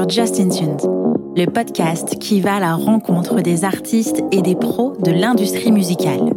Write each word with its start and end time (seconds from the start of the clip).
sur 0.00 0.08
Justin 0.08 0.48
Tunes, 0.48 0.76
le 1.36 1.44
podcast 1.44 2.18
qui 2.18 2.40
va 2.40 2.54
à 2.54 2.60
la 2.60 2.74
rencontre 2.74 3.42
des 3.42 3.64
artistes 3.64 4.22
et 4.32 4.40
des 4.40 4.54
pros 4.54 4.94
de 4.98 5.10
l'industrie 5.10 5.72
musicale. 5.72 6.32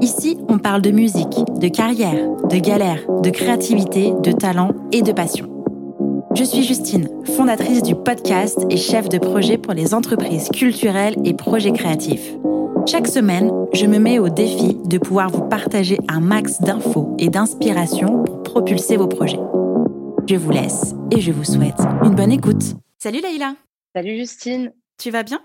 Ici, 0.00 0.38
on 0.48 0.58
parle 0.58 0.82
de 0.82 0.90
musique, 0.90 1.38
de 1.60 1.68
carrière, 1.68 2.18
de 2.48 2.56
galère, 2.56 3.00
de 3.22 3.30
créativité, 3.30 4.12
de 4.22 4.32
talent 4.32 4.72
et 4.90 5.02
de 5.02 5.12
passion. 5.12 5.46
Je 6.34 6.42
suis 6.42 6.64
Justine, 6.64 7.08
fondatrice 7.36 7.82
du 7.82 7.94
podcast 7.94 8.58
et 8.70 8.76
chef 8.76 9.08
de 9.08 9.18
projet 9.18 9.56
pour 9.56 9.74
les 9.74 9.94
entreprises 9.94 10.48
culturelles 10.48 11.16
et 11.24 11.34
projets 11.34 11.72
créatifs. 11.72 12.34
Chaque 12.86 13.06
semaine, 13.06 13.52
je 13.72 13.86
me 13.86 13.98
mets 13.98 14.18
au 14.18 14.30
défi 14.30 14.78
de 14.84 14.98
pouvoir 14.98 15.30
vous 15.30 15.42
partager 15.42 15.98
un 16.08 16.20
max 16.20 16.60
d'infos 16.60 17.14
et 17.20 17.28
d'inspiration 17.28 18.24
pour 18.24 18.42
propulser 18.42 18.96
vos 18.96 19.06
projets. 19.06 19.38
Je 20.30 20.36
vous 20.36 20.52
laisse 20.52 20.94
et 21.10 21.20
je 21.20 21.32
vous 21.32 21.42
souhaite 21.42 21.80
une 22.04 22.14
bonne 22.14 22.30
écoute. 22.30 22.62
Salut 22.98 23.20
Leïla. 23.20 23.56
Salut 23.96 24.16
Justine. 24.16 24.72
Tu 24.96 25.10
vas 25.10 25.24
bien? 25.24 25.42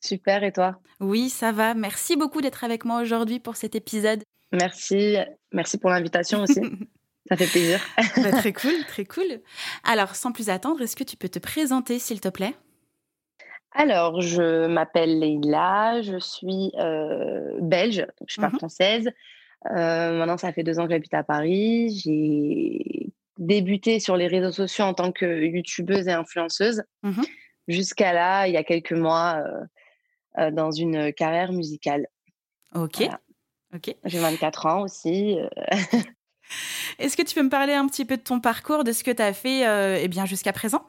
Super, 0.00 0.44
et 0.44 0.52
toi? 0.52 0.78
Oui, 1.00 1.28
ça 1.28 1.50
va. 1.50 1.74
Merci 1.74 2.14
beaucoup 2.14 2.40
d'être 2.40 2.62
avec 2.62 2.84
moi 2.84 3.02
aujourd'hui 3.02 3.40
pour 3.40 3.56
cet 3.56 3.74
épisode. 3.74 4.22
Merci, 4.52 5.16
merci 5.52 5.76
pour 5.76 5.90
l'invitation 5.90 6.44
aussi. 6.44 6.60
ça 7.28 7.36
fait 7.36 7.48
plaisir. 7.50 7.80
Bah, 8.22 8.30
très 8.30 8.52
cool, 8.52 8.74
très 8.86 9.04
cool. 9.06 9.40
Alors, 9.82 10.14
sans 10.14 10.30
plus 10.30 10.50
attendre, 10.50 10.82
est-ce 10.82 10.94
que 10.94 11.02
tu 11.02 11.16
peux 11.16 11.28
te 11.28 11.40
présenter, 11.40 11.98
s'il 11.98 12.20
te 12.20 12.28
plaît? 12.28 12.54
Alors, 13.72 14.20
je 14.20 14.68
m'appelle 14.68 15.18
Leïla, 15.18 16.00
je 16.02 16.16
suis 16.20 16.70
euh, 16.78 17.58
belge, 17.60 18.06
je 18.24 18.32
suis 18.34 18.40
pas 18.40 18.50
Mhm. 18.50 18.58
française. 18.58 19.10
Euh, 19.66 20.16
maintenant, 20.16 20.38
ça 20.38 20.52
fait 20.52 20.62
deux 20.62 20.78
ans 20.78 20.84
que 20.84 20.92
j'habite 20.92 21.14
à 21.14 21.24
Paris. 21.24 21.90
J'ai 22.04 23.12
débuté 23.38 24.00
sur 24.00 24.16
les 24.16 24.26
réseaux 24.26 24.52
sociaux 24.52 24.84
en 24.84 24.94
tant 24.94 25.12
que 25.12 25.44
youtubeuse 25.44 26.08
et 26.08 26.12
influenceuse. 26.12 26.82
Mhm. 27.02 27.24
Jusqu'à 27.68 28.12
là, 28.12 28.46
il 28.48 28.54
y 28.54 28.56
a 28.56 28.64
quelques 28.64 28.92
mois, 28.92 29.42
euh, 29.44 29.64
euh, 30.38 30.50
dans 30.50 30.70
une 30.70 31.12
carrière 31.12 31.52
musicale. 31.52 32.06
Ok. 32.74 32.98
Voilà. 32.98 33.20
Ok. 33.74 33.94
J'ai 34.04 34.18
24 34.18 34.66
ans 34.66 34.82
aussi. 34.82 35.38
euh, 35.38 35.48
Est-ce 36.98 37.16
que 37.16 37.22
tu 37.22 37.34
peux 37.34 37.42
me 37.42 37.50
parler 37.50 37.74
un 37.74 37.86
petit 37.86 38.04
peu 38.04 38.16
de 38.16 38.22
ton 38.22 38.40
parcours, 38.40 38.84
de 38.84 38.92
ce 38.92 39.04
que 39.04 39.10
tu 39.10 39.22
as 39.22 39.32
fait 39.32 39.66
euh, 39.66 39.98
eh 40.00 40.08
bien 40.08 40.26
jusqu'à 40.26 40.52
présent? 40.52 40.86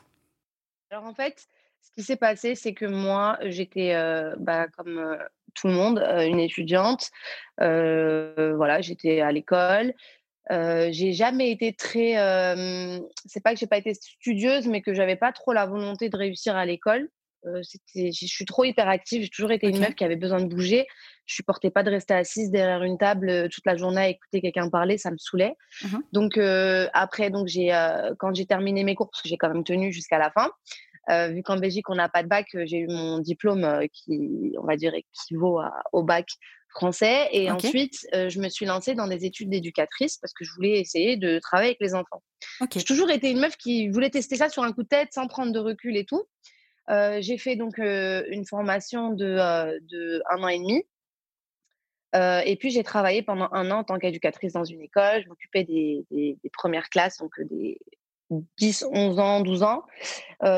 Alors 0.89 1.05
en 1.05 1.13
fait, 1.13 1.47
ce 1.81 1.91
qui 1.91 2.03
s'est 2.03 2.15
passé, 2.15 2.55
c'est 2.55 2.73
que 2.73 2.85
moi, 2.85 3.37
j'étais 3.43 3.93
euh, 3.93 4.33
bah, 4.39 4.67
comme 4.77 4.97
euh, 4.97 5.17
tout 5.53 5.67
le 5.67 5.73
monde, 5.73 5.99
une 5.99 6.39
étudiante. 6.39 7.09
Voilà, 7.57 8.81
j'étais 8.81 9.19
à 9.21 9.31
l'école. 9.31 9.93
Euh, 10.51 10.89
j'ai 10.91 11.13
jamais 11.13 11.51
été 11.51 11.73
très. 11.73 12.17
euh, 12.17 12.99
c'est 13.25 13.43
pas 13.43 13.53
que 13.53 13.59
j'ai 13.59 13.67
pas 13.67 13.77
été 13.77 13.93
studieuse, 13.93 14.67
mais 14.67 14.81
que 14.81 14.93
j'avais 14.93 15.15
pas 15.15 15.31
trop 15.31 15.53
la 15.53 15.65
volonté 15.65 16.09
de 16.09 16.17
réussir 16.17 16.55
à 16.55 16.65
l'école. 16.65 17.09
Euh, 17.45 17.61
c'était, 17.63 18.11
je 18.11 18.25
suis 18.25 18.45
trop 18.45 18.65
hyperactive. 18.65 19.21
J'ai 19.23 19.29
toujours 19.29 19.51
été 19.51 19.67
une 19.67 19.79
meuf 19.79 19.95
qui 19.95 20.03
avait 20.03 20.15
besoin 20.15 20.41
de 20.41 20.47
bouger. 20.47 20.87
Je 21.25 21.35
supportais 21.35 21.69
pas 21.69 21.83
de 21.83 21.91
rester 21.91 22.13
assise 22.13 22.49
derrière 22.51 22.83
une 22.83 22.97
table 22.97 23.47
toute 23.49 23.65
la 23.65 23.77
journée 23.77 24.01
à 24.01 24.07
écouter 24.09 24.41
quelqu'un 24.41 24.69
parler. 24.69 24.97
Ça 24.97 25.11
me 25.11 25.17
saoulait. 25.17 25.55
Mhm. 25.83 26.03
Donc 26.11 26.37
après, 26.93 27.29
donc 27.29 27.47
j'ai 27.47 27.69
quand 28.17 28.33
j'ai 28.33 28.45
terminé 28.45 28.83
mes 28.83 28.95
cours, 28.95 29.09
parce 29.09 29.21
que 29.21 29.29
j'ai 29.29 29.37
quand 29.37 29.49
même 29.53 29.63
tenu 29.63 29.93
jusqu'à 29.93 30.17
la 30.17 30.31
fin. 30.31 30.49
Vu 31.31 31.41
qu'en 31.43 31.57
Belgique, 31.57 31.89
on 31.89 31.95
n'a 31.95 32.09
pas 32.09 32.23
de 32.23 32.27
bac, 32.27 32.47
j'ai 32.65 32.79
eu 32.79 32.87
mon 32.87 33.19
diplôme 33.19 33.87
qui, 33.93 34.53
on 34.61 34.65
va 34.65 34.75
dire, 34.75 34.93
équivaut 34.93 35.59
à- 35.59 35.81
au 35.93 36.03
bac 36.03 36.27
français. 36.69 37.27
Et 37.31 37.49
ensuite, 37.51 38.07
euh, 38.13 38.29
je 38.29 38.39
me 38.39 38.49
suis 38.49 38.65
lancée 38.65 38.95
dans 38.95 39.07
des 39.07 39.25
études 39.25 39.49
d'éducatrice 39.49 40.17
parce 40.17 40.33
que 40.33 40.45
je 40.45 40.51
voulais 40.53 40.79
essayer 40.79 41.17
de 41.17 41.39
travailler 41.39 41.69
avec 41.69 41.81
les 41.81 41.95
enfants. 41.95 42.23
J'ai 42.73 42.83
toujours 42.83 43.09
été 43.09 43.29
une 43.31 43.39
meuf 43.39 43.57
qui 43.57 43.89
voulait 43.89 44.09
tester 44.09 44.35
ça 44.35 44.49
sur 44.49 44.63
un 44.63 44.71
coup 44.71 44.83
de 44.83 44.87
tête 44.87 45.09
sans 45.11 45.27
prendre 45.27 45.51
de 45.51 45.59
recul 45.59 45.97
et 45.97 46.05
tout. 46.05 46.23
Euh, 46.89 47.19
j'ai 47.21 47.37
fait 47.37 47.55
donc 47.55 47.77
euh, 47.79 48.23
une 48.29 48.45
formation 48.45 49.11
de, 49.11 49.79
de 49.79 50.21
un 50.31 50.43
an 50.43 50.47
et 50.47 50.59
demi. 50.59 50.83
Et 52.45 52.55
puis 52.55 52.71
j'ai 52.71 52.83
travaillé 52.83 53.21
pendant 53.21 53.49
un 53.51 53.69
an 53.71 53.79
en 53.79 53.83
tant 53.83 53.99
qu'éducatrice 53.99 54.53
dans 54.53 54.63
une 54.63 54.81
école. 54.81 55.23
Je 55.23 55.29
m'occupais 55.29 55.63
des, 55.63 56.05
des, 56.09 56.37
des 56.43 56.49
premières 56.49 56.89
classes, 56.89 57.17
donc 57.17 57.39
des 57.41 57.79
10, 58.57 58.85
11 58.91 59.19
ans, 59.19 59.41
12 59.41 59.63
ans. 59.63 59.83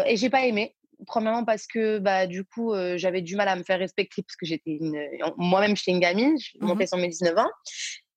Et 0.06 0.16
j'ai 0.16 0.30
pas 0.30 0.46
aimé. 0.46 0.76
Premièrement 1.08 1.46
parce 1.46 1.68
que 1.68 2.00
bah, 2.00 2.28
du 2.28 2.44
coup, 2.46 2.74
euh, 2.74 2.98
j'avais 2.98 3.22
du 3.22 3.36
mal 3.36 3.48
à 3.48 3.56
me 3.56 3.64
faire 3.64 3.80
respecter 3.80 4.22
parce 4.24 4.36
que 4.36 4.46
j'étais 4.46 4.80
moi-même, 5.38 5.76
j'étais 5.76 5.92
une 5.92 6.00
gamine, 6.00 6.38
je 6.40 6.52
Mhm. 6.60 6.68
montais 6.68 6.88
sur 6.88 6.98
mes 6.98 7.08
19 7.08 7.38
ans. 7.38 7.50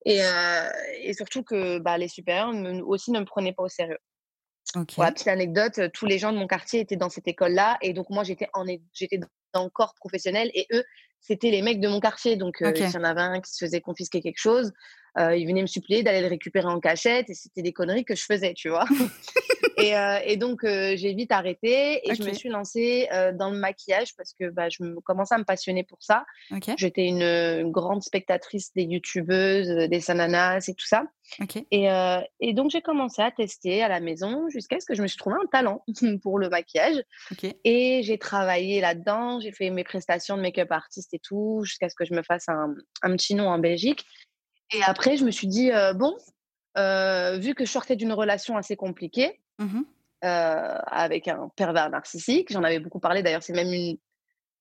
Et, 0.06 0.22
euh, 0.22 0.68
et 1.00 1.14
surtout 1.14 1.42
que 1.42 1.78
bah, 1.78 1.96
les 1.96 2.08
supérieurs 2.08 2.52
me- 2.52 2.82
aussi 2.82 3.10
ne 3.10 3.20
me 3.20 3.24
prenaient 3.24 3.54
pas 3.54 3.62
au 3.62 3.68
sérieux. 3.68 3.98
Ok. 4.76 4.94
Pour 4.94 5.04
la 5.04 5.12
petite 5.12 5.28
anecdote, 5.28 5.80
tous 5.92 6.06
les 6.06 6.18
gens 6.18 6.32
de 6.32 6.36
mon 6.38 6.46
quartier 6.46 6.80
étaient 6.80 6.96
dans 6.96 7.08
cette 7.10 7.28
école-là. 7.28 7.78
Et 7.80 7.92
donc, 7.92 8.10
moi, 8.10 8.24
j'étais 8.24 8.48
en 8.54 8.66
é- 8.66 8.82
j'étais 8.92 9.18
dans 9.52 9.64
le 9.64 9.70
corps 9.70 9.94
professionnel 9.94 10.50
et 10.54 10.66
eux, 10.72 10.84
c'était 11.26 11.50
les 11.50 11.62
mecs 11.62 11.80
de 11.80 11.88
mon 11.88 11.98
quartier. 12.00 12.36
Donc, 12.36 12.60
euh, 12.62 12.66
s'il 12.90 12.94
y 13.00 13.02
en 13.02 13.04
avait 13.04 13.20
un 13.22 13.40
qui 13.40 13.50
se 13.52 13.64
faisait 13.64 13.80
confisquer 13.80 14.20
quelque 14.20 14.38
chose, 14.38 14.72
euh, 15.18 15.34
ils 15.36 15.46
venaient 15.46 15.62
me 15.62 15.66
supplier 15.66 16.02
d'aller 16.02 16.20
le 16.20 16.26
récupérer 16.28 16.66
en 16.68 16.80
cachette. 16.80 17.30
Et 17.30 17.34
c'était 17.34 17.62
des 17.62 17.72
conneries 17.72 18.04
que 18.04 18.14
je 18.14 18.24
faisais, 18.24 18.52
tu 18.52 18.68
vois. 18.68 18.84
et, 19.78 19.96
euh, 19.96 20.18
et 20.24 20.36
donc, 20.36 20.64
euh, 20.64 20.94
j'ai 20.96 21.14
vite 21.14 21.32
arrêté 21.32 22.00
et 22.08 22.14
je 22.14 22.22
me 22.22 22.28
suis 22.34 22.48
lancée 22.48 23.08
euh, 23.12 23.32
dans 23.32 23.50
le 23.50 23.56
maquillage 23.58 24.14
parce 24.16 24.34
que 24.38 24.50
bah, 24.50 24.68
je 24.68 24.82
me- 24.82 25.00
commençais 25.00 25.34
à 25.34 25.38
me 25.38 25.44
passionner 25.44 25.82
pour 25.84 26.02
ça. 26.02 26.24
J'étais 26.76 27.06
une, 27.06 27.22
une 27.22 27.70
grande 27.70 28.02
spectatrice 28.02 28.72
des 28.74 28.82
youtubeuses, 28.84 29.88
des 29.88 30.00
sananas 30.00 30.66
et 30.68 30.74
tout 30.74 30.86
ça. 30.86 31.04
Et, 31.70 31.86
et 32.40 32.52
donc, 32.52 32.70
j'ai 32.70 32.82
commencé 32.82 33.22
à 33.22 33.30
tester 33.30 33.82
à 33.82 33.88
la 33.88 34.00
maison 34.00 34.48
jusqu'à 34.50 34.78
ce 34.78 34.84
que 34.84 34.94
je 34.94 35.00
me 35.02 35.06
suis 35.06 35.16
trouvé 35.16 35.36
un 35.42 35.46
talent 35.46 35.82
pour 36.22 36.38
le 36.38 36.48
maquillage. 36.50 37.02
Et 37.64 38.02
j'ai 38.02 38.18
travaillé 38.18 38.80
là-dedans. 38.82 39.40
J'ai 39.40 39.52
fait 39.52 39.70
mes 39.70 39.84
prestations 39.84 40.36
de 40.36 40.42
make-up 40.42 40.70
artiste 40.70 41.13
et 41.14 41.20
tout, 41.20 41.62
jusqu'à 41.64 41.88
ce 41.88 41.94
que 41.94 42.04
je 42.04 42.12
me 42.12 42.22
fasse 42.22 42.48
un, 42.48 42.74
un 43.02 43.16
petit 43.16 43.34
nom 43.34 43.48
en 43.48 43.58
Belgique. 43.58 44.04
Et 44.72 44.82
après, 44.82 45.16
je 45.16 45.24
me 45.24 45.30
suis 45.30 45.46
dit, 45.46 45.72
euh, 45.72 45.92
bon, 45.92 46.16
euh, 46.76 47.38
vu 47.38 47.54
que 47.54 47.64
je 47.64 47.70
sortais 47.70 47.96
d'une 47.96 48.12
relation 48.12 48.56
assez 48.56 48.76
compliquée 48.76 49.40
euh, 49.60 50.78
avec 50.86 51.28
un 51.28 51.50
pervers 51.56 51.90
narcissique, 51.90 52.50
j'en 52.50 52.64
avais 52.64 52.80
beaucoup 52.80 53.00
parlé 53.00 53.22
d'ailleurs, 53.22 53.42
c'est 53.42 53.52
même 53.52 53.72
une, 53.72 53.98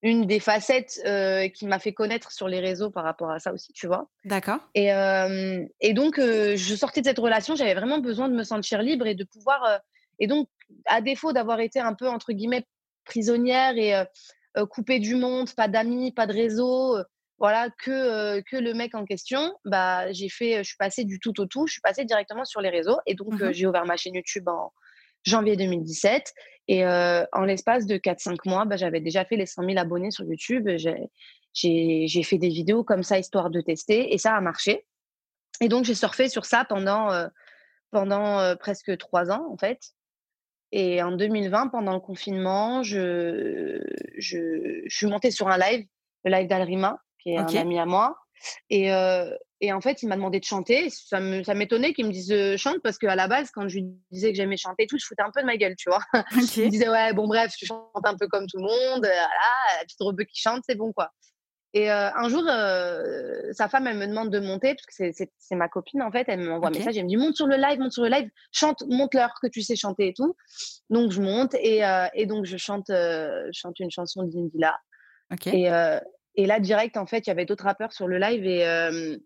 une 0.04 0.26
des 0.26 0.40
facettes 0.40 1.00
euh, 1.06 1.48
qui 1.48 1.66
m'a 1.66 1.80
fait 1.80 1.94
connaître 1.94 2.32
sur 2.32 2.48
les 2.48 2.60
réseaux 2.60 2.92
par 2.92 3.06
rapport 3.06 3.32
à 3.32 3.40
ça 3.40 3.54
aussi, 3.54 3.72
tu 3.74 3.88
vois. 3.88 4.10
D'accord. 4.26 4.60
Et, 4.76 4.94
euh, 4.94 5.66
et 5.80 5.94
donc, 5.94 6.20
euh, 6.20 6.56
je 6.58 6.76
sortais 6.76 7.02
de 7.02 7.08
cette 7.08 7.20
relation, 7.20 7.56
j'avais 7.56 7.74
vraiment 7.74 8.00
besoin 8.00 8.28
de 8.28 8.36
me 8.36 8.44
sentir 8.44 8.82
libre 8.82 9.08
et 9.08 9.16
de 9.16 9.24
pouvoir. 9.24 9.80
et 10.20 10.28
donc, 10.28 10.50
à 10.86 11.02
défaut 11.02 11.32
d'avoir 11.32 11.62
été 11.62 11.80
un 11.80 11.94
peu, 11.94 12.10
entre 12.10 12.34
guillemets, 12.34 12.66
prisonnière 13.06 13.78
et 13.78 13.94
euh, 14.58 14.66
coupée 14.66 15.00
du 15.00 15.16
monde, 15.16 15.54
pas 15.56 15.68
d'amis, 15.68 16.12
pas 16.12 16.28
de 16.28 16.34
réseau, 16.34 16.98
euh, 16.98 17.04
voilà, 17.40 17.70
que, 17.84 17.92
euh, 17.92 18.42
que 18.50 18.56
le 18.58 18.74
mec 18.74 18.96
en 18.96 19.06
question, 19.06 19.54
bah, 19.66 20.12
j'ai 20.12 20.30
fait, 20.30 20.58
je 20.60 20.64
suis 20.70 20.78
passée 20.78 21.04
du 21.04 21.20
tout 21.20 21.40
au 21.42 21.46
tout, 21.46 21.68
je 21.68 21.74
suis 21.74 21.82
passée 21.82 22.06
directement 22.06 22.46
sur 22.46 22.62
les 22.62 22.70
réseaux. 22.70 23.00
Et 23.06 23.16
donc, 23.16 23.40
Mhm. 23.42 23.52
j'ai 23.52 23.68
ouvert 23.68 23.86
ma 23.86 23.98
chaîne 23.98 24.16
YouTube 24.16 24.48
en 24.48 24.72
janvier 25.26 25.56
2017. 25.58 26.32
Et 26.70 26.86
euh, 26.86 27.26
en 27.34 27.42
l'espace 27.44 27.86
de 27.86 27.98
4-5 27.98 28.46
mois, 28.46 28.66
bah, 28.66 28.78
j'avais 28.78 29.02
déjà 29.02 29.26
fait 29.26 29.36
les 29.36 29.46
100 29.46 29.64
000 29.66 29.78
abonnés 29.78 30.12
sur 30.12 30.24
YouTube. 30.26 30.70
J'ai- 31.54 32.24
fait 32.24 32.38
des 32.38 32.50
vidéos 32.50 32.84
comme 32.84 33.04
ça, 33.04 33.20
histoire 33.20 33.50
de 33.50 33.60
tester, 33.62 34.14
et 34.14 34.18
ça 34.18 34.36
a 34.36 34.42
marché. 34.42 34.86
Et 35.62 35.68
donc, 35.68 35.84
j'ai 35.86 35.96
surfé 35.96 36.30
sur 36.30 36.46
ça 36.46 36.66
pendant, 36.66 37.12
euh, 37.12 37.28
pendant 37.92 38.40
euh, 38.40 38.56
presque 38.56 38.98
trois 38.98 39.30
ans, 39.32 39.46
en 39.52 39.58
fait. 39.58 39.80
Et 40.76 41.04
en 41.04 41.12
2020, 41.12 41.68
pendant 41.68 41.94
le 41.94 42.00
confinement, 42.00 42.82
je, 42.82 43.80
je, 44.18 44.82
je 44.88 44.96
suis 44.96 45.06
montée 45.06 45.30
sur 45.30 45.48
un 45.48 45.58
live, 45.60 45.86
le 46.26 46.32
live 46.32 46.48
d'Alrima, 46.48 46.98
qui 47.22 47.30
est 47.30 47.40
Ok. 47.40 47.54
un 47.56 47.62
ami 47.62 47.78
à 47.80 47.86
moi. 47.86 48.18
Et, 48.72 48.92
euh, 48.92 49.30
et 49.62 49.72
en 49.72 49.82
fait, 49.82 50.02
il 50.02 50.08
m'a 50.10 50.16
demandé 50.16 50.40
de 50.40 50.46
chanter. 50.46 50.90
Ça 50.90 51.20
me- 51.20 51.44
ça 51.44 51.54
m'étonnait 51.54 51.94
qu'il 51.94 52.08
me 52.08 52.12
dise 52.12 52.32
euh, 52.32 52.58
chante 52.58 52.80
parce 52.84 52.98
qu'à 52.98 53.16
la 53.16 53.28
base, 53.28 53.52
quand 53.52 53.68
je 53.70 53.76
lui 53.76 53.86
disais 54.12 54.32
que 54.32 54.36
j'aimais 54.36 54.58
chanter 54.58 54.84
et 54.84 54.88
tout, 54.88 54.98
je 54.98 55.06
foutais 55.06 55.22
un 55.22 55.30
peu 55.32 55.42
de 55.42 55.46
ma 55.46 55.58
gueule, 55.58 55.76
tu 55.78 55.90
vois. 55.90 56.02
Ok. 56.36 56.58
Il 56.58 56.70
disait 56.72 56.90
ouais, 56.90 57.14
bon, 57.14 57.28
bref, 57.28 57.54
tu 57.56 57.68
chantes 57.68 57.92
un 58.04 58.18
peu 58.18 58.28
comme 58.28 58.48
tout 58.48 58.58
le 58.58 58.64
monde. 58.64 59.06
euh, 59.06 59.10
Voilà, 59.10 59.78
la 59.80 59.84
petite 59.86 60.02
rebeu 60.02 60.24
qui 60.24 60.42
chante, 60.42 60.64
c'est 60.68 60.76
bon, 60.76 60.92
quoi. 60.92 61.12
Et 61.76 61.92
euh, 61.92 62.10
un 62.14 62.30
jour, 62.30 62.44
euh, 62.48 63.52
sa 63.54 63.68
femme, 63.68 63.88
elle 63.88 63.98
me 63.98 64.06
demande 64.06 64.30
de 64.30 64.40
monter, 64.40 64.76
parce 64.76 64.86
que 64.86 65.12
c'est- 65.12 65.56
ma 65.56 65.68
copine, 65.70 66.02
en 66.04 66.12
fait. 66.12 66.26
Elle 66.28 66.42
m'envoie 66.42 66.68
un 66.68 66.72
message, 66.80 66.98
elle 66.98 67.06
me 67.06 67.10
dit 67.10 67.18
monte 67.18 67.36
sur 67.36 67.48
le 67.48 67.56
live, 67.56 67.80
monte 67.80 67.92
sur 67.94 68.04
le 68.04 68.10
live, 68.10 68.30
chante, 68.52 68.84
monte-leur 68.88 69.34
que 69.42 69.48
tu 69.48 69.62
sais 69.64 69.76
chanter 69.76 70.10
et 70.10 70.14
tout. 70.14 70.36
Donc, 70.92 71.12
je 71.12 71.20
monte 71.22 71.56
et, 71.56 71.84
euh, 71.84 72.06
et 72.14 72.26
donc, 72.28 72.46
je 72.46 72.58
chante, 72.58 72.90
une 72.90 73.90
chanson 73.92 74.24
d'Indila. 74.24 74.78
Ok. 75.32 75.48
Et, 75.48 75.70
et 76.36 76.46
là, 76.46 76.60
direct, 76.60 76.96
en 76.98 77.06
fait, 77.08 77.20
il 77.26 77.28
y 77.28 77.32
avait 77.32 77.46
d'autres 77.46 77.64
rappeurs 77.66 77.92
sur 77.94 78.08
le 78.08 78.18
live 78.20 78.46
et, 78.46 79.18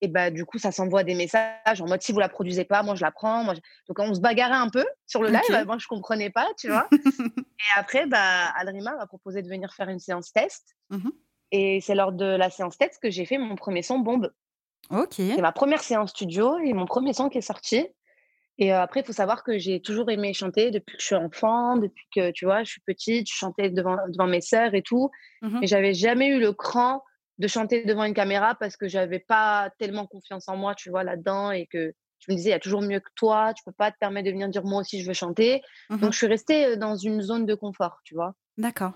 et 0.00 0.08
bah, 0.08 0.30
du 0.30 0.44
coup, 0.44 0.58
ça 0.58 0.70
s'envoie 0.72 1.02
des 1.04 1.14
messages 1.14 1.80
en 1.80 1.86
mode 1.86 2.02
si 2.02 2.12
vous 2.12 2.18
la 2.20 2.28
produisez 2.28 2.64
pas, 2.64 2.82
moi 2.82 2.94
je 2.94 3.02
la 3.02 3.10
prends. 3.10 3.42
Moi, 3.44 3.54
je- 3.54 3.60
Donc, 3.88 3.98
on 3.98 4.12
se 4.14 4.20
bagarrait 4.20 4.56
un 4.56 4.68
peu 4.68 4.84
sur 5.06 5.22
le 5.22 5.28
live. 5.30 5.40
Ok. 5.60 5.66
Moi, 5.66 5.76
je 5.78 5.86
comprenais 5.86 6.28
pas, 6.30 6.46
tu 6.58 6.68
vois. 6.68 6.88
et 7.48 7.78
après, 7.78 8.06
bah, 8.06 8.48
Alrima 8.56 8.94
m'a 8.96 9.06
proposé 9.06 9.40
de 9.42 9.48
venir 9.48 9.72
faire 9.74 9.88
une 9.88 9.98
séance 10.00 10.32
test. 10.32 10.74
Mhm. 10.90 11.10
Et 11.56 11.80
c'est 11.80 11.94
lors 11.94 12.10
de 12.10 12.24
la 12.24 12.50
séance 12.50 12.76
test 12.76 12.98
que 13.00 13.10
j'ai 13.10 13.24
fait 13.26 13.38
mon 13.38 13.54
premier 13.54 13.82
son 13.82 14.00
bombe. 14.00 14.32
Ok. 14.90 15.14
C'est 15.14 15.40
ma 15.40 15.52
première 15.52 15.84
séance 15.84 16.10
studio 16.10 16.58
et 16.58 16.72
mon 16.72 16.84
premier 16.84 17.12
son 17.12 17.28
qui 17.28 17.38
est 17.38 17.42
sorti. 17.42 17.86
Et 18.58 18.72
après, 18.72 19.00
il 19.00 19.06
faut 19.06 19.12
savoir 19.12 19.44
que 19.44 19.56
j'ai 19.56 19.80
toujours 19.80 20.10
aimé 20.10 20.32
chanter 20.32 20.72
depuis 20.72 20.96
que 20.96 21.00
je 21.00 21.06
suis 21.06 21.14
enfant, 21.14 21.76
depuis 21.76 22.06
que, 22.12 22.32
tu 22.32 22.44
vois, 22.44 22.64
je 22.64 22.72
suis 22.72 22.80
petite, 22.84 23.28
je 23.30 23.36
chantais 23.36 23.70
devant, 23.70 23.96
devant 24.08 24.26
mes 24.26 24.40
sœurs 24.40 24.74
et 24.74 24.82
tout. 24.82 25.10
Mmh 25.42 25.58
Mais 25.60 25.68
j'avais 25.68 25.94
jamais 25.94 26.26
eu 26.26 26.40
le 26.40 26.52
cran 26.52 27.04
de 27.38 27.46
chanter 27.46 27.84
devant 27.84 28.02
une 28.02 28.14
caméra 28.14 28.56
parce 28.56 28.76
que 28.76 28.88
j'avais 28.88 29.20
pas 29.20 29.70
tellement 29.78 30.08
confiance 30.08 30.48
en 30.48 30.56
moi, 30.56 30.74
tu 30.74 30.90
vois, 30.90 31.04
là-dedans 31.04 31.52
et 31.52 31.68
que 31.68 31.92
je 32.18 32.32
me 32.32 32.36
disais, 32.36 32.48
il 32.48 32.52
y 32.52 32.56
a 32.56 32.58
toujours 32.58 32.82
mieux 32.82 32.98
que 32.98 33.10
toi, 33.14 33.54
tu 33.54 33.62
peux 33.64 33.72
pas 33.72 33.92
te 33.92 33.98
permettre 34.00 34.26
de 34.26 34.32
venir 34.32 34.48
dire 34.48 34.64
moi 34.64 34.80
aussi 34.80 35.00
je 35.00 35.06
veux 35.06 35.14
chanter. 35.14 35.62
Mmh 35.90 35.98
Donc, 35.98 36.12
je 36.14 36.18
suis 36.18 36.26
restée 36.26 36.76
dans 36.76 36.96
une 36.96 37.22
zone 37.22 37.46
de 37.46 37.54
confort, 37.54 38.00
tu 38.02 38.16
vois. 38.16 38.34
D'accord. 38.58 38.94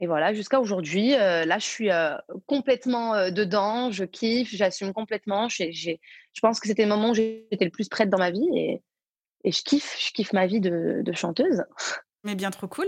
Et 0.00 0.06
voilà, 0.06 0.34
jusqu'à 0.34 0.60
aujourd'hui, 0.60 1.14
euh, 1.14 1.44
là, 1.44 1.58
je 1.58 1.64
suis 1.64 1.90
euh, 1.90 2.16
complètement 2.46 3.14
euh, 3.14 3.30
dedans, 3.30 3.90
je 3.90 4.04
kiffe, 4.04 4.50
j'assume 4.54 4.92
complètement. 4.92 5.48
Je 5.48 5.96
pense 6.42 6.60
que 6.60 6.66
c'était 6.68 6.82
le 6.82 6.88
moment 6.88 7.10
où 7.10 7.14
j'étais 7.14 7.64
le 7.64 7.70
plus 7.70 7.88
prête 7.88 8.10
dans 8.10 8.18
ma 8.18 8.30
vie 8.30 8.48
et, 8.54 8.82
et 9.44 9.52
je 9.52 9.62
kiffe, 9.62 9.96
je 10.00 10.12
kiffe 10.12 10.32
ma 10.32 10.46
vie 10.46 10.60
de, 10.60 11.02
de 11.04 11.12
chanteuse. 11.12 11.64
Mais 12.24 12.34
bien 12.34 12.50
trop 12.50 12.66
cool. 12.68 12.86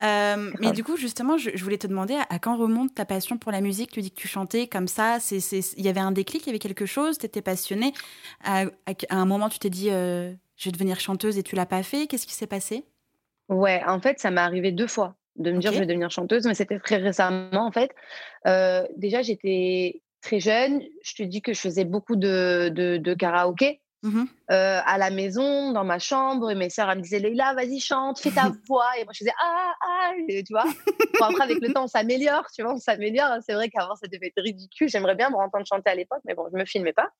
Mais 0.00 0.72
du 0.72 0.82
coup, 0.82 0.96
justement, 0.96 1.36
je, 1.38 1.50
je 1.54 1.62
voulais 1.62 1.78
te 1.78 1.86
demander 1.86 2.14
à, 2.14 2.26
à 2.28 2.38
quand 2.38 2.56
remonte 2.56 2.94
ta 2.94 3.04
passion 3.04 3.38
pour 3.38 3.52
la 3.52 3.60
musique? 3.60 3.92
Tu 3.92 4.00
dis 4.00 4.10
que 4.10 4.20
tu 4.20 4.28
chantais 4.28 4.66
comme 4.66 4.88
ça. 4.88 5.18
Il 5.30 5.84
y 5.84 5.88
avait 5.88 6.00
un 6.00 6.12
déclic, 6.12 6.42
il 6.42 6.46
y 6.46 6.50
avait 6.50 6.58
quelque 6.58 6.86
chose, 6.86 7.18
tu 7.18 7.26
étais 7.26 7.42
passionnée. 7.42 7.92
À, 8.42 8.62
à- 8.86 8.92
à 9.10 9.16
un 9.16 9.26
moment, 9.26 9.48
tu 9.48 9.58
t'es 9.58 9.70
dit, 9.70 9.88
je 9.90 10.34
vais 10.64 10.72
devenir 10.72 11.00
chanteuse 11.00 11.38
et 11.38 11.42
tu 11.42 11.54
l'as 11.54 11.66
pas 11.66 11.82
fait. 11.82 12.06
Qu'est-ce 12.06 12.26
qui 12.26 12.34
s'est 12.34 12.46
passé? 12.46 12.84
Ouais, 13.48 13.82
en 13.86 14.00
fait, 14.00 14.18
ça 14.18 14.30
m'est 14.32 14.40
arrivé 14.40 14.72
deux 14.72 14.86
fois 14.88 15.16
de 15.36 15.50
me 15.52 15.58
dire 15.58 15.70
Ok. 15.70 15.74
je 15.76 15.80
vais 15.80 15.86
devenir 15.86 16.10
chanteuse, 16.10 16.46
mais 16.46 16.54
c'était 16.54 16.78
très 16.78 16.96
récemment, 16.96 17.66
en 17.66 17.72
fait. 17.72 17.90
Euh, 18.46 18.86
déjà, 18.96 19.22
j'étais 19.22 20.02
très 20.20 20.40
jeune. 20.40 20.82
Je 21.02 21.14
te 21.14 21.22
dis 21.22 21.42
que 21.42 21.52
je 21.52 21.60
faisais 21.60 21.84
beaucoup 21.84 22.16
de, 22.16 22.68
de, 22.70 22.96
de 22.96 23.14
karaoké. 23.14 23.80
Mhm. 24.04 24.26
euh, 24.50 24.80
à 24.84 24.98
la 24.98 25.10
maison, 25.10 25.70
dans 25.70 25.84
ma 25.84 26.00
chambre, 26.00 26.50
et 26.50 26.56
mes 26.56 26.70
sœurs 26.70 26.90
elles 26.90 26.98
me 26.98 27.02
disaient 27.04 27.20
Leïla, 27.20 27.54
vas-y, 27.54 27.78
chante, 27.78 28.18
fais 28.18 28.32
ta 28.32 28.50
voix. 28.68 28.88
Et 28.98 29.04
moi, 29.04 29.12
je 29.12 29.18
faisais 29.18 29.32
Ah, 29.40 29.72
ah, 29.80 30.10
et 30.28 30.42
tu 30.42 30.52
vois. 30.52 30.64
Bon, 31.20 31.26
après, 31.26 31.44
avec 31.44 31.60
le 31.60 31.72
temps, 31.72 31.84
on 31.84 31.86
s'améliore, 31.86 32.44
tu 32.52 32.64
vois, 32.64 32.74
on 32.74 32.78
s'améliore. 32.78 33.36
C'est 33.46 33.54
vrai 33.54 33.68
qu'avant, 33.68 33.94
ça 33.94 34.08
devait 34.08 34.26
être 34.26 34.42
ridicule. 34.42 34.88
J'aimerais 34.88 35.14
bien 35.14 35.30
me 35.30 35.36
entendre 35.36 35.64
chanter 35.66 35.88
à 35.88 35.94
l'époque, 35.94 36.18
mais 36.24 36.34
bon, 36.34 36.48
je 36.52 36.58
me 36.58 36.64
filmais 36.64 36.92
pas. 36.92 37.10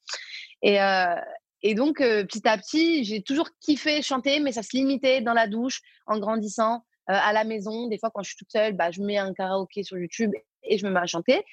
Et, 0.62 0.82
euh, 0.82 1.14
et 1.62 1.74
donc, 1.76 2.00
euh, 2.00 2.24
petit 2.24 2.46
à 2.48 2.58
petit, 2.58 3.04
j'ai 3.04 3.22
toujours 3.22 3.48
kiffé 3.60 4.02
chanter, 4.02 4.40
mais 4.40 4.50
ça 4.50 4.64
se 4.64 4.76
limitait 4.76 5.20
dans 5.20 5.34
la 5.34 5.46
douche, 5.46 5.80
en 6.06 6.18
grandissant, 6.18 6.84
à 7.06 7.32
la 7.32 7.44
maison. 7.44 7.88
Des 7.88 7.98
fois, 7.98 8.10
quand 8.14 8.22
je 8.22 8.28
suis 8.28 8.36
toute 8.36 8.52
seule, 8.52 8.74
bah, 8.74 8.90
je 8.90 9.02
mets 9.02 9.18
un 9.18 9.32
karaoké 9.32 9.82
sur 9.82 9.98
YouTube 9.98 10.32
et 10.62 10.78
je 10.78 10.86
me 10.86 10.92
mets 10.92 11.00
à 11.00 11.06
chanter. 11.06 11.44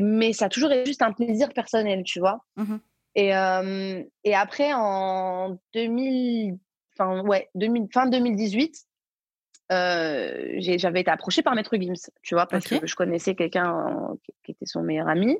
Mais 0.00 0.32
ça 0.32 0.46
a 0.46 0.48
toujours 0.48 0.72
été 0.72 0.86
juste 0.86 1.02
un 1.02 1.12
plaisir 1.12 1.48
personnel, 1.52 2.02
tu 2.04 2.20
vois. 2.20 2.44
Mhm. 2.56 2.80
Et, 3.14 3.36
euh, 3.36 4.02
et 4.24 4.34
après, 4.34 4.72
en 4.74 5.58
2000, 5.74 6.58
enfin, 6.98 7.20
ouais, 7.22 7.48
2000, 7.54 7.88
fin 7.92 8.06
2018, 8.06 8.76
euh, 9.72 10.54
j'avais 10.58 11.00
été 11.00 11.10
approchée 11.10 11.42
par 11.42 11.54
Maître 11.54 11.76
Gims, 11.76 12.10
tu 12.22 12.34
vois, 12.34 12.46
parce 12.46 12.66
que 12.66 12.86
je 12.86 12.94
connaissais 12.94 13.34
quelqu'un 13.34 14.10
euh, 14.10 14.14
qui, 14.42 14.52
était 14.52 14.66
son 14.66 14.82
meilleur 14.82 15.08
ami. 15.08 15.38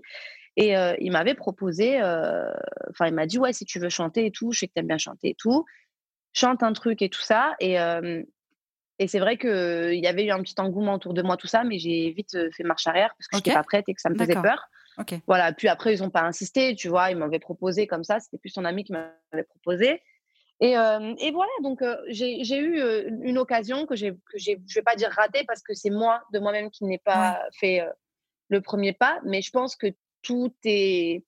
Et 0.57 0.77
euh, 0.77 0.95
il 1.01 1.11
m'avait 1.11 1.35
proposé, 1.35 2.01
euh, 2.01 2.49
enfin, 2.91 3.07
il 3.07 3.15
m'a 3.15 3.27
dit, 3.27 3.39
ouais, 3.39 3.53
si 3.53 3.65
tu 3.65 3.81
veux 3.81 3.89
chanter 3.89 4.27
et 4.27 4.31
tout, 4.31 4.53
je 4.53 4.61
sais 4.61 4.69
que 4.69 4.73
tu 4.75 4.81
aimes 4.81 4.87
bien 4.87 4.99
chanter 4.99 5.31
et 5.31 5.35
tout, 5.35 5.65
chante 6.33 6.63
un 6.63 6.73
truc 6.73 7.03
et 7.03 7.09
tout 7.09 7.21
ça. 7.21 7.55
Et, 7.59 7.81
euh, 7.81 8.23
et 8.99 9.09
c'est 9.09 9.19
vrai 9.19 9.37
qu'il 9.37 9.99
y 10.01 10.07
avait 10.07 10.25
eu 10.25 10.31
un 10.31 10.41
petit 10.43 10.55
engouement 10.59 10.95
autour 10.95 11.15
de 11.15 11.23
moi, 11.23 11.37
tout 11.37 11.47
ça, 11.47 11.65
mais 11.65 11.79
j'ai 11.79 12.11
vite 12.11 12.37
fait 12.53 12.63
marche 12.63 12.87
arrière 12.87 13.15
parce 13.19 13.29
que 13.29 13.37
je 13.37 13.39
n'étais 13.39 13.53
pas 13.53 13.63
prête 13.65 13.85
et 13.89 13.95
que 13.95 14.01
ça 14.01 14.11
me 14.11 14.17
faisait 14.17 14.35
peur. 14.35 14.69
Voilà, 15.27 15.53
puis 15.53 15.67
après, 15.69 15.95
ils 15.95 16.03
n'ont 16.03 16.11
pas 16.11 16.23
insisté, 16.23 16.77
tu 16.77 16.89
vois, 16.89 17.11
ils 17.11 17.17
m'avaient 17.17 17.41
proposé 17.41 17.87
comme 17.89 18.05
ça, 18.05 18.21
c'était 18.21 18.39
plus 18.39 18.51
son 18.51 18.65
ami 18.65 18.85
qui 18.85 18.93
m'avait 18.93 19.45
proposé. 19.45 20.01
Et, 20.61 20.79
euh, 20.79 21.15
et 21.19 21.33
voilà, 21.33 21.51
donc 21.65 21.83
euh, 21.83 21.97
j'ai 22.09 22.57
eu 22.59 22.79
euh, 22.81 23.11
une 23.23 23.39
occasion 23.39 23.87
que 23.87 23.97
je 23.97 24.07
vais 24.07 24.83
pas 24.83 24.95
dire 24.95 25.11
ratée 25.11 25.43
parce 25.49 25.63
que 25.63 25.75
c'est 25.75 25.91
moi, 25.91 26.23
de 26.33 26.39
moi-même, 26.39 26.71
qui 26.71 26.85
n'ai 26.85 26.99
pas 26.99 27.43
fait 27.59 27.83
le 28.49 28.61
premier 28.61 28.93
pas, 28.93 29.21
mais 29.25 29.43
je 29.43 29.51
pense 29.51 29.75
que 29.75 29.89
tout 30.23 30.55
est. 30.65 31.25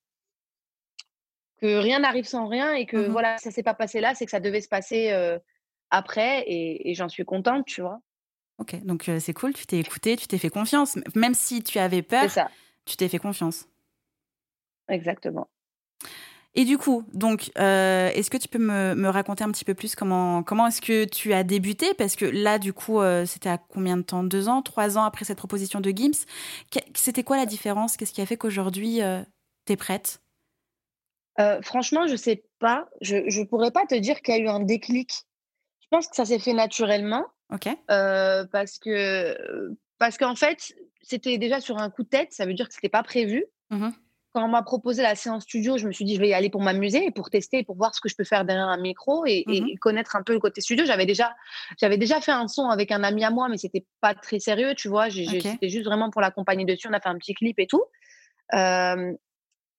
que 1.61 1.79
rien 1.79 1.99
n'arrive 2.01 2.27
sans 2.27 2.47
rien 2.47 2.75
et 2.75 2.87
que 2.87 2.99
Mhm. 2.99 3.09
voilà, 3.11 3.39
ça 3.39 3.51
s'est 3.51 3.63
pas 3.63 3.75
passé 3.75 3.99
là, 4.01 4.15
c'est 4.15 4.27
que 4.27 4.31
ça 4.31 4.41
devait 4.41 4.61
se 4.61 4.69
passer 4.69 5.11
après 5.91 6.43
et, 6.43 6.91
et 6.91 6.95
j'en 6.95 7.09
suis 7.09 7.25
contente, 7.25 7.65
tu 7.67 7.81
vois. 7.81 8.01
Ok. 8.59 8.83
Donc 8.85 9.09
euh, 9.09 9.21
c'est 9.21 9.35
cool. 9.35 9.53
Tu 9.53 9.67
t'es 9.67 9.79
écouté, 9.79 10.17
tu 10.17 10.27
t'es 10.27 10.39
fait 10.39 10.51
confiance. 10.51 10.97
Même 11.15 11.35
si 11.35 11.63
tu 11.63 11.79
avais 11.79 12.03
peur, 12.03 12.31
ça, 12.31 12.49
tu 12.85 12.97
t'es 12.97 13.09
fait 13.09 13.19
confiance. 13.19 13.69
exactement. 14.89 15.49
Et 16.59 16.65
du 16.65 16.79
coup, 16.79 17.05
donc, 17.13 17.51
euh, 17.59 18.09
est-ce 18.15 18.31
que 18.31 18.39
tu 18.39 18.49
peux 18.49 18.59
me, 18.59 18.95
me 18.95 19.11
raconter 19.11 19.45
un 19.45 19.51
petit 19.51 19.67
peu 19.67 19.75
plus 19.75 19.95
comment, 19.95 20.43
comment 20.43 20.67
est-ce 20.67 20.81
que 20.81 21.05
tu 21.05 21.35
as 21.35 21.45
débuté? 21.45 21.93
Parce 21.93 22.17
que 22.17 22.25
là, 22.25 22.59
du 22.59 22.73
coup, 22.73 22.99
euh, 22.99 23.27
c'était 23.27 23.51
à 23.51 23.59
combien 23.59 23.99
de 23.99 24.03
temps? 24.03 24.25
Deux 24.25 24.49
ans? 24.49 24.63
Trois 24.63 24.97
ans 24.97 25.05
après 25.05 25.27
cette 25.27 25.37
proposition 25.37 25.81
de 25.81 25.91
Gims? 25.91 26.25
C'était 26.95 27.25
quoi 27.25 27.37
la 27.37 27.45
différence? 27.45 27.99
Qu'est-ce 27.99 28.15
qui 28.15 28.23
a 28.23 28.27
fait 28.27 28.39
qu'aujourd'hui, 28.39 29.01
tu 29.67 29.73
es 29.75 29.77
prête? 29.77 30.23
Euh, 31.39 31.61
franchement, 31.61 32.07
je 32.07 32.17
sais 32.17 32.45
pas. 32.59 32.89
Je 33.03 33.17
ne 33.17 33.45
pourrais 33.45 33.71
pas 33.71 33.85
te 33.87 33.95
dire 33.95 34.23
qu'il 34.23 34.35
y 34.35 34.39
a 34.39 34.41
eu 34.41 34.49
un 34.49 34.61
déclic. 34.61 35.27
Je 35.93 35.97
pense 35.97 36.09
que 36.09 36.17
ça 36.17 36.25
s'est 36.25 36.39
fait 36.39 36.53
naturellement 36.53 37.25
Ok 37.53 37.69
euh, 37.91 38.45
parce 38.51 38.79
que 38.79 39.37
parce 39.99 40.19
qu'en 40.19 40.35
fait, 40.35 40.75
c'était 41.03 41.39
déjà 41.39 41.61
sur 41.61 41.79
un 41.79 41.91
coup 41.91 42.03
de 42.03 42.09
tête. 42.09 42.33
Ça 42.33 42.45
veut 42.45 42.55
dire 42.55 42.69
que 42.69 42.75
c'était 42.75 42.89
pas 42.89 43.03
prévu. 43.03 43.45
Mhm. 43.71 43.93
Quand 44.35 44.45
on 44.45 44.49
m'a 44.49 44.63
proposé 44.63 45.03
la 45.03 45.15
séance 45.15 45.45
studio, 45.45 45.79
je 45.79 45.87
me 45.87 45.93
suis 45.93 46.05
dit 46.05 46.15
je 46.17 46.21
vais 46.21 46.29
y 46.29 46.35
aller 46.35 46.51
pour 46.51 46.61
m'amuser 46.61 47.07
et 47.07 47.11
pour 47.11 47.31
tester, 47.31 47.63
pour 47.65 47.77
voir 47.77 47.95
ce 47.95 48.03
que 48.03 48.09
je 48.11 48.17
peux 48.17 48.25
faire 48.25 48.45
derrière 48.45 48.69
un 48.69 48.77
micro 48.77 49.25
et, 49.25 49.45
et- 49.49 49.63
et 49.73 49.77
connaître 49.77 50.15
un 50.17 50.23
peu 50.23 50.35
le 50.35 50.41
côté 50.41 50.61
studio. 50.61 50.85
J'avais 50.85 51.07
déjà 51.07 51.35
j'avais 51.81 51.97
déjà 51.97 52.21
fait 52.21 52.33
un 52.33 52.47
son 52.49 52.69
avec 52.69 52.91
un 52.93 53.03
ami 53.03 53.25
à 53.25 53.31
moi, 53.31 53.49
mais 53.49 53.57
c'était 53.57 53.87
pas 54.03 54.15
très 54.15 54.39
sérieux, 54.41 54.75
tu 54.75 54.89
vois. 54.89 55.09
C'était 55.53 55.69
juste 55.71 55.87
vraiment 55.87 56.11
pour 56.11 56.21
l'accompagner 56.21 56.65
dessus. 56.67 56.87
On 56.89 56.93
a 56.93 57.01
fait 57.01 57.09
un 57.09 57.17
petit 57.17 57.33
clip 57.33 57.59
et 57.59 57.67
tout. 57.67 57.83
Euh, 58.55 59.13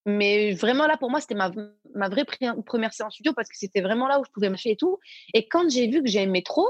mais 0.08 0.54
vraiment 0.54 0.88
là, 0.88 0.98
pour 0.98 1.12
moi, 1.12 1.22
c'était 1.22 1.36
ma, 1.36 1.52
ma 1.94 2.10
vraie 2.10 2.26
première 2.26 2.94
séance 2.94 3.14
studio 3.14 3.34
parce 3.34 3.50
que 3.50 3.58
c'était 3.58 3.82
vraiment 3.82 4.08
là 4.08 4.20
où 4.20 4.26
je 4.26 4.32
pouvais 4.32 4.50
marcher 4.50 4.72
et 4.72 4.78
tout. 4.78 4.98
Et 5.34 5.48
quand 5.48 5.70
j'ai 5.70 5.88
vu 5.88 6.02
que 6.02 6.10
j'aimais 6.10 6.42
trop, 6.42 6.68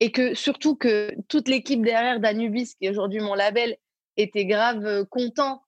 et 0.00 0.10
que 0.10 0.34
surtout 0.34 0.74
que 0.74 1.12
toute 1.28 1.46
l'équipe 1.48 1.82
derrière 1.84 2.18
d'Anubis, 2.18 2.74
qui 2.74 2.86
est 2.86 2.90
aujourd'hui 2.90 3.20
mon 3.20 3.34
label, 3.34 3.76
était 4.16 4.46
grave 4.46 4.84
euh, 4.84 5.04
content 5.04 5.62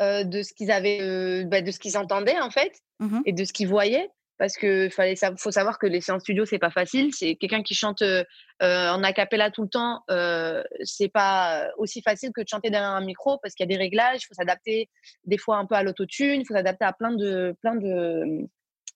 euh, 0.00 0.22
de 0.22 0.42
ce 0.42 0.52
qu'ils 0.54 0.70
avaient, 0.70 1.00
euh, 1.00 1.44
bah, 1.44 1.62
de 1.62 1.70
ce 1.70 1.78
qu'ils 1.78 1.98
entendaient 1.98 2.40
en 2.40 2.50
fait, 2.50 2.80
Mhm. 3.00 3.22
et 3.26 3.32
de 3.32 3.44
ce 3.44 3.52
qu'ils 3.52 3.68
voyaient. 3.68 4.08
Parce 4.38 4.56
que 4.56 4.90
fallait 4.90 5.14
faut 5.38 5.50
savoir 5.50 5.78
que 5.78 5.86
les 5.86 6.00
séances 6.00 6.22
studio 6.22 6.44
c'est 6.44 6.58
pas 6.58 6.70
facile. 6.70 7.12
C'est 7.14 7.36
quelqu'un 7.36 7.62
qui 7.62 7.74
chante 7.74 8.02
euh, 8.02 8.22
euh, 8.62 8.90
en 8.90 9.02
acapella 9.02 9.50
tout 9.50 9.62
le 9.62 9.68
temps. 9.68 10.02
Euh, 10.10 10.62
c'est 10.82 11.08
pas 11.08 11.68
aussi 11.78 12.02
facile 12.02 12.32
que 12.34 12.42
de 12.42 12.48
chanter 12.48 12.68
derrière 12.70 12.90
un 12.90 13.04
micro 13.04 13.38
parce 13.38 13.54
qu'il 13.54 13.64
y 13.64 13.68
a 13.68 13.74
des 13.74 13.82
réglages. 13.82 14.20
Il 14.22 14.26
faut 14.26 14.34
s'adapter 14.34 14.90
des 15.24 15.38
fois 15.38 15.56
un 15.56 15.64
peu 15.66 15.74
à 15.74 15.82
l'autotune. 15.82 16.40
Il 16.42 16.46
faut 16.46 16.54
s'adapter 16.54 16.84
à 16.84 16.92
plein 16.92 17.12
de 17.12 17.54
plein 17.62 17.76
de 17.76 18.46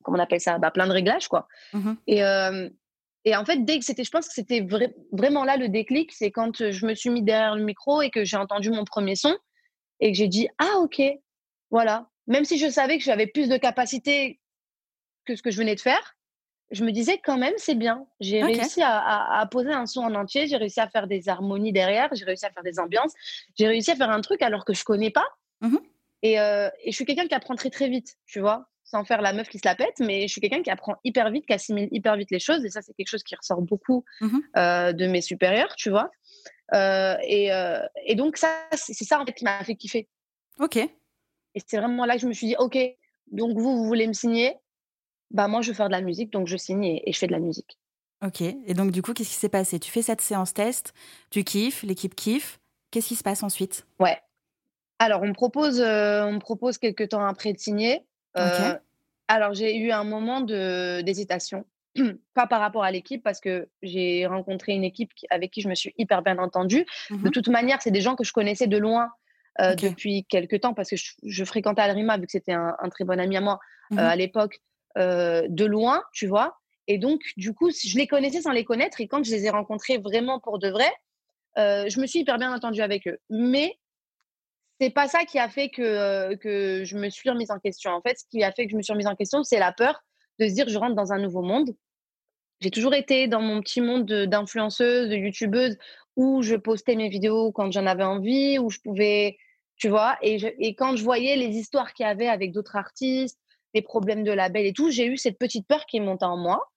comment 0.03 0.19
on 0.19 0.21
appelle 0.21 0.41
ça? 0.41 0.59
Bah, 0.59 0.71
plein 0.71 0.87
de 0.87 0.93
réglages 0.93 1.29
quoi. 1.29 1.49
Mhm. 1.73 1.97
Et 2.07 2.23
euh, 2.23 2.69
et 3.25 3.35
en 3.35 3.45
fait 3.47 3.65
dès 3.65 3.79
que 3.79 3.85
c'était, 3.85 4.05
je 4.05 4.11
pense 4.11 4.29
que 4.29 4.35
c'était 4.35 4.61
vra- 4.61 4.93
vraiment 5.13 5.45
là 5.45 5.57
le 5.57 5.69
déclic, 5.69 6.13
c'est 6.13 6.31
quand 6.31 6.71
je 6.71 6.87
me 6.87 6.95
suis 6.95 7.11
mis 7.11 7.23
derrière 7.23 7.57
le 7.57 7.65
micro 7.65 8.03
et 8.03 8.11
que 8.11 8.25
j'ai 8.25 8.37
entendu 8.37 8.71
mon 8.71 8.85
premier 8.85 9.15
son 9.17 9.35
et 10.01 10.13
que 10.13 10.19
j'ai 10.19 10.29
dit 10.29 10.49
ah 10.59 10.79
ok 10.81 11.01
voilà. 11.71 12.09
Même 12.27 12.45
si 12.45 12.59
je 12.59 12.69
savais 12.69 12.99
que 12.99 13.05
j'avais 13.05 13.27
plus 13.27 13.49
de 13.49 13.57
capacité 13.57 14.39
que 15.33 15.37
ce 15.39 15.43
que 15.43 15.51
je 15.51 15.57
venais 15.59 15.75
de 15.75 15.81
faire, 15.81 16.17
je 16.71 16.85
me 16.85 16.93
disais 16.93 17.19
quand 17.19 17.37
même 17.39 17.55
c'est 17.57 17.75
bien. 17.75 18.07
J'ai 18.21 18.41
réussi 18.59 18.83
à, 18.83 18.99
à- 18.99 19.41
à 19.41 19.47
poser 19.47 19.73
un 19.73 19.87
son 19.87 20.03
en 20.03 20.15
entier, 20.15 20.47
j'ai 20.47 20.57
réussi 20.57 20.81
à 20.81 20.89
faire 20.89 21.07
des 21.07 21.29
harmonies 21.29 21.73
derrière, 21.73 22.09
j'ai 22.13 22.25
réussi 22.25 22.47
à 22.47 22.51
faire 22.51 22.63
des 22.63 22.79
ambiances, 22.79 23.13
j'ai 23.59 23.67
réussi 23.67 23.91
à 23.91 23.97
faire 23.97 24.11
un 24.11 24.21
truc 24.21 24.43
alors 24.43 24.65
que 24.65 24.75
je 24.75 24.85
connais 24.85 25.11
pas. 25.11 25.27
Et, 26.23 26.39
euh, 26.41 26.69
et 26.85 26.91
je 26.91 26.97
suis 26.97 27.05
quelqu'un 27.07 27.27
qui 27.27 27.35
apprend 27.35 27.55
très 27.57 27.71
très 27.71 27.89
vite, 27.89 28.17
tu 28.27 28.41
vois, 28.41 28.69
sans 28.85 29.05
faire 29.05 29.21
la 29.23 29.33
meuf 29.33 29.49
qui 29.49 29.59
se 29.59 29.67
la 29.67 29.75
pète, 29.75 29.99
mais 30.01 30.23
je 30.29 30.33
suis 30.33 30.41
quelqu'un 30.41 30.63
qui 30.63 30.71
apprend 30.71 30.97
hyper 31.05 31.31
vite, 31.31 31.47
qui 31.47 31.53
assimile 31.55 31.89
hyper 31.93 32.17
vite 32.17 32.31
les 32.31 32.39
choses. 32.41 32.65
Et 32.65 32.71
ça, 32.71 32.83
c'est 32.83 32.93
quelque 32.95 33.09
chose 33.09 33.23
qui 33.23 33.35
ressort 33.37 33.63
beaucoup 33.63 34.05
Mhm. 34.21 34.43
euh, 34.57 34.93
de 34.93 35.07
mes 35.07 35.23
supérieurs, 35.23 35.75
tu 35.77 35.91
vois. 35.91 36.11
Euh, 36.75 37.17
et, 37.23 37.51
et 38.07 38.15
donc 38.15 38.37
ça, 38.37 38.49
c'est 38.73 38.93
c'est 38.95 39.05
ça 39.05 39.21
en 39.21 39.27
fait 39.27 39.33
qui 39.33 39.45
m'a 39.45 39.65
fait 39.65 39.75
kiffer. 39.77 40.09
Ok. 40.59 40.77
Et 40.77 40.89
c'est 41.67 41.79
vraiment 41.79 42.05
là 42.05 42.15
que 42.15 42.21
je 42.21 42.27
me 42.29 42.33
suis 42.33 42.47
dit, 42.49 42.57
ok, 42.59 42.79
donc 43.33 43.57
vous, 43.59 43.77
vous 43.79 43.85
voulez 43.87 44.07
me 44.07 44.13
signer 44.13 44.55
bah 45.31 45.49
moi 45.49 45.61
je 45.63 45.69
veux 45.71 45.75
faire 45.75 45.87
de 45.89 45.93
la 45.93 46.01
musique 46.01 46.31
donc 46.33 46.47
je 46.47 46.57
signe 46.57 46.85
et, 46.85 47.09
et 47.09 47.13
je 47.13 47.19
fais 47.19 47.27
de 47.27 47.33
la 47.33 47.39
musique. 47.39 47.79
Ok. 48.23 48.43
Et 48.43 48.75
donc, 48.75 48.91
du 48.91 49.01
coup, 49.01 49.15
qu'est-ce 49.15 49.31
qui 49.31 49.35
s'est 49.37 49.49
passé? 49.49 49.81
Tu 49.81 49.91
fais 49.91 50.03
cette 50.03 50.21
séance 50.21 50.53
test, 50.53 50.93
tu 51.31 51.43
kiffes, 51.43 51.83
l'équipe 51.85 52.15
kiffe. 52.15 52.61
Qu'est-ce 52.91 53.09
qui 53.09 53.17
se 53.17 53.23
passe 53.23 53.43
ensuite? 53.43 53.87
Ouais. 53.99 54.19
Alors 54.99 55.23
on 55.23 55.29
me 55.29 55.33
propose, 55.33 55.81
euh, 55.81 56.25
on 56.27 56.33
me 56.35 56.39
propose 56.39 56.77
quelques 56.77 57.09
temps 57.09 57.25
après 57.25 57.55
de 57.55 57.59
signer. 57.59 58.05
Euh, 58.37 58.73
Ok. 58.75 58.81
Alors 59.29 59.55
j'ai 59.55 59.77
eu 59.79 59.91
un 59.93 60.05
moment 60.05 60.41
d'hésitation, 61.03 61.65
pas 62.35 62.47
par 62.47 62.61
rapport 62.61 62.85
à 62.85 62.91
l'équipe 62.91 63.23
parce 63.23 63.41
que 63.41 63.69
j'ai 63.83 64.27
rencontré 64.27 64.73
une 64.73 64.85
équipe 64.85 65.15
qui- 65.15 65.27
avec 65.31 65.51
qui 65.53 65.61
je 65.61 65.69
me 65.69 65.75
suis 65.75 65.95
hyper 65.97 66.23
bien 66.23 66.37
entendue. 66.39 66.85
De 67.11 67.17
Mhm. 67.17 67.31
toute 67.31 67.49
manière, 67.49 67.81
c'est 67.81 67.91
des 67.91 68.01
gens 68.01 68.17
que 68.17 68.25
je 68.25 68.33
connaissais 68.33 68.67
de 68.67 68.77
loin 68.77 69.09
euh, 69.61 69.75
depuis 69.77 70.25
quelques 70.29 70.61
temps 70.61 70.75
parce 70.75 70.91
que 70.91 70.97
je, 70.97 71.13
je 71.23 71.45
fréquentais 71.45 71.83
Alrima 71.83 72.17
vu 72.19 72.27
que 72.27 72.33
c'était 72.33 72.53
un, 72.53 72.77
un 72.81 72.89
très 72.89 73.05
bon 73.05 73.19
ami 73.19 73.37
à 73.37 73.41
moi 73.41 73.59
euh, 73.93 73.95
Mhm. 73.97 73.99
à 74.01 74.17
l'époque. 74.17 74.61
De 74.97 75.65
loin, 75.65 76.03
tu 76.13 76.27
vois. 76.27 76.59
Et 76.87 76.99
donc, 76.99 77.21
du 77.37 77.55
coup, 77.55 77.71
je 77.71 77.97
les 77.97 78.07
connaissais 78.07 78.43
sans 78.43 78.53
les 78.53 78.65
connaître. 78.65 79.01
Et 79.01 79.07
quand 79.07 79.25
je 79.25 79.31
les 79.31 79.47
ai 79.47 79.51
rencontrés 79.51 79.99
vraiment 79.99 80.41
pour 80.41 80.59
de 80.59 80.69
vrai, 80.69 80.91
je 81.57 82.01
me 82.01 82.07
suis 82.07 82.21
hyper 82.21 82.39
bien 82.39 82.53
entendue 82.53 82.83
avec 82.83 83.07
eux. 83.07 83.19
Mais 83.31 83.79
c'est 84.81 84.91
pas 84.91 85.09
ça 85.09 85.25
qui 85.25 85.39
a 85.39 85.49
fait 85.49 85.69
que, 85.69 86.35
que 86.37 86.85
je 86.85 86.97
me 86.97 87.11
suis 87.11 87.29
remise 87.29 87.51
en 87.51 87.59
question. 87.59 87.91
En 87.91 88.01
fait, 88.01 88.19
ce 88.19 88.25
qui 88.31 88.43
a 88.43 88.51
fait 88.51 88.65
que 88.65 88.73
je 88.73 88.77
me 88.77 88.83
suis 88.83 88.93
remise 88.93 89.07
en 89.07 89.15
question, 89.15 89.43
c'est 89.45 89.59
la 89.59 89.73
peur 89.73 90.03
de 90.39 90.49
se 90.49 90.55
dire 90.55 90.69
je 90.69 90.79
rentre 90.79 90.97
dans 90.97 91.13
un 91.13 91.19
nouveau 91.19 91.43
monde. 91.43 91.71
J'ai 92.61 92.71
toujours 92.71 92.95
été 92.95 93.29
dans 93.29 93.41
mon 93.41 93.61
petit 93.61 93.81
monde 93.81 94.07
d'influenceuse, 94.07 95.09
de, 95.09 95.17
youtubeuse, 95.17 95.77
où 96.17 96.43
je 96.43 96.57
postais 96.57 96.97
mes 96.97 97.09
vidéos 97.09 97.53
quand 97.53 97.71
j'en 97.71 97.87
avais 97.87 98.05
envie, 98.05 98.59
où 98.59 98.71
je 98.71 98.79
pouvais, 98.81 99.37
tu 99.77 99.89
vois, 99.89 100.19
et, 100.23 100.37
et 100.59 100.75
quand 100.75 100.97
je 100.97 101.05
voyais 101.05 101.37
les 101.37 101.57
histoires 101.57 101.95
qu'il 101.95 102.05
y 102.05 102.09
avait 102.09 102.29
avec 102.29 102.53
d'autres 102.53 102.77
artistes, 102.77 103.39
les 103.75 103.83
problèmes 103.83 104.25
de 104.25 104.33
label 104.33 104.67
et 104.67 104.73
tout, 104.73 104.91
j'ai 104.91 105.07
eu 105.07 105.17
cette 105.17 105.39
petite 105.39 105.67
peur 105.67 105.87
qui 105.87 106.01
montée 106.01 106.25
en 106.25 106.37
moi. 106.37 106.71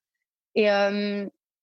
Et, 0.55 0.69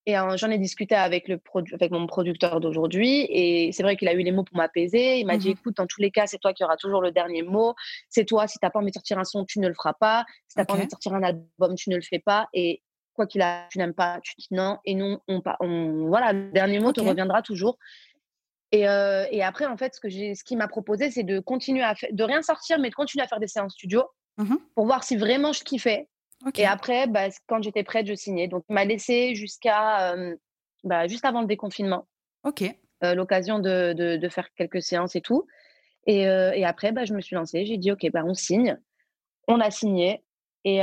et 0.06 0.14
j'en 0.14 0.50
ai 0.50 0.58
discuté 0.58 0.94
avec, 0.94 1.28
le 1.28 1.40
avec 1.72 1.90
mon 1.90 2.06
producteur 2.06 2.60
d'aujourd'hui. 2.60 3.26
Et 3.28 3.70
c'est 3.72 3.82
vrai 3.82 3.96
qu'il 3.96 4.08
a 4.08 4.14
eu 4.14 4.22
les 4.22 4.32
mots 4.32 4.44
pour 4.44 4.56
m'apaiser. 4.56 5.18
Il 5.18 5.26
m'a 5.26 5.36
dit 5.36 5.50
mmh 5.50 5.52
écoute, 5.52 5.76
dans 5.76 5.86
tous 5.86 6.00
les 6.00 6.10
cas, 6.10 6.26
c'est 6.26 6.38
toi 6.38 6.52
qui 6.52 6.64
auras 6.64 6.76
toujours 6.76 7.02
le 7.02 7.12
dernier 7.12 7.42
mot. 7.42 7.74
C'est 8.08 8.24
toi, 8.24 8.46
si 8.46 8.58
tu 8.58 8.64
n'as 8.64 8.70
pas 8.70 8.78
envie 8.80 8.90
de 8.90 8.94
sortir 8.94 9.18
un 9.18 9.24
son, 9.24 9.44
tu 9.44 9.60
ne 9.60 9.68
le 9.68 9.74
feras 9.74 9.92
pas. 9.92 10.24
Si 10.48 10.54
tu 10.54 10.60
n'as 10.60 10.64
pas 10.64 10.74
envie 10.74 10.86
de 10.86 10.90
sortir 10.90 11.14
un 11.14 11.22
album, 11.22 11.74
tu 11.76 11.90
ne 11.90 11.96
le 11.96 12.02
fais 12.02 12.18
pas. 12.18 12.48
Et 12.54 12.82
quoi 13.12 13.26
qu'il 13.26 13.42
a, 13.42 13.68
tu 13.70 13.78
n'aimes 13.78 13.94
pas, 13.94 14.20
tu 14.22 14.34
dis 14.38 14.48
non. 14.50 14.78
Et 14.84 14.94
non, 14.94 15.20
on, 15.28 15.42
on, 15.60 16.06
voilà, 16.08 16.32
le 16.32 16.50
dernier 16.50 16.80
mot 16.80 16.92
te 16.92 17.00
reviendra 17.00 17.42
toujours. 17.42 17.78
Et, 18.72 18.82
et, 18.82 19.42
après, 19.42 19.66
en 19.66 19.76
fait, 19.76 19.94
ce, 19.94 20.00
que 20.00 20.08
ce 20.08 20.44
qu'il 20.44 20.56
m'a 20.56 20.68
proposé, 20.68 21.10
c'est 21.10 21.24
de 21.24 21.40
continuer 21.40 21.82
à 21.82 21.94
de 22.10 22.24
rien 22.24 22.40
sortir, 22.40 22.78
mais 22.78 22.88
de 22.88 22.94
continuer 22.94 23.24
à 23.24 23.28
faire 23.28 23.40
des 23.40 23.48
séances 23.48 23.74
studio 23.74 24.04
mmh 24.42 24.56
pour 24.74 24.86
voir 24.86 25.04
si 25.04 25.16
vraiment 25.16 25.52
je 25.52 25.62
kiffais 25.62 26.08
et 26.56 26.64
après, 26.64 27.06
bah, 27.06 27.28
quand 27.46 27.62
j'étais 27.62 27.82
prête, 27.82 28.06
je 28.06 28.14
signais. 28.14 28.48
Donc, 28.48 28.64
il 28.68 28.72
m'a 28.72 28.84
laissé 28.84 29.34
jusqu'à 29.34 30.16
bah, 30.84 31.06
juste 31.06 31.24
avant 31.24 31.42
le 31.42 31.46
déconfinement. 31.46 32.06
Ok. 32.44 32.64
L'occasion 33.02 33.58
de, 33.58 33.92
de, 34.16 34.28
faire 34.28 34.52
quelques 34.54 34.82
séances 34.82 35.16
et 35.16 35.20
tout. 35.20 35.46
Et, 36.06 36.22
et 36.22 36.64
après, 36.64 36.92
bah, 36.92 37.04
je 37.04 37.14
me 37.14 37.20
suis 37.20 37.36
lancée. 37.36 37.66
J'ai 37.66 37.76
dit, 37.76 37.92
OK, 37.92 38.06
bah, 38.12 38.22
on 38.24 38.34
signe. 38.34 38.78
On 39.48 39.60
a 39.60 39.70
signé. 39.70 40.22
Et 40.64 40.78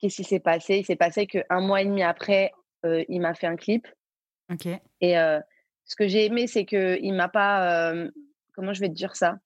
qu'est-ce 0.00 0.16
qui 0.16 0.24
s'est 0.24 0.40
passé? 0.40 0.78
Il 0.78 0.84
s'est 0.84 0.96
passé 0.96 1.26
qu'un 1.26 1.60
mois 1.60 1.82
et 1.82 1.84
demi 1.84 2.02
après, 2.02 2.52
il 2.84 3.20
m'a 3.20 3.34
fait 3.34 3.48
un 3.48 3.56
clip. 3.56 3.86
Ok. 4.52 4.68
Et 5.00 5.14
ce 5.14 5.96
que 5.96 6.06
j'ai 6.06 6.26
aimé, 6.26 6.46
c'est 6.46 6.66
qu'il 6.66 7.14
m'a 7.14 7.28
pas. 7.28 7.92
comment 8.54 8.72
je 8.72 8.80
vais 8.80 8.88
te 8.88 8.94
dire 8.94 9.16
ça? 9.16 9.38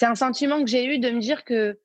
C'est 0.00 0.06
un 0.06 0.14
sentiment 0.14 0.64
que 0.64 0.66
j'ai 0.70 0.86
eu 0.86 0.98
de 0.98 1.10
me 1.10 1.20
dire 1.20 1.44
que 1.44 1.78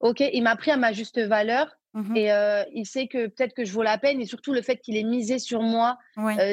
OK, 0.00 0.20
il 0.20 0.42
m'a 0.42 0.56
pris 0.56 0.70
à 0.70 0.78
ma 0.78 0.94
juste 0.94 1.20
valeur. 1.20 1.76
Mmh 1.92 2.16
et 2.16 2.30
il 2.72 2.86
sait 2.86 3.08
que 3.08 3.26
peut-être 3.26 3.52
que 3.52 3.66
je 3.66 3.72
vaux 3.72 3.82
la 3.82 3.98
peine 3.98 4.22
et 4.22 4.24
surtout 4.24 4.54
le 4.54 4.62
fait 4.62 4.76
qu'il 4.78 4.96
ait 4.96 5.02
misé 5.02 5.38
sur 5.38 5.60
moi, 5.60 5.98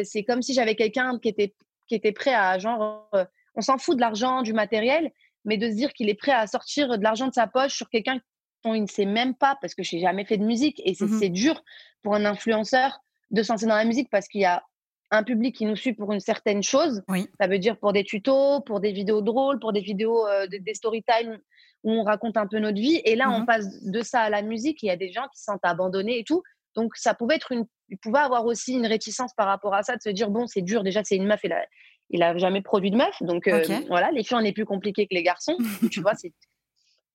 c'est 0.04 0.26
comme 0.26 0.42
si 0.42 0.54
j'avais 0.54 0.76
quelqu'un 0.76 1.18
qui 1.20 1.30
était, 1.30 1.56
qui 1.88 1.96
était 1.96 2.12
prêt 2.12 2.34
à 2.34 2.60
genre, 2.60 3.10
on 3.56 3.62
s'en 3.62 3.78
fout 3.78 3.96
de 3.96 4.02
l'argent, 4.02 4.42
du 4.42 4.52
matériel, 4.52 5.10
mais 5.46 5.58
de 5.58 5.70
se 5.70 5.76
dire 5.76 5.94
qu'il 5.94 6.10
est 6.10 6.20
prêt 6.20 6.34
à 6.34 6.48
sortir 6.48 6.98
de 6.98 7.04
l'argent 7.04 7.28
de 7.28 7.34
sa 7.34 7.48
poche 7.48 7.74
sur 7.74 7.90
quelqu'un 7.90 8.20
dont 8.66 8.74
il 8.74 8.82
ne 8.82 8.88
sait 8.88 9.06
même 9.06 9.36
pas 9.36 9.58
parce 9.62 9.74
que 9.74 9.84
je 9.84 9.96
n'ai 9.96 10.02
jamais 10.02 10.26
fait 10.26 10.38
de 10.38 10.44
musique 10.44 10.82
et 10.84 10.96
c'est 10.96 11.06
mmh 11.06 11.30
dur 11.30 11.64
pour 12.02 12.16
un 12.16 12.26
influenceur 12.26 13.00
de 13.32 13.42
se 13.42 13.54
lancer 13.54 13.68
dans 13.68 13.78
la 13.78 13.86
musique 13.86 14.10
parce 14.10 14.28
qu'il 14.28 14.42
y 14.42 14.46
a 14.46 14.66
un 15.12 15.24
public 15.24 15.56
qui 15.56 15.66
nous 15.66 15.76
suit 15.76 15.94
pour 15.94 16.12
une 16.12 16.20
certaine 16.20 16.64
chose. 16.64 17.04
Ça 17.40 17.48
veut 17.48 17.60
dire 17.60 17.78
pour 17.78 17.94
des 17.94 18.04
tutos, 18.04 18.62
pour 18.62 18.80
des 18.80 18.92
vidéos 18.92 19.22
drôles, 19.22 19.60
pour 19.60 19.72
des 19.72 19.82
vidéos, 19.82 20.26
des 20.50 20.74
story 20.74 21.04
time 21.04 21.38
où 21.86 21.92
on 21.92 22.04
raconte 22.04 22.36
un 22.36 22.48
peu 22.48 22.60
notre 22.60 22.80
vie. 22.80 23.00
Et 23.06 23.16
là, 23.16 23.30
on 23.30 23.42
mmh 23.42 23.46
passe 23.46 23.84
de 23.84 24.02
ça 24.02 24.22
à 24.22 24.30
la 24.30 24.42
musique. 24.42 24.82
Il 24.82 24.88
y 24.88 24.90
a 24.90 24.98
des 24.98 25.12
gens 25.12 25.28
qui 25.32 25.40
se 25.40 25.46
sentent 25.46 25.64
abandonnés 25.64 26.20
et 26.20 26.24
tout. 26.24 26.42
Donc, 26.76 26.96
ça 26.96 27.14
pouvait 27.14 27.36
être 27.36 27.52
une. 27.52 27.66
Il 27.90 27.98
pouvait 28.00 28.20
avoir 28.20 28.46
aussi 28.46 28.74
une 28.74 28.88
réticence 28.88 29.32
par 29.38 29.46
rapport 29.46 29.76
à 29.76 29.84
ça, 29.84 29.96
de 29.96 30.02
se 30.02 30.10
dire 30.10 30.32
bon, 30.32 30.48
c'est 30.48 30.64
dur. 30.64 30.84
Déjà, 30.84 31.04
c'est 31.04 31.16
une 31.16 31.28
meuf. 31.28 31.42
Il 31.44 31.54
a, 31.54 31.64
il 32.10 32.24
a 32.24 32.36
jamais 32.38 32.62
produit 32.62 32.90
de 32.90 32.98
meuf. 32.98 33.16
Donc, 33.22 33.48
euh, 33.48 33.64
voilà, 33.88 34.10
les 34.12 34.24
filles, 34.24 34.38
on 34.42 34.44
est 34.44 34.52
plus 34.52 34.66
compliqué 34.66 35.06
que 35.06 35.14
les 35.14 35.24
garçons. 35.24 35.56
tu 35.92 36.02
vois, 36.02 36.16
c'est. 36.16 36.34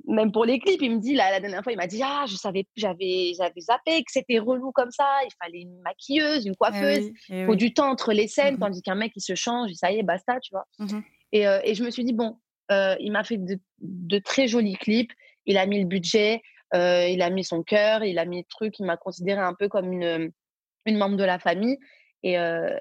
Même 0.06 0.32
pour 0.32 0.44
les 0.44 0.58
clips, 0.58 0.80
il 0.82 0.96
me 0.96 0.98
dit, 0.98 1.14
là, 1.14 1.30
la 1.30 1.40
dernière 1.40 1.62
fois, 1.62 1.72
il 1.72 1.76
m'a 1.76 1.86
dit 1.86 2.00
Ah, 2.02 2.24
je 2.28 2.36
savais, 2.36 2.66
j'avais, 2.76 3.32
j'avais 3.36 3.60
zappé 3.60 4.02
que 4.02 4.10
c'était 4.10 4.38
relou 4.38 4.72
comme 4.72 4.90
ça. 4.90 5.06
Il 5.24 5.30
fallait 5.42 5.60
une 5.60 5.80
maquilleuse, 5.80 6.46
une 6.46 6.52
eh 6.52 6.56
coiffeuse. 6.56 7.10
Eh 7.28 7.40
il 7.40 7.46
faut 7.46 7.54
du 7.54 7.74
temps 7.74 7.90
entre 7.90 8.12
les 8.12 8.28
scènes, 8.28 8.54
mmh 8.54 8.60
tandis 8.60 8.82
qu'un 8.82 8.94
mec, 8.94 9.12
il 9.16 9.20
se 9.20 9.34
change, 9.34 9.72
ça 9.74 9.92
y 9.92 9.98
est, 9.98 10.02
basta, 10.02 10.38
tu 10.40 10.50
vois. 10.52 10.66
Mmh 10.78 11.00
et, 11.32 11.46
euh, 11.46 11.60
et, 11.64 11.74
je 11.74 11.84
me 11.84 11.90
suis 11.90 12.04
dit 12.04 12.12
Bon, 12.12 12.36
euh, 12.72 12.96
il 13.00 13.12
m'a 13.12 13.24
fait 13.24 13.38
de, 13.38 14.18
très 14.18 14.48
jolis 14.48 14.76
clips. 14.76 15.12
Il 15.46 15.58
a 15.58 15.66
mis 15.66 15.80
le 15.80 15.86
budget, 15.86 16.42
euh, 16.74 17.06
il 17.08 17.22
a 17.22 17.30
mis 17.30 17.44
son 17.44 17.62
cœur, 17.62 18.04
il 18.04 18.18
a 18.18 18.24
mis 18.24 18.38
le 18.38 18.44
truc. 18.48 18.78
Il 18.78 18.86
m'a 18.86 18.96
considéré 18.96 19.40
un 19.40 19.54
peu 19.54 19.68
comme 19.68 19.92
une, 19.92 20.32
une 20.86 20.98
membre 20.98 21.16
de 21.16 21.24
la 21.24 21.38
famille. 21.38 21.78
Et, 22.22 22.36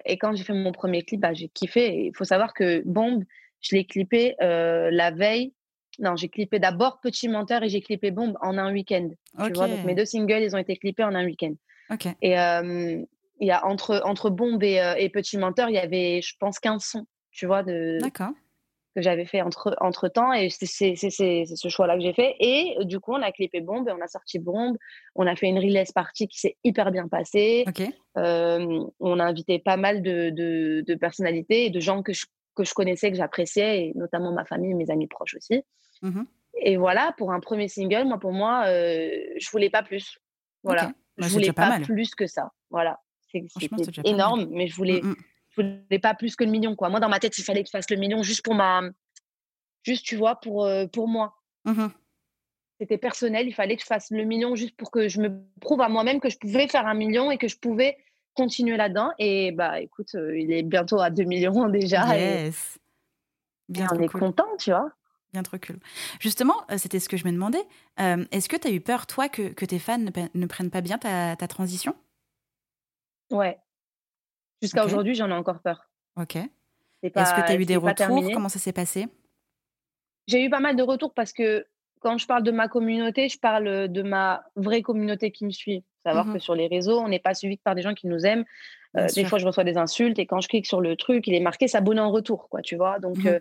et 0.06 0.18
quand 0.18 0.36
j'ai 0.36 0.44
fait 0.44 0.54
mon 0.54 0.74
premier 0.74 1.04
clip, 1.04 1.22
bah, 1.22 1.34
j'ai 1.34 1.48
kiffé. 1.48 2.08
Il 2.08 2.12
faut 2.14 2.26
savoir 2.26 2.54
que 2.54 2.84
Bombe, 2.86 3.24
je 3.62 3.76
l'ai 3.76 3.86
clippé 3.86 4.36
la 4.40 5.12
veille. 5.12 5.54
Non, 6.00 6.16
j'ai 6.16 6.30
clippé 6.30 6.60
d'abord 6.60 7.00
Petit 7.02 7.28
Menteur 7.28 7.64
et 7.64 7.70
j'ai 7.70 7.82
clippé 7.82 8.12
Bombe 8.12 8.38
en 8.42 8.58
un 8.58 8.72
week-end. 8.72 9.10
Tu 9.46 9.54
vois, 9.54 9.68
donc 9.68 9.84
mes 9.86 9.96
deux 9.96 10.06
singles, 10.06 10.44
ils 10.44 10.56
ont 10.56 10.60
été 10.60 10.76
clippés 10.78 11.04
en 11.04 11.14
un 11.14 11.26
week-end. 11.26 11.54
Et 12.22 12.32
il 13.42 13.48
y 13.48 13.52
a 13.52 13.66
entre, 13.66 14.02
entre 14.04 14.30
Bombe 14.30 14.64
et, 14.64 14.82
et, 14.98 15.10
Petit 15.10 15.38
Menteur, 15.38 15.70
il 15.70 15.76
y 15.76 15.80
avait, 15.80 16.22
je 16.22 16.36
pense, 16.40 16.60
15 16.60 16.84
sons, 16.84 17.06
tu 17.32 17.46
vois, 17.46 17.64
de, 17.64 18.00
que 18.96 19.02
j'avais 19.02 19.26
fait 19.26 19.42
entre, 19.42 19.76
entre 19.82 20.08
temps 20.08 20.34
et 20.34 20.50
c'est 20.50 20.66
ce 20.96 21.68
choix-là 21.68 21.96
que 21.96 22.02
j'ai 22.02 22.14
fait. 22.14 22.36
Et 22.40 22.76
du 22.82 23.00
coup, 23.00 23.14
on 23.14 23.22
a 23.22 23.32
clippé 23.32 23.62
Bombe 23.62 23.88
et 23.88 23.92
on 23.92 24.02
a 24.02 24.08
sorti 24.08 24.40
Bombe. 24.40 24.78
On 25.16 25.28
a 25.28 25.36
fait 25.36 25.48
une 25.48 25.60
release 25.60 25.92
party 25.92 26.28
qui 26.28 26.40
s'est 26.40 26.58
hyper 26.64 26.92
bien 26.92 27.08
passée. 27.08 27.66
Euh, 28.18 28.84
on 29.00 29.20
a 29.20 29.24
invité 29.24 29.60
pas 29.60 29.78
mal 29.78 30.02
de, 30.02 30.32
de, 30.32 30.96
personnalités 30.96 31.66
et 31.66 31.70
de 31.70 31.80
gens 31.80 32.02
que 32.02 32.14
je, 32.14 32.26
que 32.56 32.64
je 32.64 32.74
connaissais, 32.74 33.12
que 33.12 33.18
j'appréciais, 33.18 33.88
et 33.88 33.94
notamment 33.96 34.32
ma 34.32 34.46
famille 34.46 34.74
mes 34.74 34.90
amis 34.90 35.08
proches 35.08 35.36
aussi. 35.36 35.64
Mmh 36.02 36.24
et 36.62 36.76
voilà, 36.76 37.14
pour 37.18 37.32
un 37.32 37.40
premier 37.40 37.70
single, 37.70 38.04
moi, 38.06 38.20
pour 38.20 38.34
moi, 38.34 38.66
euh, 38.68 39.10
je 39.38 39.50
voulais 39.50 39.70
pas 39.70 39.82
plus. 39.82 40.20
Voilà. 40.62 40.86
Okay. 40.86 40.94
Bah, 41.18 41.28
je 41.28 41.32
voulais 41.32 41.54
pas, 41.54 41.80
plus 41.80 42.14
que 42.16 42.28
ça. 42.28 42.52
Voilà. 42.70 43.00
C'est 43.32 43.46
énorme, 44.04 44.48
mais 44.52 44.68
je 44.68 44.76
voulais. 44.76 45.00
Mmh 45.02 45.16
je 45.50 45.62
voulais 45.62 46.00
pas 46.00 46.14
plus 46.14 46.36
que 46.36 46.44
le 46.44 46.52
million, 46.52 46.76
quoi. 46.76 46.90
Moi, 46.90 47.00
dans 47.00 47.10
ma 47.10 47.20
tête, 47.20 47.38
il 47.38 47.44
fallait 47.44 47.64
que 47.64 47.68
je 47.68 47.72
fasse 47.72 47.90
le 47.90 47.98
million 47.98 48.24
juste 48.24 48.44
pour 48.44 48.56
ma. 48.56 48.82
Juste, 49.84 50.06
tu 50.06 50.16
vois, 50.16 50.36
pour, 50.36 50.66
euh, 50.66 50.86
pour 50.88 51.08
moi. 51.08 51.36
Mmh 51.66 51.88
C'était 52.80 52.98
personnel. 52.98 53.48
Il 53.48 53.54
fallait 53.54 53.76
que 53.76 53.82
je 53.82 53.88
fasse 53.88 54.12
le 54.12 54.24
million 54.24 54.56
juste 54.56 54.76
pour 54.76 54.92
que 54.92 55.08
je 55.08 55.20
me 55.20 55.42
prouve 55.60 55.82
à 55.82 55.90
moi-même 55.90 56.20
que 56.20 56.30
je 56.30 56.38
pouvais 56.38 56.68
faire 56.68 56.86
un 56.86 56.94
million 56.94 57.32
et 57.32 57.38
que 57.38 57.48
je 57.48 57.58
pouvais 57.58 57.98
continuer 58.36 58.78
là-dedans. 58.78 59.12
Et 59.18 59.52
bah, 59.52 59.80
écoute, 59.82 60.14
euh, 60.16 60.38
il 60.38 60.52
est 60.52 60.64
bientôt 60.64 61.00
à 61.00 61.10
2 61.10 61.24
millions 61.24 61.68
déjà. 61.70 62.18
Yes. 62.18 62.80
Bien 63.68 63.88
on 63.92 64.00
est 64.02 64.08
content, 64.08 64.48
tu 64.58 64.72
vois. 64.72 64.92
Bien 65.34 65.44
trop 65.44 65.58
cool. 65.58 65.78
Justement, 66.20 66.56
euh, 66.72 66.78
c'était 66.78 67.00
ce 67.00 67.08
que 67.08 67.18
je 67.18 67.26
me 67.26 67.32
demandais. 67.32 67.64
Est-ce 67.98 68.50
que 68.50 68.58
tu 68.58 68.68
as 68.68 68.72
eu 68.72 68.82
peur, 68.82 69.06
toi, 69.06 69.30
que, 69.30 69.50
que 69.50 69.66
tes 69.66 69.80
fans 69.80 69.98
ne, 69.98 70.10
ne, 70.34 70.46
prennent 70.48 70.72
pas 70.72 70.82
bien 70.82 70.98
ta, 70.98 71.36
ta 71.36 71.48
transition? 71.48 71.96
Ouais, 73.30 73.60
Jusqu'à 74.62 74.86
aujourd'hui, 74.86 75.16
j'en 75.16 75.30
ai 75.30 75.34
encore 75.34 75.60
peur. 75.60 75.90
Ok. 76.18 76.36
Est-ce 76.36 77.34
que 77.34 77.46
tu 77.46 77.52
as 77.52 77.56
eu 77.56 77.66
des 77.66 77.78
retours? 77.78 78.30
Comment 78.34 78.50
ça 78.50 78.60
s'est 78.60 78.74
passé? 78.74 79.08
J'ai 80.28 80.44
eu 80.44 80.50
pas 80.50 80.60
mal 80.60 80.76
de 80.76 80.84
retours 80.84 81.14
parce 81.14 81.34
que 81.34 81.66
quand 82.02 82.18
je 82.18 82.28
parle 82.28 82.44
de 82.44 82.52
ma 82.52 82.68
communauté, 82.68 83.30
je 83.30 83.40
parle 83.40 83.88
de 83.88 84.02
ma 84.02 84.44
vraie 84.56 84.82
communauté 84.82 85.32
qui 85.32 85.46
me 85.46 85.52
suit. 85.52 85.84
Savoir 86.06 86.26
mmh 86.26 86.34
que 86.34 86.40
sur 86.40 86.56
les 86.56 86.68
réseaux, 86.68 87.00
on 87.00 87.10
n'est 87.10 87.20
pas 87.20 87.34
suivi 87.34 87.58
par 87.58 87.76
des 87.76 87.82
gens 87.82 87.94
qui 87.94 88.08
nous 88.08 88.26
aiment. 88.26 88.46
Euh, 88.98 89.08
des 89.16 89.26
fois, 89.26 89.38
je 89.38 89.46
reçois 89.46 89.64
des 89.64 89.78
insultes 89.78 90.18
et 90.18 90.26
quand 90.26 90.42
je 90.42 90.48
clique 90.48 90.66
sur 90.66 90.82
le 90.82 90.96
truc, 90.96 91.28
il 91.28 91.34
est 91.34 91.42
marqué 91.42 91.68
s'abonner 91.68 92.00
en 92.00 92.12
retour, 92.12 92.48
quoi, 92.50 92.62
tu 92.62 92.76
vois. 92.76 93.00
Donc, 93.00 93.18
mmh 93.18 93.28
euh, 93.28 93.40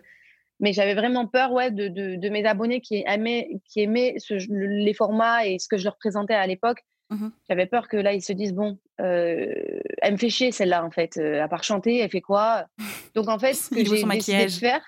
mais 0.59 0.73
j'avais 0.73 0.93
vraiment 0.93 1.25
peur, 1.25 1.51
ouais, 1.51 1.71
de, 1.71 1.87
de, 1.87 2.29
mes 2.29 2.45
abonnés 2.45 2.81
qui 2.81 3.03
aimaient, 3.07 3.49
qui 3.65 3.81
aimaient 3.81 4.15
les 4.49 4.93
formats 4.93 5.45
et 5.45 5.57
ce 5.57 5.67
que 5.67 5.77
je 5.77 5.85
leur 5.85 5.97
présentais 5.97 6.33
à 6.33 6.45
l'époque. 6.45 6.79
Mmh 7.09 7.29
J'avais 7.49 7.65
peur 7.65 7.87
que 7.87 7.97
là, 7.97 8.13
ils 8.13 8.21
se 8.21 8.33
disent 8.33 8.53
bon, 8.53 8.77
euh, 9.01 9.51
elle 10.01 10.13
me 10.13 10.17
fait 10.17 10.29
chier 10.29 10.51
celle-là 10.51 10.85
en 10.85 10.91
fait. 10.91 11.17
Euh, 11.17 11.41
à 11.41 11.47
part 11.47 11.63
chanter, 11.63 11.97
elle 11.99 12.09
fait 12.09 12.21
quoi? 12.21 12.67
Donc 13.15 13.29
en 13.29 13.39
fait, 13.39 13.53
ce 13.53 13.69
que 13.69 13.83
j'ai 13.83 14.03
décidé 14.03 14.45
de 14.45 14.51
faire, 14.51 14.81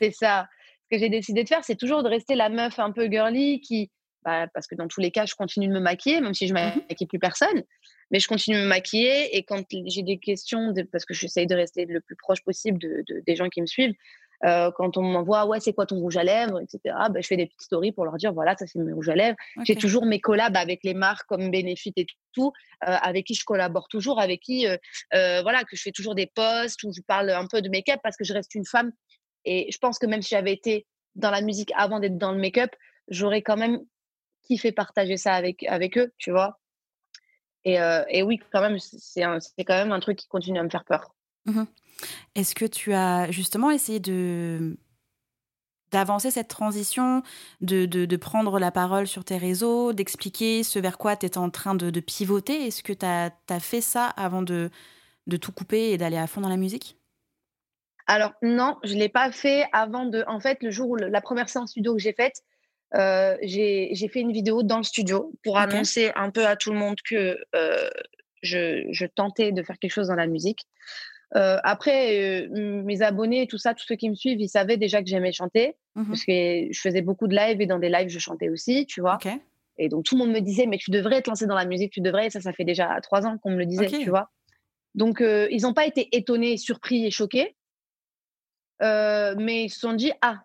c'est 0.00 0.10
ça. 0.10 0.48
Ce 0.84 0.96
que 0.96 0.98
j'ai 0.98 1.08
décidé 1.08 1.44
de 1.44 1.48
faire, 1.48 1.62
c'est 1.62 1.76
toujours 1.76 2.02
de 2.02 2.08
rester 2.08 2.34
la 2.34 2.48
meuf 2.48 2.78
un 2.78 2.90
peu 2.90 3.08
girly 3.08 3.60
qui, 3.60 3.90
bah, 4.24 4.46
parce 4.52 4.66
que 4.66 4.74
dans 4.74 4.88
tous 4.88 5.00
les 5.00 5.10
cas, 5.10 5.24
je 5.24 5.34
continue 5.34 5.68
de 5.68 5.72
me 5.72 5.80
maquiller, 5.80 6.20
même 6.20 6.34
si 6.34 6.48
je 6.48 6.54
ne 6.54 6.58
mmh 6.58 6.82
maquille 6.88 7.06
plus 7.06 7.18
personne. 7.18 7.62
Mais 8.10 8.18
je 8.18 8.28
continue 8.28 8.56
de 8.56 8.62
me 8.62 8.68
maquiller 8.68 9.36
et 9.36 9.42
quand 9.44 9.64
j'ai 9.86 10.02
des 10.02 10.18
questions, 10.18 10.72
de, 10.72 10.82
parce 10.82 11.04
que 11.04 11.14
j'essaye 11.14 11.46
de 11.46 11.54
rester 11.54 11.86
le 11.86 12.00
plus 12.00 12.16
proche 12.16 12.42
possible 12.42 12.78
de, 12.78 13.04
des 13.26 13.36
gens 13.36 13.48
qui 13.48 13.60
me 13.60 13.66
suivent, 13.66 13.94
euh, 14.44 14.70
quand 14.72 14.96
on 14.96 15.02
m'envoie, 15.02 15.46
ouais, 15.46 15.60
c'est 15.60 15.72
quoi 15.72 15.86
ton 15.86 15.96
rouge 15.96 16.16
à 16.16 16.24
lèvres, 16.24 16.60
etc., 16.60 16.94
ben, 17.10 17.22
je 17.22 17.26
fais 17.26 17.36
des 17.36 17.46
petites 17.46 17.62
stories 17.62 17.92
pour 17.92 18.04
leur 18.04 18.16
dire, 18.16 18.32
voilà, 18.32 18.56
ça 18.56 18.66
c'est 18.66 18.78
mon 18.78 18.94
rouge 18.94 19.08
à 19.08 19.14
lèvres. 19.14 19.36
J'ai 19.64 19.76
toujours 19.76 20.04
mes 20.04 20.20
collabs 20.20 20.56
avec 20.56 20.80
les 20.82 20.94
marques 20.94 21.26
comme 21.28 21.50
Benefit 21.50 21.92
et 21.96 22.06
tout, 22.32 22.52
euh, 22.88 22.96
avec 23.02 23.26
qui 23.26 23.34
je 23.34 23.44
collabore 23.44 23.88
toujours, 23.88 24.20
avec 24.20 24.40
qui, 24.40 24.66
euh, 24.66 24.76
voilà, 25.42 25.62
que 25.64 25.76
je 25.76 25.82
fais 25.82 25.92
toujours 25.92 26.14
des 26.14 26.26
posts 26.26 26.82
où 26.82 26.92
je 26.92 27.02
parle 27.02 27.30
un 27.30 27.46
peu 27.46 27.62
de 27.62 27.68
make-up 27.68 28.00
parce 28.02 28.16
que 28.16 28.24
je 28.24 28.32
reste 28.32 28.54
une 28.54 28.66
femme. 28.66 28.92
Et 29.44 29.70
je 29.70 29.78
pense 29.78 29.98
que 29.98 30.06
même 30.06 30.22
si 30.22 30.30
j'avais 30.30 30.52
été 30.52 30.86
dans 31.14 31.30
la 31.30 31.40
musique 31.40 31.72
avant 31.76 32.00
d'être 32.00 32.18
dans 32.18 32.32
le 32.32 32.38
make-up, 32.38 32.70
j'aurais 33.08 33.42
quand 33.42 33.56
même 33.56 33.80
kiffé 34.42 34.72
partager 34.72 35.16
ça 35.16 35.34
avec, 35.34 35.62
avec 35.64 35.98
eux, 35.98 36.12
tu 36.18 36.32
vois. 36.32 36.58
Et, 37.64 37.78
et 38.08 38.24
oui, 38.24 38.40
quand 38.50 38.60
même, 38.60 38.78
c'est 38.80 39.22
quand 39.22 39.74
même 39.74 39.92
un 39.92 40.00
truc 40.00 40.18
qui 40.18 40.26
continue 40.26 40.58
à 40.58 40.64
me 40.64 40.70
faire 40.70 40.84
peur. 40.84 41.14
Mmh 41.46 41.64
Est-ce 42.34 42.54
que 42.54 42.64
tu 42.64 42.92
as 42.92 43.30
justement 43.30 43.70
essayé 43.70 44.00
de 44.00 44.76
d'avancer 45.90 46.30
cette 46.30 46.48
transition, 46.48 47.22
de, 47.60 47.84
de, 47.84 48.16
prendre 48.16 48.58
la 48.58 48.70
parole 48.70 49.06
sur 49.06 49.26
tes 49.26 49.36
réseaux, 49.36 49.92
d'expliquer 49.92 50.62
ce 50.62 50.78
vers 50.78 50.96
quoi 50.96 51.16
tu 51.16 51.26
es 51.26 51.36
en 51.36 51.50
train 51.50 51.74
de, 51.74 51.90
de 51.90 52.00
pivoter? 52.00 52.66
Est-ce 52.66 52.82
que 52.82 52.94
tu 52.94 53.04
as, 53.04 53.30
as, 53.50 53.60
fait 53.60 53.82
ça 53.82 54.06
avant 54.06 54.40
de, 54.40 54.70
de 55.26 55.36
tout 55.36 55.52
couper 55.52 55.90
et 55.90 55.98
d'aller 55.98 56.16
à 56.16 56.26
fond 56.26 56.40
dans 56.40 56.48
la 56.48 56.56
musique? 56.56 56.96
Alors 58.06 58.32
non, 58.42 58.78
je 58.84 58.94
ne 58.94 59.00
l'ai 59.00 59.10
pas 59.10 59.30
fait 59.32 59.66
avant 59.72 60.06
de... 60.06 60.24
En 60.26 60.40
fait, 60.40 60.62
le 60.62 60.70
jour 60.70 60.88
où 60.88 60.96
la 60.96 61.20
première 61.20 61.48
séance 61.48 61.72
studio 61.72 61.94
que 61.94 62.00
j'ai 62.00 62.14
faite, 62.14 62.42
euh, 62.94 63.36
j'ai 63.42 64.08
fait 64.12 64.20
une 64.20 64.32
vidéo 64.32 64.62
dans 64.62 64.78
le 64.78 64.82
studio 64.82 65.32
pour 65.42 65.58
annoncer 65.58 66.12
un 66.14 66.30
peu 66.30 66.46
à 66.46 66.56
tout 66.56 66.72
le 66.72 66.78
monde 66.78 66.96
que 67.08 67.38
euh, 67.54 67.90
je, 68.42 68.86
je, 68.90 69.06
tentais 69.06 69.52
de 69.52 69.62
faire 69.62 69.78
quelque 69.78 69.92
chose 69.92 70.08
dans 70.08 70.14
la 70.14 70.26
musique. 70.26 70.66
Euh, 71.34 71.58
après, 71.64 72.46
euh, 72.50 72.82
mes 72.84 73.02
abonnés, 73.02 73.46
tout 73.46 73.58
ça, 73.58 73.74
tous 73.74 73.86
ceux 73.86 73.96
qui 73.96 74.10
me 74.10 74.14
suivent, 74.14 74.40
ils 74.40 74.48
savaient 74.48 74.76
déjà 74.76 75.02
que 75.02 75.08
j'aimais 75.08 75.32
chanter 75.32 75.76
mmh 75.94 76.04
parce 76.06 76.24
que 76.24 76.72
je 76.72 76.80
faisais 76.80 77.02
beaucoup 77.02 77.26
de 77.26 77.34
lives 77.34 77.60
et 77.60 77.66
dans 77.66 77.78
des 77.78 77.88
lives, 77.88 78.08
je 78.08 78.18
chantais 78.18 78.48
aussi, 78.48 78.86
tu 78.86 79.00
vois. 79.00 79.18
Et 79.78 79.88
donc 79.88 80.04
tout 80.04 80.14
le 80.14 80.24
monde 80.24 80.32
me 80.32 80.40
disait, 80.40 80.66
mais 80.66 80.78
tu 80.78 80.90
devrais 80.90 81.22
te 81.22 81.30
lancer 81.30 81.46
dans 81.46 81.54
la 81.54 81.64
musique, 81.64 81.92
tu 81.92 82.00
devrais. 82.00 82.26
Et 82.26 82.30
ça, 82.30 82.40
ça 82.40 82.52
fait 82.52 82.64
déjà 82.64 82.98
trois 83.02 83.26
ans 83.26 83.38
qu'on 83.38 83.50
me 83.50 83.56
le 83.56 83.66
disait, 83.66 83.86
tu 83.86 84.10
vois. 84.10 84.30
Donc 84.94 85.20
euh, 85.20 85.48
ils 85.50 85.62
n'ont 85.62 85.72
pas 85.72 85.86
été 85.86 86.14
étonnés, 86.14 86.58
surpris 86.58 87.06
et 87.06 87.10
choqués, 87.10 87.56
mais 88.80 89.64
ils 89.64 89.70
se 89.70 89.80
sont 89.80 89.94
dit, 89.94 90.12
ah, 90.20 90.42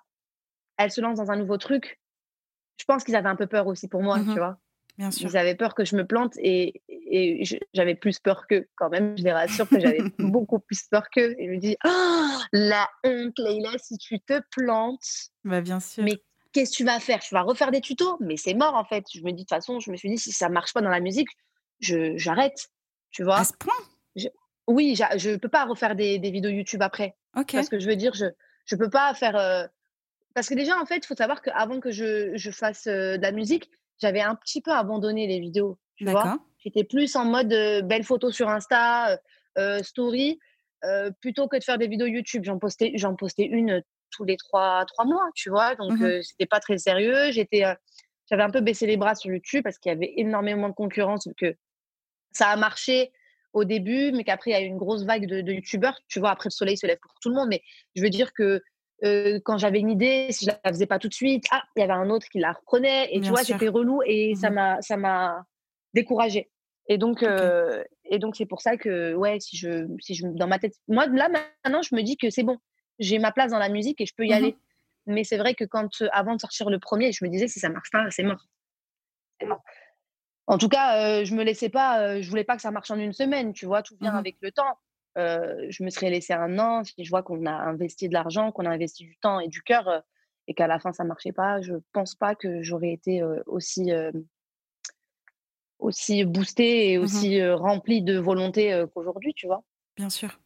elle 0.77 0.91
se 0.91 1.01
lance 1.01 1.17
dans 1.17 1.31
un 1.31 1.35
nouveau 1.35 1.57
truc. 1.57 1.99
Je 2.79 2.85
pense 2.85 3.03
qu'ils 3.03 3.15
avaient 3.15 3.29
un 3.29 3.35
peu 3.35 3.47
peur 3.47 3.67
aussi 3.67 3.87
pour 3.87 4.03
moi, 4.03 4.19
mmh 4.19 4.33
tu 4.33 4.39
vois. 4.39 4.57
Bien 4.97 5.11
sûr. 5.11 5.29
Ils 5.29 5.37
avaient 5.37 5.55
peur 5.55 5.75
que 5.75 5.85
je 5.85 5.95
me 5.95 6.05
plante 6.05 6.33
et, 6.37 6.81
et 6.89 7.43
j'avais 7.73 7.93
plus 7.93 8.19
peur 8.19 8.47
qu'eux 8.47 8.67
quand 8.75 8.89
même. 8.89 9.15
Je 9.17 9.23
les 9.23 9.31
rassure 9.31 9.69
que 9.69 9.79
j'avais 9.79 9.99
beaucoup 10.19 10.59
plus 10.59 10.81
peur 10.89 11.09
qu'eux. 11.11 11.35
Et 11.37 11.45
je 11.45 11.51
me 11.51 11.57
dis, 11.57 11.77
oh, 11.85 12.39
la 12.51 12.89
honte, 13.03 13.37
Leïla, 13.37 13.71
si 13.77 13.97
tu 13.97 14.19
te 14.19 14.41
plantes. 14.51 15.29
Bah, 15.43 15.61
bien 15.61 15.79
sûr. 15.79 16.03
Mais 16.03 16.23
qu'est-ce 16.51 16.71
que 16.71 16.77
tu 16.77 16.83
vas 16.83 16.99
faire? 16.99 17.19
Tu 17.19 17.35
vas 17.35 17.43
refaire 17.43 17.69
des 17.69 17.81
tutos? 17.81 18.17
Mais 18.21 18.37
c'est 18.37 18.55
mort 18.55 18.73
en 18.73 18.85
fait. 18.85 19.05
Je 19.13 19.21
me 19.21 19.31
dis, 19.31 19.33
de 19.33 19.39
toute 19.41 19.49
façon, 19.49 19.79
je 19.79 19.91
me 19.91 19.97
suis 19.97 20.09
dit, 20.09 20.17
si 20.17 20.31
ça 20.31 20.49
marche 20.49 20.73
pas 20.73 20.81
dans 20.81 20.89
la 20.89 20.99
musique, 20.99 21.29
j'arrête. 21.79 22.69
Tu 23.11 23.23
vois? 23.23 23.37
À 23.37 23.43
ce 23.43 23.53
point? 23.53 23.73
Oui, 24.65 24.95
je 25.17 25.29
ne 25.29 25.35
peux 25.37 25.47
pas 25.47 25.65
refaire 25.65 25.95
des, 25.95 26.19
des, 26.19 26.31
vidéos 26.31 26.51
YouTube 26.51 26.81
après. 26.81 27.15
Ok. 27.37 27.53
Parce 27.53 27.69
que 27.69 27.79
je 27.79 27.87
veux 27.87 27.95
dire, 27.95 28.13
je 28.13 28.25
ne 28.25 28.77
peux 28.77 28.89
pas 28.89 29.13
faire. 29.13 29.37
Euh, 29.37 29.65
parce 30.33 30.49
que 30.49 30.55
déjà, 30.55 30.77
en 30.77 30.85
fait, 30.85 30.97
il 30.97 31.05
faut 31.05 31.15
savoir 31.15 31.41
qu'avant 31.41 31.79
que 31.79 31.91
je, 31.91 32.35
je 32.35 32.51
fasse 32.51 32.87
euh, 32.87 33.17
de 33.17 33.21
la 33.21 33.31
musique, 33.31 33.71
j'avais 33.99 34.21
un 34.21 34.35
petit 34.35 34.61
peu 34.61 34.71
abandonné 34.71 35.27
les 35.27 35.39
vidéos. 35.39 35.77
Tu 35.95 36.05
vois 36.05 36.37
J'étais 36.59 36.83
plus 36.83 37.15
en 37.15 37.25
mode 37.25 37.49
belle 37.85 38.03
photo 38.03 38.31
sur 38.31 38.49
Insta, 38.49 39.19
story, 39.81 40.39
plutôt 41.21 41.47
que 41.47 41.57
de 41.57 41.63
faire 41.63 41.77
des 41.77 41.87
vidéos 41.87 42.07
YouTube. 42.07 42.43
J'en 42.43 42.59
postais, 42.59 42.91
j'en 42.95 43.15
postais 43.15 43.45
une 43.45 43.81
tous 44.11 44.23
les 44.23 44.37
trois, 44.37 44.85
trois 44.85 45.05
mois, 45.05 45.29
tu 45.35 45.49
vois. 45.49 45.75
Donc, 45.75 45.93
mmh 45.93 46.21
c'était 46.23 46.45
pas 46.45 46.59
très 46.59 46.77
sérieux. 46.77 47.31
J'étais, 47.31 47.63
j'avais 48.29 48.43
un 48.43 48.49
peu 48.49 48.61
baissé 48.61 48.85
les 48.85 48.97
bras 48.97 49.15
sur 49.15 49.31
YouTube 49.31 49.63
parce 49.63 49.77
qu'il 49.77 49.91
y 49.91 49.95
avait 49.95 50.13
énormément 50.17 50.69
de 50.69 50.73
concurrence, 50.73 51.29
que 51.37 51.55
ça 52.31 52.49
a 52.49 52.55
marché 52.57 53.11
au 53.53 53.63
début, 53.63 54.11
mais 54.11 54.23
qu'après, 54.23 54.51
il 54.51 54.53
y 54.53 54.57
a 54.57 54.61
eu 54.61 54.65
une 54.65 54.77
grosse 54.77 55.03
vague 55.03 55.25
de, 55.25 55.41
de 55.41 55.53
YouTubeurs. 55.53 55.99
Tu 56.07 56.19
vois, 56.19 56.31
après, 56.31 56.49
le 56.49 56.53
soleil 56.53 56.77
se 56.77 56.85
lève 56.85 56.99
pour 57.01 57.13
tout 57.21 57.29
le 57.29 57.35
monde. 57.35 57.47
Mais 57.49 57.61
je 57.95 58.03
veux 58.03 58.09
dire 58.09 58.33
que 58.33 58.61
quand 59.01 59.57
j'avais 59.57 59.79
une 59.79 59.89
idée, 59.89 60.27
si 60.31 60.45
je 60.45 60.51
la 60.51 60.71
faisais 60.71 60.87
pas 60.87 60.99
tout 60.99 61.07
de 61.07 61.13
suite, 61.13 61.45
ah, 61.51 61.63
il 61.75 61.81
y 61.81 61.83
avait 61.83 61.93
un 61.93 62.09
autre 62.09 62.27
qui 62.29 62.39
la 62.39 62.53
reprenait. 62.53 63.09
Et 63.11 63.21
tu 63.21 63.29
vois, 63.29 63.43
j'étais 63.43 63.67
relou 63.67 64.01
et 64.05 64.33
ça 64.35 64.49
mmh 64.49 64.53
m'a, 64.53 64.81
ça 64.81 64.97
m'a 64.97 65.45
découragée. 65.93 66.49
Et 66.87 66.97
donc, 66.97 67.23
et 68.05 68.19
donc 68.19 68.35
c'est 68.35 68.45
pour 68.45 68.61
ça 68.61 68.77
que, 68.77 69.13
ouais, 69.13 69.39
si 69.39 69.57
je, 69.57 69.87
si 69.99 70.15
je, 70.15 70.25
dans 70.27 70.47
ma 70.47 70.59
tête, 70.59 70.73
moi 70.87 71.05
là 71.07 71.29
maintenant, 71.29 71.81
je 71.81 71.93
me 71.95 72.01
dis 72.01 72.17
que 72.17 72.29
c'est 72.29 72.43
bon, 72.43 72.57
j'ai 72.99 73.19
ma 73.19 73.31
place 73.31 73.51
dans 73.51 73.59
la 73.59 73.69
musique 73.69 74.01
et 74.01 74.05
je 74.05 74.13
peux 74.15 74.25
y 74.25 74.29
mmh 74.29 74.33
aller. 74.33 74.57
Mais 75.05 75.23
c'est 75.23 75.37
vrai 75.37 75.53
que 75.53 75.63
quand, 75.63 75.89
avant 76.11 76.35
de 76.35 76.41
sortir 76.41 76.69
le 76.69 76.79
premier, 76.79 77.11
je 77.13 77.23
me 77.23 77.29
disais 77.29 77.47
si 77.47 77.59
ça 77.59 77.69
marche 77.69 77.91
pas, 77.91 78.09
c'est 78.09 78.23
mort. 78.23 78.43
C'est 79.39 79.47
mort. 79.47 79.61
En 80.47 80.57
tout 80.57 80.69
cas, 80.69 81.23
je 81.23 81.35
me 81.35 81.43
laissais 81.43 81.69
pas, 81.69 82.19
je 82.21 82.29
voulais 82.29 82.43
pas 82.43 82.55
que 82.55 82.61
ça 82.61 82.71
marche 82.71 82.89
en 82.89 82.97
une 82.97 83.13
semaine, 83.13 83.53
tu 83.53 83.65
vois, 83.65 83.83
tout 83.83 83.95
vient 83.99 84.13
mmh 84.13 84.17
avec 84.17 84.37
le 84.41 84.51
temps. 84.51 84.77
Euh, 85.17 85.65
je 85.69 85.83
me 85.83 85.89
serais 85.89 86.09
laissé 86.09 86.33
un 86.33 86.59
an, 86.59 86.83
si 86.83 87.03
je 87.03 87.09
vois 87.09 87.23
qu'on 87.23 87.45
a 87.45 87.51
investi 87.51 88.07
de 88.07 88.13
l'argent, 88.13 88.51
qu'on 88.51 88.65
a 88.65 88.69
investi 88.69 89.03
du 89.03 89.17
temps 89.17 89.39
et 89.39 89.47
du 89.47 89.61
cœur, 89.61 89.87
euh, 89.87 89.99
et 90.47 90.53
qu'à 90.53 90.67
la 90.67 90.79
fin 90.79 90.93
ça 90.93 91.03
marchait 91.03 91.31
pas, 91.31 91.61
je 91.61 91.73
pense 91.91 92.15
pas 92.15 92.35
que 92.35 92.61
j'aurais 92.61 92.91
été 92.91 93.21
euh, 93.21 93.41
aussi 93.47 93.91
aussi 95.79 96.23
boostée 96.23 96.91
et 96.91 96.97
mmh 96.97 97.01
aussi 97.01 97.45
remplie 97.49 98.01
de 98.01 98.17
volonté 98.17 98.83
qu'aujourd'hui, 98.93 99.33
tu 99.35 99.47
vois? 99.47 99.63
Bien 99.95 100.09
sûr. 100.09 100.39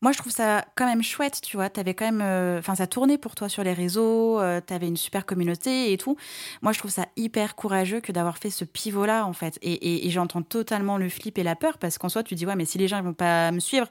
Moi, 0.00 0.12
je 0.12 0.18
trouve 0.18 0.32
ça 0.32 0.64
quand 0.76 0.86
même 0.86 1.02
chouette, 1.02 1.40
tu 1.42 1.56
vois. 1.56 1.68
Avais 1.76 1.94
quand 1.94 2.04
même, 2.04 2.22
euh, 2.22 2.60
enfin, 2.60 2.76
ça 2.76 2.86
tournait 2.86 3.18
pour 3.18 3.34
toi 3.34 3.48
sur 3.48 3.64
les 3.64 3.72
réseaux. 3.72 4.40
Euh, 4.40 4.60
tu 4.64 4.72
avais 4.72 4.86
une 4.86 4.96
super 4.96 5.26
communauté 5.26 5.92
et 5.92 5.98
tout. 5.98 6.16
Moi, 6.62 6.72
je 6.72 6.78
trouve 6.78 6.90
ça 6.90 7.06
hyper 7.16 7.56
courageux 7.56 8.00
que 8.00 8.12
d'avoir 8.12 8.38
fait 8.38 8.50
ce 8.50 8.64
pivot-là, 8.64 9.26
en 9.26 9.32
fait. 9.32 9.58
Et, 9.60 10.08
j'entends 10.10 10.42
totalement 10.42 10.98
le 10.98 11.08
flip 11.08 11.36
et 11.38 11.42
la 11.42 11.56
peur 11.56 11.78
parce 11.78 11.98
qu'en 11.98 12.08
soi, 12.08 12.22
tu 12.22 12.34
dis 12.34 12.46
ouais, 12.46 12.54
mais 12.56 12.64
si 12.64 12.78
les 12.78 12.88
gens 12.88 12.98
ils 12.98 13.04
vont 13.04 13.12
pas 13.12 13.50
me 13.50 13.58
suivre, 13.60 13.88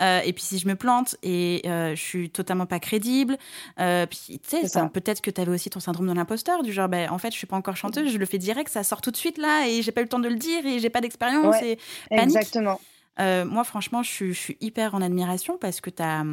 euh, 0.00 0.20
et 0.24 0.32
puis 0.32 0.44
si 0.44 0.58
je 0.58 0.68
me 0.68 0.76
plante 0.76 1.16
et 1.22 1.62
je 1.64 2.00
suis 2.00 2.30
totalement 2.30 2.66
pas 2.66 2.78
crédible, 2.78 3.38
puis 3.76 4.38
tu 4.38 4.66
sais, 4.66 4.88
peut-être 4.92 5.22
que 5.22 5.30
tu 5.30 5.40
avais 5.40 5.50
aussi 5.50 5.70
ton 5.70 5.80
syndrome 5.80 6.06
de 6.06 6.12
l'imposteur, 6.12 6.62
du 6.62 6.72
genre, 6.72 6.88
ben, 6.88 7.10
en 7.10 7.18
fait, 7.18 7.32
je 7.32 7.36
suis 7.36 7.46
pas 7.46 7.56
encore 7.56 7.76
chanteuse, 7.76 8.12
je 8.12 8.18
le 8.18 8.26
fais 8.26 8.38
direct, 8.38 8.68
ça 8.68 8.84
sort 8.84 9.00
tout 9.00 9.10
de 9.10 9.16
suite 9.16 9.38
là, 9.38 9.66
et 9.66 9.82
j'ai 9.82 9.92
pas 9.92 10.02
eu 10.02 10.04
le 10.04 10.10
temps 10.10 10.18
de 10.18 10.28
le 10.28 10.36
dire, 10.36 10.64
et 10.66 10.78
j'ai 10.78 10.90
pas 10.90 11.00
d'expérience, 11.00 11.56
et 11.62 11.78
panique. 12.10 12.36
Exactement. 12.36 12.78
Euh, 13.18 13.44
moi, 13.44 13.64
franchement, 13.64 14.02
je, 14.02 14.32
suis 14.32 14.56
hyper 14.60 14.94
en 14.94 15.00
admiration 15.00 15.58
parce 15.58 15.80
que 15.80 15.90
tu 15.90 16.02
as, 16.02 16.24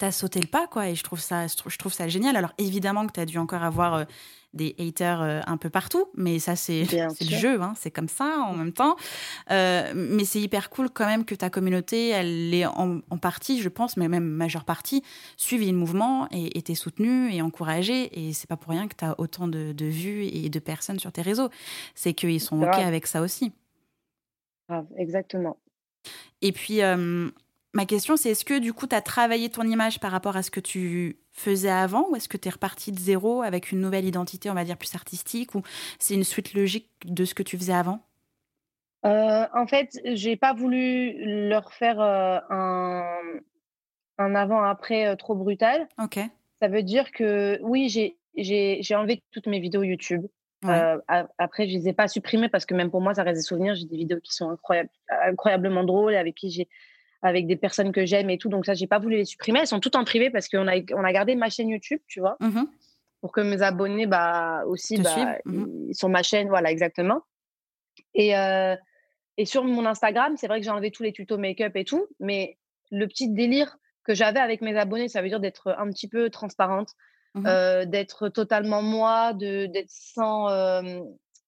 as, 0.00 0.12
sauté 0.12 0.40
le 0.40 0.46
pas, 0.46 0.66
quoi, 0.66 0.88
et 0.88 0.94
je 0.94 1.02
trouve 1.02 1.20
ça, 1.20 1.46
je 1.46 1.76
trouve 1.76 1.92
ça 1.92 2.08
génial. 2.08 2.36
Alors, 2.36 2.52
évidemment 2.58 3.06
que 3.06 3.12
tu 3.12 3.20
as 3.20 3.26
dû 3.26 3.38
encore 3.38 3.62
avoir 3.62 3.94
euh, 3.94 4.04
des 4.54 4.74
haters 4.78 5.22
euh, 5.22 5.40
un 5.46 5.56
peu 5.56 5.70
partout, 5.70 6.06
mais 6.14 6.38
ça, 6.38 6.56
c'est 6.56 6.84
le 7.20 7.36
jeu, 7.36 7.60
hein, 7.60 7.74
c'est 7.76 7.90
comme 7.90 8.08
ça 8.08 8.38
en 8.46 8.54
même 8.54 8.72
temps. 8.72 8.96
mais 9.50 10.24
c'est 10.24 10.40
hyper 10.40 10.70
cool 10.70 10.88
quand 10.90 11.06
même 11.06 11.24
que 11.24 11.34
ta 11.34 11.50
communauté, 11.50 12.08
elle 12.08 12.54
est 12.54 12.66
en, 12.66 13.00
partie, 13.20 13.60
je 13.60 13.68
pense, 13.68 13.96
mais 13.96 14.08
même 14.08 14.26
majeure 14.26 14.64
partie, 14.64 15.02
suivi 15.36 15.70
le 15.70 15.76
mouvement 15.76 16.26
et 16.30 16.58
été 16.58 16.74
soutenue 16.74 17.32
et 17.34 17.42
encouragée. 17.42 18.28
Et 18.28 18.32
c'est 18.32 18.48
pas 18.48 18.56
pour 18.56 18.72
rien 18.72 18.88
que 18.88 18.96
tu 18.96 19.04
as 19.04 19.14
autant 19.20 19.46
de, 19.46 19.72
de, 19.72 19.86
vues 19.86 20.24
et 20.24 20.48
de 20.48 20.58
personnes 20.58 20.98
sur 20.98 21.12
tes 21.12 21.22
réseaux. 21.22 21.50
C'est 21.94 22.14
qu'ils 22.14 22.40
sont 22.40 22.62
OK 22.62 22.74
avec 22.74 23.06
ça 23.06 23.20
aussi. 23.20 23.52
exactement. 24.96 25.58
Et 26.40 26.52
puis, 26.52 26.80
ma 27.72 27.86
question, 27.86 28.16
c'est 28.16 28.30
est-ce 28.30 28.44
que 28.44 28.58
du 28.58 28.72
coup, 28.72 28.86
tu 28.86 28.94
as 28.94 29.02
travaillé 29.02 29.48
ton 29.50 29.62
image 29.62 30.00
par 30.00 30.10
rapport 30.10 30.36
à 30.36 30.42
ce 30.42 30.50
que 30.50 30.60
tu 30.60 31.18
faisais 31.32 31.70
avant 31.70 32.08
ou 32.10 32.16
est-ce 32.16 32.28
que 32.28 32.36
tu 32.36 32.48
es 32.48 32.50
reparti 32.50 32.92
de 32.92 32.98
zéro 32.98 33.42
avec 33.42 33.72
une 33.72 33.80
nouvelle 33.80 34.04
identité, 34.04 34.50
on 34.50 34.54
va 34.54 34.64
dire, 34.64 34.76
plus 34.76 34.94
artistique 34.94 35.54
ou 35.54 35.62
c'est 35.98 36.14
une 36.14 36.24
suite 36.24 36.54
logique 36.54 36.88
de 37.04 37.24
ce 37.24 37.34
que 37.34 37.42
tu 37.42 37.56
faisais 37.56 37.72
avant? 37.72 38.04
En 39.04 39.66
fait, 39.66 39.98
j'ai 40.04 40.36
pas 40.36 40.52
voulu 40.52 41.14
leur 41.48 41.72
faire 41.72 42.00
un, 42.00 43.20
un 44.18 44.34
avant-après 44.34 45.16
trop 45.16 45.34
brutal. 45.34 45.88
Ok. 46.02 46.18
Ça 46.60 46.68
veut 46.68 46.82
dire 46.82 47.10
que 47.10 47.58
oui, 47.62 47.88
j'ai 47.88 48.94
enlevé 48.94 49.22
toutes 49.32 49.46
mes 49.46 49.58
vidéos 49.58 49.82
YouTube. 49.82 50.26
Euh, 50.64 50.98
après, 51.38 51.68
je 51.68 51.76
les 51.76 51.88
ai 51.88 51.92
pas 51.92 52.08
supprimées 52.08 52.48
parce 52.48 52.66
que 52.66 52.74
même 52.74 52.90
pour 52.90 53.00
moi, 53.00 53.14
ça 53.14 53.22
reste 53.22 53.38
des 53.38 53.42
souvenirs. 53.42 53.74
J'ai 53.74 53.86
des 53.86 53.96
vidéos 53.96 54.20
qui 54.20 54.32
sont 54.32 54.56
incroyablement 55.08 55.84
drôles 55.84 56.14
avec 56.14 56.34
qui 56.34 56.50
j'ai, 56.50 56.68
avec 57.22 57.46
des 57.46 57.56
personnes 57.56 57.92
que 57.92 58.04
j'aime 58.04 58.30
et 58.30 58.38
tout. 58.38 58.48
Donc 58.48 58.66
ça, 58.66 58.74
j'ai 58.74 58.86
pas 58.86 58.98
voulu 58.98 59.16
les 59.16 59.24
supprimer. 59.24 59.60
Elles 59.60 59.66
sont 59.66 59.80
toutes 59.80 59.96
en 59.96 60.04
privé 60.04 60.30
parce 60.30 60.48
qu'on 60.48 60.68
a, 60.68 60.74
on 60.94 61.04
a 61.04 61.12
gardé 61.12 61.34
ma 61.34 61.48
chaîne 61.48 61.68
YouTube, 61.68 62.00
tu 62.06 62.20
vois, 62.20 62.36
mmh 62.40 62.62
pour 63.20 63.30
que 63.30 63.40
mes 63.40 63.62
abonnés, 63.62 64.06
bah 64.06 64.64
aussi, 64.66 65.00
bah, 65.00 65.38
mmh 65.44 65.90
ils 65.90 65.94
sont 65.94 66.08
ma 66.08 66.24
chaîne, 66.24 66.48
voilà, 66.48 66.72
exactement. 66.72 67.22
Et 68.14 68.36
euh, 68.36 68.74
et 69.38 69.44
sur 69.44 69.62
mon 69.64 69.86
Instagram, 69.86 70.36
c'est 70.36 70.48
vrai 70.48 70.58
que 70.58 70.64
j'ai 70.64 70.70
enlevé 70.70 70.90
tous 70.90 71.04
les 71.04 71.12
tutos 71.12 71.38
make-up 71.38 71.76
et 71.76 71.84
tout, 71.84 72.06
mais 72.18 72.58
le 72.90 73.06
petit 73.06 73.30
délire 73.30 73.78
que 74.04 74.12
j'avais 74.12 74.40
avec 74.40 74.60
mes 74.60 74.76
abonnés, 74.76 75.08
ça 75.08 75.22
veut 75.22 75.28
dire 75.28 75.38
d'être 75.38 75.74
un 75.78 75.88
petit 75.90 76.08
peu 76.08 76.30
transparente, 76.30 76.90
Mmh 77.34 77.46
euh, 77.46 77.86
d'être 77.86 78.28
totalement 78.28 78.82
moi, 78.82 79.32
de 79.32 79.64
d'être 79.64 79.90
sans 79.90 80.48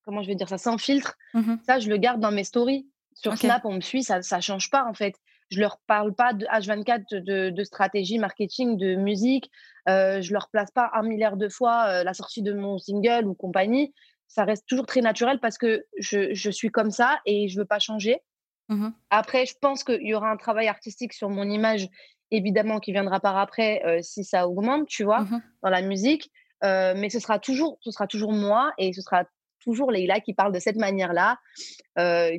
comment 0.04 0.22
je 0.22 0.28
vais 0.28 0.34
dire 0.34 0.48
ça, 0.48 0.56
sans 0.56 0.78
filtre. 0.78 1.16
Mmh 1.34 1.56
ça, 1.66 1.78
je 1.78 1.88
le 1.90 1.98
garde 1.98 2.20
dans 2.20 2.32
mes 2.32 2.44
stories. 2.44 2.88
Sur 3.14 3.36
Snap, 3.36 3.64
on 3.64 3.74
me 3.74 3.80
suit, 3.80 4.02
ça 4.02 4.22
ça 4.22 4.40
change 4.40 4.70
pas 4.70 4.84
en 4.86 4.94
fait. 4.94 5.14
Je 5.50 5.60
leur 5.60 5.78
parle 5.86 6.14
pas 6.14 6.32
de 6.32 6.46
H24 6.46 7.22
de, 7.22 7.50
de 7.50 7.64
stratégie 7.64 8.18
marketing, 8.18 8.78
de 8.78 8.94
musique. 8.94 9.50
Euh, 9.88 10.22
je 10.22 10.32
leur 10.32 10.48
place 10.48 10.70
pas 10.70 10.90
un 10.94 11.02
milliard 11.02 11.36
de 11.36 11.48
fois 11.50 12.02
la 12.02 12.14
sortie 12.14 12.42
de 12.42 12.54
mon 12.54 12.78
single 12.78 13.26
ou 13.26 13.34
compagnie. 13.34 13.92
Ça 14.26 14.44
reste 14.44 14.66
toujours 14.66 14.86
très 14.86 15.02
naturel 15.02 15.38
parce 15.38 15.58
que 15.58 15.84
je, 15.98 16.32
je 16.32 16.50
suis 16.50 16.70
comme 16.70 16.90
ça 16.90 17.20
et 17.26 17.46
je 17.48 17.58
veux 17.58 17.66
pas 17.66 17.78
changer. 17.78 18.20
Mmh 18.68 18.88
Après, 19.10 19.44
je 19.44 19.54
pense 19.60 19.84
qu'il 19.84 20.06
y 20.06 20.14
aura 20.14 20.30
un 20.30 20.36
travail 20.36 20.68
artistique 20.68 21.12
sur 21.12 21.28
mon 21.28 21.48
image 21.48 21.88
évidemment 22.36 22.80
qui 22.80 22.92
viendra 22.92 23.20
par 23.20 23.38
après 23.38 23.82
si 24.02 24.24
ça 24.24 24.48
augmente, 24.48 24.86
tu 24.86 25.04
vois, 25.04 25.22
mmh 25.22 25.42
dans 25.62 25.70
la 25.70 25.82
musique. 25.82 26.30
mais 26.62 27.08
ce 27.10 27.18
sera 27.18 27.38
toujours, 27.38 27.78
ce 27.80 27.90
sera 27.90 28.06
toujours 28.06 28.32
moi 28.32 28.72
et 28.78 28.92
ce 28.92 29.00
sera 29.00 29.24
toujours 29.60 29.90
Leïla 29.90 30.20
qui 30.20 30.34
parle 30.34 30.52
de 30.52 30.58
cette 30.58 30.76
manière-là, 30.76 31.38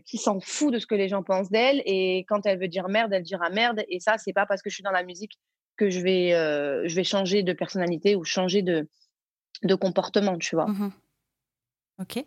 qui 0.05 0.17
s'en 0.17 0.39
fout 0.39 0.73
de 0.73 0.79
ce 0.79 0.85
que 0.85 0.95
les 0.95 1.07
gens 1.07 1.23
pensent 1.23 1.49
d'elle 1.49 1.81
et 1.85 2.25
quand 2.27 2.45
elle 2.45 2.59
veut 2.59 2.67
dire 2.67 2.87
merde, 2.87 3.13
elle 3.13 3.23
dira 3.23 3.49
merde 3.49 3.83
et 3.89 3.99
ça 3.99 4.17
c'est 4.17 4.33
pas 4.33 4.45
parce 4.45 4.61
que 4.61 4.69
je 4.69 4.75
suis 4.75 4.83
dans 4.83 4.91
la 4.91 5.03
musique 5.03 5.39
que 5.77 5.89
je 5.89 5.99
vais 5.99 6.29
je 6.87 6.95
vais 6.95 7.03
changer 7.03 7.43
de 7.43 7.53
personnalité 7.53 8.15
ou 8.15 8.23
changer 8.23 8.61
de 8.61 8.87
de 9.63 9.75
comportement, 9.75 10.37
tu 10.37 10.55
vois. 10.55 10.67
Mmh 10.67 10.91
ok. 11.99 12.25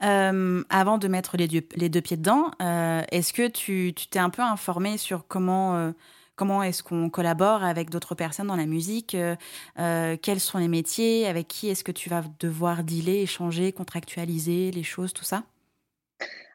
avant 0.00 0.98
de 0.98 1.08
mettre 1.08 1.36
les 1.36 1.48
deux, 1.48 1.66
les 1.76 1.88
deux 1.88 2.00
pieds 2.00 2.16
dedans, 2.16 2.50
est-ce 3.10 3.32
que 3.32 3.48
tu 3.48 3.92
t'es 3.94 4.18
un 4.18 4.30
peu 4.30 4.42
informé 4.42 4.96
sur 4.98 5.26
comment 5.26 5.92
Comment 6.38 6.62
est-ce 6.62 6.84
qu'on 6.84 7.10
collabore 7.10 7.64
avec 7.64 7.90
d'autres 7.90 8.14
personnes 8.14 8.46
dans 8.46 8.54
la 8.54 8.64
musique 8.64 9.16
euh, 9.16 9.34
euh, 9.80 10.16
Quels 10.22 10.38
sont 10.38 10.58
les 10.58 10.68
métiers 10.68 11.26
Avec 11.26 11.48
qui 11.48 11.68
est-ce 11.68 11.82
que 11.82 11.90
tu 11.90 12.08
vas 12.08 12.22
devoir 12.38 12.84
dealer, 12.84 13.22
échanger, 13.22 13.72
contractualiser 13.72 14.70
les 14.70 14.84
choses, 14.84 15.12
tout 15.12 15.24
ça? 15.24 15.42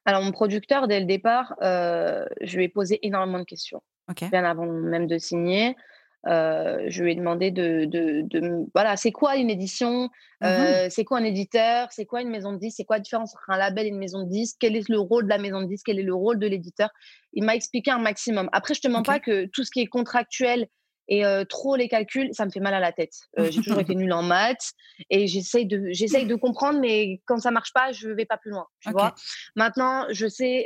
Alors, 0.06 0.22
mon 0.22 0.32
producteur, 0.32 0.88
dès 0.88 1.02
le 1.02 1.06
départ, 1.06 1.56
euh, 1.62 2.26
je 2.40 2.56
lui 2.56 2.64
ai 2.64 2.70
posé 2.70 3.06
énormément 3.06 3.40
de 3.40 3.44
questions. 3.44 3.84
Bien 4.32 4.46
avant 4.46 4.66
même 4.66 5.06
de 5.06 5.18
signer. 5.18 5.76
Euh, 6.26 6.86
je 6.88 7.04
lui 7.04 7.12
ai 7.12 7.16
demandé 7.16 7.52
de, 7.52 7.84
de, 7.84 8.22
de 8.22 8.66
voilà, 8.74 8.96
c'est 8.96 9.12
quoi 9.12 9.36
une 9.36 9.50
édition, 9.50 10.06
mmh 10.06 10.46
euh, 10.46 10.88
c'est 10.90 11.04
quoi 11.04 11.18
un 11.18 11.24
éditeur, 11.24 11.90
c'est 11.92 12.06
quoi 12.06 12.22
une 12.22 12.30
maison 12.30 12.54
de 12.54 12.60
disques, 12.60 12.78
c'est 12.78 12.86
quoi 12.86 12.96
la 12.98 13.02
différence 13.02 13.36
entre 13.36 13.50
un 13.50 13.58
label 13.58 13.88
et 13.88 13.90
une 13.90 13.98
maison 13.98 14.24
de 14.24 14.30
disques, 14.30 14.56
quel 14.60 14.78
est 14.78 14.88
le 14.88 15.00
rôle 15.00 15.26
de 15.26 15.30
la 15.30 15.38
maison 15.38 15.62
de 15.62 15.68
disques, 15.68 15.86
quel 15.86 16.00
est 16.00 16.04
le 16.04 16.16
rôle 16.16 16.40
de 16.40 16.48
l'éditeur? 16.48 16.90
Il 17.34 17.44
m'a 17.44 17.56
expliqué 17.56 17.92
un 17.92 18.00
maximum. 18.00 18.50
Après, 18.54 18.74
je 18.74 18.80
te 18.80 18.88
mens 18.88 19.04
pas 19.04 19.20
que 19.20 19.48
tout 19.48 19.66
ce 19.66 19.72
qui 19.72 19.82
est 19.82 19.88
contractuel 19.88 20.68
et 21.08 21.26
euh, 21.26 21.44
trop 21.44 21.76
les 21.76 21.88
calculs, 21.88 22.30
ça 22.34 22.46
me 22.46 22.52
fait 22.52 22.60
mal 22.60 22.74
à 22.74 22.80
la 22.80 22.92
tête. 22.92 23.14
j'ai 23.38 23.62
toujours 23.62 23.80
été 23.80 23.96
nulle 23.96 24.14
en 24.14 24.24
maths 24.24 24.74
et 25.10 25.28
j'essaye 25.28 25.66
de, 25.66 25.88
j'essaye 25.92 26.26
de 26.26 26.36
comprendre, 26.36 26.80
mais 26.80 27.22
quand 27.26 27.38
ça 27.38 27.52
marche 27.52 27.74
pas, 27.74 27.92
je 27.92 28.10
vais 28.10 28.26
pas 28.26 28.38
plus 28.38 28.52
loin. 28.52 28.68
Tu 28.82 28.92
vois. 28.92 29.14
Maintenant, 29.56 30.06
je 30.10 30.28
sais 30.28 30.66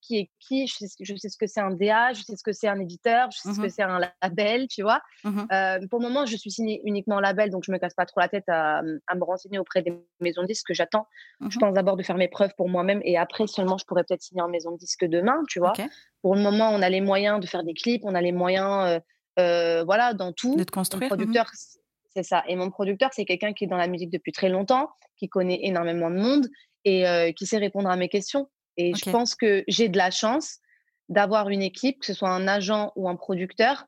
qui 0.00 0.18
est 0.18 0.30
qui, 0.40 0.66
je 0.66 0.74
sais, 0.74 0.86
je 1.00 1.14
sais 1.16 1.28
ce 1.28 1.36
que 1.36 1.46
c'est 1.46 1.60
un 1.60 1.70
DA, 1.70 2.12
je 2.12 2.22
sais 2.22 2.36
ce 2.36 2.42
que 2.42 2.52
c'est 2.52 2.68
un 2.68 2.80
éditeur, 2.80 3.30
je 3.30 3.38
sais 3.38 3.52
ce 3.52 3.60
que 3.60 3.66
mmh 3.66 3.70
c'est 3.70 3.82
un 3.82 4.00
label, 4.22 4.66
tu 4.68 4.82
vois. 4.82 5.00
Mmh 5.24 5.88
pour 5.90 6.00
le 6.00 6.08
moment, 6.08 6.26
je 6.26 6.36
suis 6.36 6.50
signée 6.50 6.80
uniquement 6.84 7.16
en 7.16 7.20
label, 7.20 7.50
donc 7.50 7.64
je 7.64 7.72
me 7.72 7.78
casse 7.78 7.94
pas 7.94 8.06
trop 8.06 8.20
la 8.20 8.28
tête 8.28 8.48
à, 8.48 8.82
à 9.06 9.14
me 9.14 9.24
renseigner 9.24 9.58
auprès 9.58 9.82
des 9.82 9.92
maisons 10.20 10.42
de 10.42 10.46
disques 10.46 10.68
que 10.68 10.74
j'attends. 10.74 11.06
Je 11.40 11.46
mmh 11.46 11.60
pense 11.60 11.74
d'abord 11.74 11.96
de 11.96 12.02
faire 12.02 12.16
mes 12.16 12.28
preuves 12.28 12.52
pour 12.56 12.68
moi-même 12.68 13.00
et 13.04 13.16
après 13.18 13.46
seulement 13.46 13.78
je 13.78 13.84
pourrais 13.84 14.04
peut-être 14.04 14.22
signer 14.22 14.42
en 14.42 14.48
maison 14.48 14.72
de 14.72 14.78
disque 14.78 15.04
demain, 15.04 15.42
tu 15.48 15.58
vois. 15.58 15.72
Pour 16.22 16.34
le 16.34 16.42
moment, 16.42 16.70
on 16.70 16.82
a 16.82 16.88
les 16.90 17.00
moyens 17.00 17.40
de 17.40 17.46
faire 17.46 17.64
des 17.64 17.74
clips, 17.74 18.02
on 18.04 18.14
a 18.14 18.20
les 18.20 18.32
moyens, 18.32 18.86
euh, 18.86 19.00
voilà, 19.36 20.14
dans 20.14 20.32
tout. 20.32 20.56
De 20.56 20.64
te 20.64 20.70
construire. 20.70 21.08
producteur, 21.08 21.50
c'est 22.14 22.22
ça. 22.22 22.42
Et 22.48 22.56
mon 22.56 22.70
producteur, 22.70 23.10
c'est 23.12 23.24
quelqu'un 23.24 23.52
qui 23.52 23.64
est 23.64 23.68
dans 23.68 23.76
la 23.76 23.88
musique 23.88 24.10
depuis 24.10 24.32
très 24.32 24.48
longtemps, 24.48 24.90
qui 25.16 25.28
connaît 25.28 25.60
énormément 25.62 26.10
de 26.10 26.16
monde 26.16 26.48
et 26.84 27.34
qui 27.36 27.46
sait 27.46 27.58
répondre 27.58 27.88
à 27.88 27.96
mes 27.96 28.08
questions. 28.08 28.48
Et 28.76 28.94
je 28.94 29.10
pense 29.10 29.34
que 29.34 29.64
j'ai 29.68 29.88
de 29.88 29.98
la 29.98 30.10
chance 30.10 30.58
d'avoir 31.08 31.48
une 31.48 31.62
équipe, 31.62 32.00
que 32.00 32.06
ce 32.06 32.14
soit 32.14 32.30
un 32.30 32.48
agent 32.48 32.92
ou 32.96 33.08
un 33.08 33.16
producteur, 33.16 33.84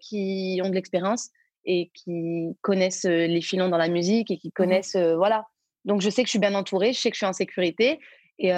qui 0.00 0.60
ont 0.62 0.68
de 0.68 0.74
l'expérience 0.74 1.30
et 1.64 1.90
qui 1.94 2.56
connaissent 2.60 3.04
les 3.04 3.40
filons 3.40 3.68
dans 3.68 3.76
la 3.76 3.88
musique 3.88 4.30
et 4.30 4.38
qui 4.38 4.48
mmh 4.48 4.52
connaissent, 4.52 4.96
voilà. 4.96 5.46
Donc 5.84 6.00
je 6.00 6.10
sais 6.10 6.22
que 6.22 6.26
je 6.26 6.30
suis 6.32 6.38
bien 6.38 6.54
entourée, 6.54 6.92
je 6.92 7.00
sais 7.00 7.10
que 7.10 7.14
je 7.14 7.18
suis 7.18 7.26
en 7.26 7.32
sécurité. 7.32 8.00
Et 8.38 8.52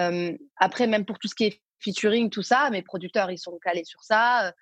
après, 0.57 0.87
même 0.87 1.05
pour 1.05 1.19
tout 1.19 1.29
ce 1.29 1.35
qui 1.35 1.45
est 1.45 1.61
featuring, 1.79 2.31
tout 2.31 2.43
ça, 2.43 2.71
mes 2.71 2.83
producteurs, 2.83 3.31
ils 3.31 3.39
sont 3.39 3.59
calés 3.63 3.85
sur 3.85 4.03
ça. 4.03 4.53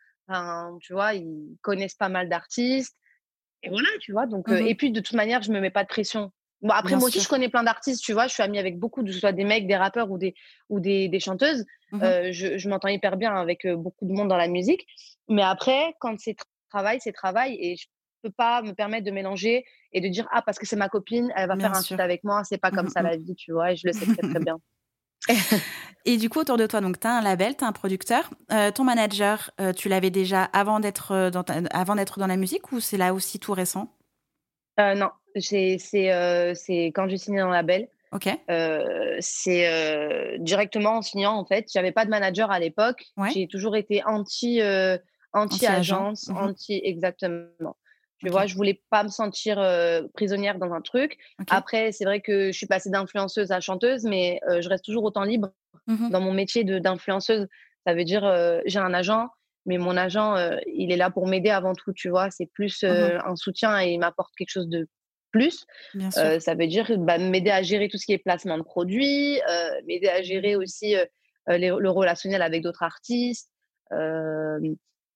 Tu 0.80 0.92
vois, 0.92 1.14
ils 1.14 1.56
connaissent 1.62 1.94
pas 1.94 2.08
mal 2.08 2.28
d'artistes. 2.28 2.96
Et 3.62 3.68
voilà, 3.68 3.88
tu 4.00 4.12
vois. 4.12 4.26
Donc, 4.26 4.48
mmh 4.48 4.66
et 4.66 4.74
puis 4.74 4.90
de 4.90 5.00
toute 5.00 5.14
manière, 5.14 5.42
je 5.42 5.52
me 5.52 5.60
mets 5.60 5.70
pas 5.70 5.84
de 5.84 5.88
pression. 5.88 6.32
Bon, 6.62 6.70
après, 6.70 6.94
moi 6.96 7.08
aussi, 7.08 7.20
je 7.20 7.28
connais 7.28 7.48
plein 7.48 7.64
d'artistes, 7.64 8.02
tu 8.02 8.12
vois. 8.12 8.28
Je 8.28 8.34
suis 8.34 8.42
amie 8.42 8.58
avec 8.58 8.78
beaucoup, 8.78 9.02
que 9.02 9.10
ce 9.10 9.18
soit 9.18 9.32
des 9.32 9.44
mecs, 9.44 9.66
des 9.66 9.76
rappeurs 9.76 10.10
ou 10.10 10.18
des, 10.18 10.34
ou 10.68 10.78
des, 10.80 11.08
des 11.08 11.20
chanteuses. 11.20 11.64
Mmh 11.90 12.02
euh, 12.02 12.32
je, 12.32 12.56
je 12.56 12.68
m'entends 12.68 12.88
hyper 12.88 13.16
bien 13.16 13.34
avec 13.34 13.66
beaucoup 13.66 14.06
de 14.06 14.12
monde 14.12 14.28
dans 14.28 14.36
la 14.36 14.48
musique. 14.48 14.86
Mais 15.28 15.42
après, 15.42 15.94
quand 16.00 16.18
c'est 16.18 16.36
travail, 16.70 16.98
c'est 17.00 17.12
travail. 17.12 17.56
Et 17.60 17.76
je 17.76 17.86
peux 18.22 18.30
pas 18.30 18.62
me 18.62 18.72
permettre 18.72 19.04
de 19.04 19.10
mélanger 19.10 19.64
et 19.92 20.00
de 20.00 20.08
dire, 20.08 20.28
ah, 20.32 20.42
parce 20.42 20.58
que 20.58 20.66
c'est 20.66 20.76
ma 20.76 20.88
copine, 20.88 21.32
elle 21.36 21.48
va 21.48 21.56
faire 21.56 21.74
un 21.74 21.82
suite 21.82 22.00
avec 22.00 22.24
moi. 22.24 22.42
C'est 22.44 22.58
pas 22.58 22.70
comme 22.70 22.88
ça 22.88 23.02
la 23.02 23.16
vie, 23.16 23.34
tu 23.34 23.52
vois. 23.52 23.72
Et 23.72 23.76
je 23.76 23.86
le 23.86 23.92
sais 23.92 24.06
très, 24.06 24.28
très 24.28 24.40
bien. 24.44 24.58
et 26.04 26.16
du 26.16 26.28
coup, 26.28 26.40
autour 26.40 26.56
de 26.56 26.66
toi, 26.66 26.80
donc 26.80 27.00
tu 27.00 27.06
as 27.06 27.12
un 27.18 27.22
label, 27.22 27.56
tu 27.56 27.64
as 27.64 27.66
un 27.66 27.72
producteur. 27.72 28.30
Euh, 28.52 28.70
ton 28.70 28.84
manager, 28.84 29.50
tu 29.76 29.88
l'avais 29.88 30.10
déjà 30.10 30.44
avant 30.44 30.80
d'être 30.80 31.30
dans, 31.30 31.44
avant 31.72 31.94
d'être 31.96 32.18
dans 32.18 32.26
la 32.26 32.36
musique 32.36 32.72
ou 32.72 32.80
c'est 32.80 32.96
là 32.96 33.14
aussi 33.14 33.38
tout 33.38 33.52
récent? 33.52 33.88
Non, 34.78 35.10
c'est 35.36 35.76
c'est 35.78 36.86
quand 36.94 37.08
j'ai 37.08 37.18
signé 37.18 37.40
dans 37.40 37.48
le 37.48 37.52
label. 37.52 37.88
Ok. 38.12 38.28
c'est 39.20 40.38
directement 40.38 40.96
en 40.96 41.02
signant 41.02 41.34
en 41.34 41.44
fait. 41.44 41.66
J'avais 41.72 41.92
pas 41.92 42.04
de 42.04 42.10
manager 42.10 42.50
à 42.50 42.58
l'époque. 42.58 43.04
J'ai 43.32 43.46
toujours 43.46 43.76
été 43.76 44.02
anti 44.04 44.60
anti 45.32 45.66
agence, 45.66 46.28
mmh 46.28 46.36
anti 46.36 46.80
exactement. 46.84 47.76
Tu 48.22 48.30
vois, 48.30 48.46
je 48.46 48.54
voulais 48.54 48.80
pas 48.90 49.02
me 49.02 49.08
sentir 49.08 49.56
prisonnière 50.14 50.58
dans 50.58 50.72
un 50.72 50.80
truc. 50.80 51.18
Après, 51.50 51.92
c'est 51.92 52.04
vrai 52.04 52.20
que 52.20 52.52
je 52.52 52.56
suis 52.56 52.66
passée 52.66 52.90
d'influenceuse 52.90 53.50
à 53.50 53.60
chanteuse, 53.60 54.04
mais 54.04 54.40
je 54.60 54.68
reste 54.68 54.84
toujours 54.84 55.04
autant 55.04 55.24
libre 55.24 55.50
mmh 55.88 56.10
dans 56.10 56.20
mon 56.20 56.32
métier 56.32 56.62
d'influenceuse. 56.64 57.48
Ça 57.86 57.94
veut 57.94 58.04
dire, 58.04 58.22
j'ai 58.66 58.78
un 58.78 58.94
agent, 58.94 59.28
mais 59.66 59.78
mon 59.78 59.96
agent, 59.96 60.36
il 60.72 60.92
est 60.92 60.96
là 60.96 61.10
pour 61.10 61.26
m'aider 61.26 61.50
avant 61.50 61.74
tout, 61.74 61.92
tu 61.92 62.08
vois. 62.08 62.30
C'est 62.30 62.46
plus 62.46 62.84
mmh 62.84 63.20
un 63.24 63.36
soutien 63.36 63.80
et 63.80 63.92
il 63.92 63.98
m'apporte 63.98 64.32
quelque 64.36 64.50
chose 64.50 64.68
de 64.68 64.86
plus. 65.32 65.66
Euh, 65.96 66.38
ça 66.38 66.54
veut 66.54 66.68
dire 66.68 66.86
bah, 66.98 67.18
m'aider 67.18 67.50
à 67.50 67.62
gérer 67.62 67.88
tout 67.88 67.98
ce 67.98 68.06
qui 68.06 68.12
est 68.12 68.18
placement 68.18 68.58
de 68.58 68.62
produits, 68.62 69.40
euh, 69.48 69.80
m'aider 69.86 70.08
à 70.08 70.22
gérer 70.22 70.54
aussi 70.54 70.94
euh, 70.94 71.04
le 71.48 71.88
relationnel 71.88 72.42
avec 72.42 72.62
d'autres 72.62 72.84
artistes. 72.84 73.50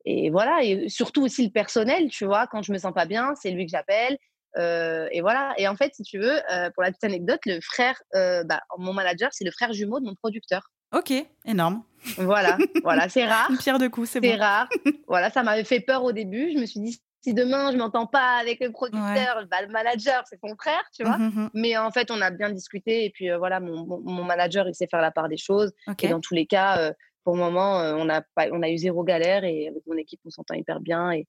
Et 0.06 0.30
voilà, 0.30 0.62
et 0.62 0.88
surtout 0.88 1.22
aussi 1.22 1.44
le 1.44 1.50
personnel, 1.50 2.08
tu 2.08 2.24
vois, 2.24 2.46
quand 2.46 2.62
je 2.62 2.72
me 2.72 2.78
sens 2.78 2.94
pas 2.94 3.04
bien, 3.04 3.34
c'est 3.34 3.50
lui 3.50 3.66
que 3.66 3.72
j'appelle. 3.72 4.16
et 4.56 5.20
voilà. 5.20 5.52
Et 5.58 5.68
en 5.68 5.76
fait, 5.76 5.94
si 5.94 6.02
tu 6.02 6.18
veux, 6.18 6.38
pour 6.74 6.82
la 6.82 6.90
petite 6.90 7.04
anecdote, 7.04 7.40
le 7.44 7.60
frère, 7.60 8.00
bah, 8.12 8.62
mon 8.78 8.92
manager, 8.92 9.30
c'est 9.32 9.44
le 9.44 9.50
frère 9.50 9.72
jumeau 9.72 10.00
de 10.00 10.06
mon 10.06 10.14
producteur. 10.14 10.62
Ok, 10.94 11.12
énorme. 11.44 11.82
Voilà, 12.16 12.56
voilà, 12.82 13.08
c'est 13.08 13.26
rare. 13.28 13.50
Une 13.50 13.58
pierre 13.58 13.78
de 13.78 13.88
coups, 13.88 14.08
c'est 14.08 14.20
bon. 14.20 14.28
C'est 14.28 14.36
rare. 14.36 14.68
voilà, 15.08 15.30
ça 15.30 15.42
m'avait 15.42 15.64
fait 15.64 15.80
peur 15.80 16.04
au 16.04 16.12
début. 16.12 16.52
Je 16.54 16.58
me 16.58 16.66
suis 16.66 16.80
dit, 16.80 17.00
si 17.22 17.34
demain 17.34 17.72
je 17.72 17.76
m'entends 17.76 18.06
pas 18.06 18.36
avec 18.40 18.60
le 18.60 18.70
producteur, 18.70 19.44
bah, 19.50 19.60
le 19.62 19.68
manager 19.68 20.22
c'est 20.30 20.38
son 20.40 20.54
frère, 20.56 20.84
tu 20.94 21.02
vois. 21.02 21.18
Mmh, 21.18 21.24
mmh, 21.24 21.40
mmh. 21.40 21.50
Mais 21.54 21.76
en 21.76 21.90
fait, 21.90 22.10
on 22.12 22.20
a 22.20 22.30
bien 22.30 22.50
discuté 22.50 23.04
et 23.04 23.10
puis 23.10 23.30
euh, 23.30 23.38
voilà, 23.38 23.58
mon, 23.58 23.84
mon, 23.84 24.22
manager 24.22 24.68
il 24.68 24.74
sait 24.74 24.86
faire 24.86 25.00
la 25.00 25.10
part 25.10 25.28
des 25.28 25.36
choses. 25.36 25.72
Et 26.00 26.08
dans 26.08 26.20
tous 26.20 26.34
les 26.34 26.46
cas, 26.46 26.78
euh, 26.78 26.92
pour 27.26 27.34
le 27.34 27.42
moment, 27.42 27.80
euh, 27.80 27.96
on 27.98 28.08
a 28.08 28.20
pas, 28.20 28.46
on 28.52 28.62
a 28.62 28.68
eu 28.70 28.78
zéro 28.78 29.02
galère 29.02 29.42
et 29.42 29.66
avec 29.66 29.84
mon 29.88 29.96
équipe 29.96 30.20
on 30.24 30.30
s'entend 30.30 30.54
hyper 30.54 30.78
bien. 30.78 31.10
Et 31.10 31.26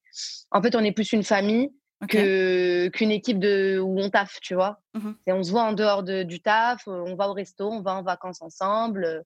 en 0.51 0.61
fait, 0.61 0.75
on 0.75 0.83
est 0.83 0.91
plus 0.91 1.11
une 1.11 1.23
famille 1.23 1.71
que 2.07 2.87
qu'une 2.89 3.09
équipe 3.09 3.39
de 3.39 3.79
où 3.79 3.99
on 3.99 4.11
taffe, 4.11 4.39
tu 4.39 4.53
vois? 4.53 4.79
Et 5.25 5.33
on 5.33 5.41
se 5.41 5.49
voit 5.49 5.63
en 5.63 5.73
dehors 5.73 6.03
de, 6.03 6.21
du 6.21 6.39
taf, 6.39 6.87
on 6.87 7.15
va 7.15 7.27
au 7.27 7.33
resto, 7.33 7.67
on 7.67 7.81
va 7.81 7.95
en 7.95 8.03
vacances 8.03 8.43
ensemble, 8.43 9.23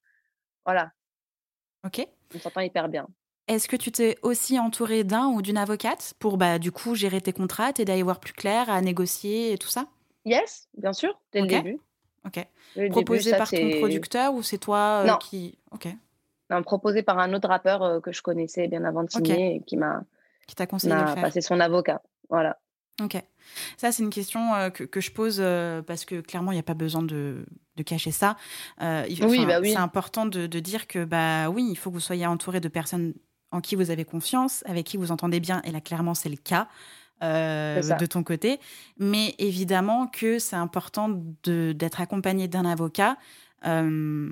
voilà. 0.66 0.92
Ok. 1.86 2.08
On 2.34 2.40
s'entend 2.40 2.62
hyper 2.62 2.88
bien. 2.88 3.06
Est-ce 3.50 3.68
que 3.68 3.76
tu 3.76 3.92
t'es 3.92 4.18
aussi 4.22 4.58
entouré 4.58 5.04
d'un 5.04 5.26
ou 5.26 5.42
d'une 5.42 5.58
avocate 5.58 6.14
pour 6.20 6.38
bah, 6.38 6.58
du 6.58 6.72
coup 6.72 6.96
gérer 6.96 7.20
tes 7.20 7.34
contrats, 7.34 7.74
t'aider 7.74 7.92
à 7.92 7.98
y 7.98 8.02
voir 8.02 8.22
plus 8.22 8.32
clair, 8.32 8.70
à 8.70 8.80
négocier 8.80 9.52
et 9.52 9.58
tout 9.58 9.68
ça? 9.68 9.88
Yes, 10.24 10.70
bien 10.78 10.94
sûr, 10.94 11.20
dès 11.34 11.42
le 11.42 11.48
début. 11.48 11.80
Ok. 12.26 12.48
proposé 12.92 13.32
par 13.36 13.50
ton 13.50 13.72
producteur 13.72 14.34
ou 14.34 14.42
c'est 14.42 14.58
toi 14.58 15.04
euh, 15.06 15.18
qui. 15.18 15.58
Ok. 15.72 15.90
Non, 16.52 16.62
proposé 16.64 17.02
par 17.02 17.18
un 17.20 17.34
autre 17.34 17.48
rappeur 17.48 17.82
euh, 17.82 18.00
que 18.00 18.12
je 18.12 18.22
connaissais 18.22 18.68
bien 18.68 18.84
avant 18.84 19.04
de 19.04 19.10
signer 19.10 19.56
et 19.56 19.62
qui 19.62 19.78
m'a. 19.78 20.04
Qui 20.48 20.56
t'a 20.56 20.68
conseillé 20.68 20.94
de 20.94 21.00
le 21.00 21.08
faire. 21.08 21.24
passé 21.24 21.42
son 21.42 21.60
avocat. 21.60 22.02
Voilà. 22.30 22.60
Ok. 23.02 23.16
Ça, 23.78 23.92
c'est 23.92 24.04
une 24.04 24.10
question 24.10 24.54
euh, 24.54 24.70
que, 24.70 24.84
que, 24.84 25.02
je 25.02 25.12
pose 25.12 25.42
parce 25.88 26.06
que 26.06 26.20
clairement, 26.22 26.52
il 26.52 26.56
n'y 26.56 26.60
a 26.60 26.64
pas 26.64 26.74
besoin 26.74 27.02
de, 27.02 27.46
de 27.78 27.84
cacher 27.84 28.12
ça. 28.12 28.36
oui, 28.80 29.46
bah 29.46 29.60
oui. 29.62 29.72
C'est 29.72 29.78
important 29.78 30.26
de, 30.26 30.46
de, 30.46 30.60
dire 30.60 30.88
que, 30.88 31.06
bah 31.06 31.50
oui, 31.50 31.68
il 31.72 31.76
faut 31.76 31.90
que 31.90 31.96
vous 31.96 32.02
soyez 32.02 32.26
entouré 32.26 32.60
de 32.60 32.68
personnes 32.68 33.14
en 33.52 33.62
qui 33.62 33.76
vous 33.76 33.92
avez 33.92 34.06
confiance, 34.06 34.64
avec 34.66 34.86
qui 34.86 34.98
vous 34.98 35.12
entendez 35.12 35.40
bien, 35.40 35.62
et 35.64 35.72
là 35.72 35.82
clairement 35.82 36.14
c'est 36.14 36.30
le 36.30 36.38
cas 36.38 36.68
euh, 37.24 37.82
de 37.98 38.06
ton 38.06 38.24
côté. 38.24 38.60
Mais 38.98 39.36
évidemment 39.38 40.08
que 40.08 40.40
c'est 40.40 40.56
important 40.56 41.10
d'être 41.44 42.02
accompagné 42.02 42.48
d'un 42.48 42.66
avocat 42.66 43.18
euh, 43.66 44.32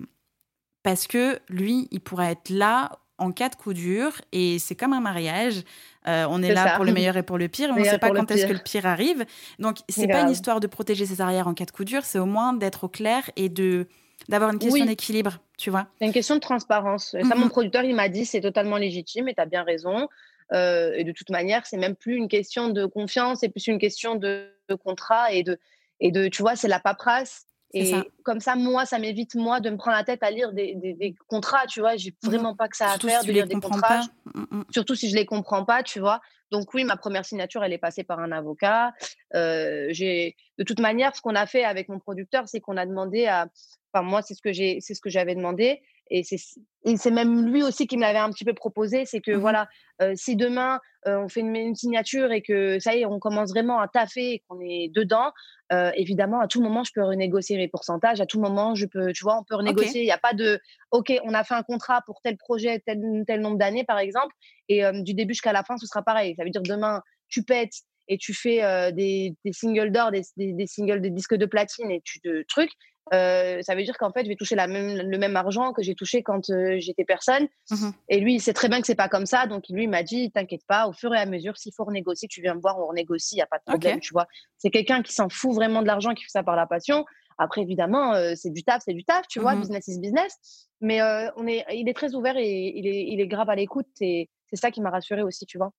parce 0.83 1.07
que 1.07 1.39
lui, 1.49 1.87
il 1.91 1.99
pourra 1.99 2.31
être 2.31 2.49
là 2.49 2.99
en 3.19 3.31
cas 3.31 3.49
de 3.49 3.55
coup 3.55 3.73
dur 3.73 4.13
et 4.31 4.59
c'est 4.59 4.75
comme 4.75 4.93
un 4.93 5.01
mariage. 5.01 5.63
Euh, 6.07 6.25
on 6.29 6.41
est, 6.41 6.53
là 6.53 6.75
pour 6.75 6.85
le 6.85 6.93
meilleur 6.93 7.17
et 7.17 7.23
pour 7.23 7.37
le 7.37 7.47
pire, 7.47 7.73
mais 7.73 7.81
on 7.81 7.85
ne 7.85 7.89
sait 7.89 7.99
pas 7.99 8.11
quand 8.11 8.31
est-ce 8.31 8.45
que 8.45 8.53
le 8.53 8.59
pire 8.59 8.85
arrive. 8.85 9.25
Donc, 9.59 9.77
c'est 9.89 10.07
pas 10.07 10.21
une 10.21 10.29
histoire 10.29 10.59
de 10.59 10.67
protéger 10.67 11.05
ses 11.05 11.21
arrières 11.21 11.47
en 11.47 11.53
cas 11.53 11.65
de 11.65 11.71
coup 11.71 11.83
dur, 11.83 12.03
c'est 12.05 12.19
au 12.19 12.25
moins 12.25 12.53
d'être 12.53 12.85
au 12.85 12.89
clair 12.89 13.29
et 13.35 13.49
de 13.49 13.87
d'avoir 14.27 14.51
une 14.51 14.59
question 14.59 14.85
d'équilibre, 14.85 15.39
tu 15.57 15.69
vois. 15.69 15.87
C'est 15.97 16.05
une 16.05 16.11
question 16.11 16.35
de 16.35 16.41
transparence. 16.41 17.11
Ça, 17.11 17.35
mon 17.35 17.45
mhm. 17.45 17.49
producteur, 17.49 17.83
il 17.83 17.95
m'a 17.95 18.09
dit, 18.09 18.25
c'est 18.25 18.41
totalement 18.41 18.75
légitime 18.75 19.29
et 19.29 19.33
tu 19.33 19.41
as 19.41 19.45
bien 19.45 19.63
raison. 19.63 20.09
et 20.51 21.03
de 21.03 21.11
toute 21.13 21.29
manière, 21.29 21.65
c'est 21.65 21.77
même 21.77 21.95
plus 21.95 22.15
une 22.15 22.27
question 22.27 22.69
de 22.69 22.85
confiance, 22.85 23.39
c'est 23.39 23.49
plus 23.49 23.67
une 23.67 23.79
question 23.79 24.15
de, 24.15 24.51
contrat 24.83 25.31
et 25.31 25.43
de, 25.43 25.57
et 26.01 26.11
de, 26.11 26.27
tu 26.27 26.41
vois, 26.41 26.55
c'est 26.55 26.67
la 26.67 26.79
paperasse. 26.79 27.45
Et 27.73 27.93
comme 28.23 28.39
ça, 28.39 28.55
moi, 28.55 28.85
ça 28.85 28.97
m'évite, 28.97 29.35
moi, 29.35 29.59
de 29.59 29.69
me 29.69 29.77
prendre 29.77 29.97
la 29.97 30.03
tête 30.03 30.23
à 30.23 30.31
lire 30.31 30.53
des, 30.53 30.73
des, 30.75 31.15
contrats, 31.27 31.67
tu 31.67 31.81
vois. 31.81 31.95
J'ai 31.97 32.15
vraiment 32.23 32.55
pas 32.55 32.67
que 32.67 32.75
ça 32.75 32.91
à 32.91 32.97
faire 32.97 33.23
de 33.23 33.31
lire 33.31 33.47
des 33.47 33.55
contrats. 33.55 34.01
Mmh, 34.33 34.41
mmh. 34.49 34.63
Surtout 34.71 34.95
si 34.95 35.09
je 35.09 35.15
les 35.15 35.25
comprends 35.25 35.65
pas, 35.65 35.83
tu 35.83 35.99
vois. 35.99 36.19
Donc 36.51 36.73
oui, 36.73 36.83
ma 36.83 36.97
première 36.97 37.25
signature, 37.25 37.63
elle 37.63 37.73
est 37.73 37.77
passée 37.79 38.03
par 38.03 38.19
un 38.19 38.31
avocat. 38.31 38.93
Euh, 39.35 39.87
j'ai, 39.91 40.35
de 40.57 40.63
toute 40.63 40.79
manière, 40.79 41.15
ce 41.15 41.21
qu'on 41.21 41.35
a 41.35 41.45
fait 41.45 41.63
avec 41.63 41.89
mon 41.89 41.99
producteur, 41.99 42.47
c'est 42.47 42.59
qu'on 42.59 42.77
a 42.77 42.85
demandé 42.85 43.27
à, 43.27 43.47
enfin 43.93 44.03
moi, 44.03 44.21
c'est 44.21 44.33
ce 44.33 44.41
que 44.41 44.51
j'ai, 44.51 44.79
c'est 44.81 44.95
ce 44.95 45.01
que 45.01 45.09
j'avais 45.09 45.35
demandé, 45.35 45.81
et 46.09 46.23
c'est 46.23 47.11
même 47.11 47.45
lui 47.45 47.61
aussi 47.61 47.87
qui 47.87 47.97
me 47.97 48.01
l'avait 48.01 48.19
un 48.19 48.29
petit 48.29 48.45
peu 48.45 48.53
proposé, 48.53 49.05
c'est 49.05 49.21
que 49.21 49.31
mmh 49.31 49.39
voilà, 49.39 49.67
euh, 50.01 50.13
si 50.15 50.35
demain 50.35 50.79
euh, 51.07 51.17
on 51.17 51.27
fait 51.27 51.41
une, 51.41 51.75
signature 51.75 52.31
et 52.31 52.41
que 52.41 52.79
ça 52.79 52.95
y 52.95 53.01
est, 53.01 53.05
on 53.05 53.19
commence 53.19 53.49
vraiment 53.49 53.79
à 53.79 53.87
taffer 53.87 54.33
et 54.33 54.43
qu'on 54.47 54.59
est 54.61 54.89
dedans, 54.93 55.31
euh, 55.71 55.91
évidemment, 55.95 56.39
à 56.39 56.47
tout 56.47 56.61
moment, 56.61 56.83
je 56.83 56.91
peux 56.93 57.03
renégocier 57.03 57.57
mes 57.57 57.67
pourcentages. 57.67 58.21
À 58.21 58.25
tout 58.25 58.39
moment, 58.39 58.75
je 58.75 58.85
peux, 58.85 59.11
tu 59.11 59.23
vois, 59.23 59.37
on 59.37 59.43
peut 59.43 59.55
renégocier. 59.55 60.01
Il 60.01 60.05
n'y 60.05 60.11
a 60.11 60.17
pas 60.17 60.33
de, 60.33 60.59
OK, 60.91 61.13
on 61.23 61.33
a 61.33 61.43
fait 61.43 61.53
un 61.53 61.63
contrat 61.63 62.01
pour 62.05 62.21
tel 62.21 62.37
projet, 62.37 62.81
tel, 62.85 63.01
tel 63.27 63.41
nombre 63.41 63.57
d'années, 63.57 63.83
par 63.83 63.99
exemple, 63.99 64.33
et 64.67 64.83
du 65.03 65.13
début 65.13 65.33
jusqu'à 65.33 65.53
la 65.53 65.63
fin, 65.63 65.77
ce 65.77 65.85
sera 65.85 66.01
pareil. 66.01 66.35
Ça 66.37 66.43
veut 66.43 66.49
dire 66.49 66.61
demain, 66.61 67.01
tu 67.27 67.43
pètes 67.43 67.73
et 68.07 68.17
tu 68.17 68.33
fais 68.33 68.91
des, 68.93 69.35
des, 69.45 69.53
singles 69.53 69.91
d'or, 69.91 70.11
des, 70.11 70.23
des, 70.37 70.53
des, 70.53 70.67
singles, 70.67 71.01
des 71.01 71.11
disques 71.11 71.35
de 71.35 71.45
platine 71.45 71.91
et 71.91 72.01
tu 72.03 72.19
te 72.19 72.43
trucs, 72.47 72.71
euh, 73.13 73.61
ça 73.61 73.75
veut 73.75 73.83
dire 73.83 73.97
qu'en 73.97 74.11
fait, 74.11 74.23
je 74.23 74.29
vais 74.29 74.35
toucher 74.35 74.55
la 74.55 74.67
même, 74.67 75.09
le 75.09 75.17
même 75.17 75.35
argent 75.35 75.73
que 75.73 75.81
j'ai 75.81 75.95
touché 75.95 76.23
quand 76.23 76.49
euh, 76.49 76.77
j'étais 76.79 77.05
personne. 77.05 77.47
Mmh 77.71 77.89
et 78.09 78.19
lui, 78.19 78.35
il 78.35 78.39
sait 78.39 78.53
très 78.53 78.69
bien 78.69 78.81
que 78.81 78.87
c'est 78.87 78.95
pas 78.95 79.09
comme 79.09 79.25
ça. 79.25 79.45
Donc, 79.45 79.65
lui 79.69 79.87
m'a 79.87 80.03
dit, 80.03 80.31
t'inquiète 80.31 80.65
pas, 80.67 80.87
au 80.87 80.93
fur 80.93 81.13
et 81.13 81.19
à 81.19 81.25
mesure, 81.25 81.57
s'il 81.57 81.73
faut 81.73 81.83
renégocier, 81.83 82.27
tu 82.27 82.41
viens 82.41 82.55
me 82.55 82.61
voir, 82.61 82.79
on 82.79 82.87
renégocie, 82.87 83.35
il 83.35 83.37
n'y 83.37 83.43
a 83.43 83.47
pas 83.47 83.59
de 83.59 83.63
problème, 83.63 83.99
tu 83.99 84.13
vois. 84.13 84.27
C'est 84.57 84.69
quelqu'un 84.69 85.01
qui 85.01 85.13
s'en 85.13 85.29
fout 85.29 85.53
vraiment 85.53 85.81
de 85.81 85.87
l'argent, 85.87 86.13
qui 86.13 86.23
fait 86.23 86.29
ça 86.31 86.43
par 86.43 86.55
la 86.55 86.65
passion. 86.65 87.05
Après, 87.37 87.61
évidemment, 87.61 88.13
euh, 88.13 88.33
c'est 88.35 88.49
du 88.49 88.63
taf, 88.63 88.83
c'est 88.83 88.93
du 88.93 89.03
taf, 89.03 89.27
tu 89.27 89.39
vois, 89.39 89.55
mmh 89.55 89.61
business 89.61 89.87
is 89.87 89.99
business. 89.99 90.67
Mais 90.81 91.01
on 91.35 91.45
est, 91.47 91.65
il 91.73 91.89
est 91.89 91.93
très 91.93 92.15
ouvert 92.15 92.37
et 92.37 92.73
il 92.75 92.87
est, 92.87 93.05
il 93.07 93.19
est 93.19 93.27
grave 93.27 93.49
à 93.49 93.55
l'écoute. 93.55 93.87
Et 94.01 94.29
c'est 94.49 94.55
ça 94.55 94.71
qui 94.71 94.81
m'a 94.81 94.89
rassurée 94.89 95.23
aussi, 95.23 95.45
tu 95.45 95.57
vois. 95.57 95.71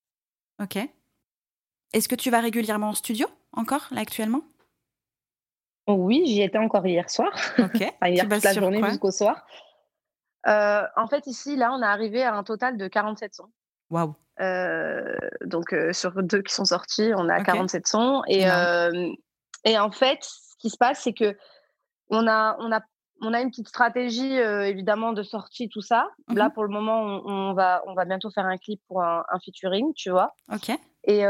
Ok. 0.60 0.78
Est-ce 1.92 2.08
que 2.08 2.14
tu 2.14 2.30
vas 2.30 2.40
régulièrement 2.40 2.90
au 2.90 2.94
studio 2.94 3.26
encore, 3.52 3.88
là, 3.90 4.00
actuellement? 4.02 4.42
Oui, 5.86 6.22
j'y 6.26 6.42
étais 6.42 6.58
encore 6.58 6.86
hier 6.86 7.08
soir. 7.10 7.32
Ok. 7.58 7.80
hier 8.06 8.28
toute 8.28 8.44
la 8.44 8.52
journée 8.52 8.82
jusqu'au 8.84 9.10
soir. 9.10 9.44
Euh, 10.46 10.82
en 10.96 11.06
fait, 11.06 11.26
ici, 11.26 11.56
là, 11.56 11.72
on 11.72 11.82
est 11.82 11.86
arrivé 11.86 12.22
à 12.22 12.34
un 12.34 12.42
total 12.42 12.76
de 12.76 12.88
47 12.88 13.34
sons. 13.34 13.50
Waouh. 13.90 14.14
Euh, 14.40 15.16
donc, 15.44 15.72
euh, 15.72 15.92
sur 15.92 16.22
deux 16.22 16.42
qui 16.42 16.54
sont 16.54 16.64
sortis, 16.64 17.12
on 17.14 17.28
a 17.28 17.36
okay. 17.36 17.44
47 17.44 17.86
sons. 17.86 18.22
Et, 18.28 18.44
et 19.64 19.78
en 19.78 19.90
fait, 19.90 20.18
ce 20.22 20.56
qui 20.58 20.70
se 20.70 20.76
passe, 20.76 21.00
c'est 21.00 21.12
que 21.12 21.36
on 22.08 22.26
a, 22.26 22.56
on 22.58 22.72
a, 22.72 22.80
on 23.22 23.34
a 23.34 23.40
une 23.40 23.50
petite 23.50 23.68
stratégie, 23.68 24.34
évidemment, 24.34 25.12
de 25.12 25.22
sortie, 25.22 25.68
tout 25.68 25.82
ça. 25.82 26.08
Mmh 26.28 26.36
là, 26.36 26.50
pour 26.50 26.64
le 26.64 26.70
moment, 26.70 27.02
on, 27.02 27.52
va, 27.52 27.82
on 27.86 27.94
va 27.94 28.04
bientôt 28.04 28.30
faire 28.30 28.46
un 28.46 28.56
clip 28.56 28.80
pour 28.88 29.02
un, 29.02 29.24
un 29.28 29.38
featuring, 29.40 29.92
tu 29.94 30.10
vois. 30.10 30.34
Ok. 30.52 30.70
Et, 31.04 31.20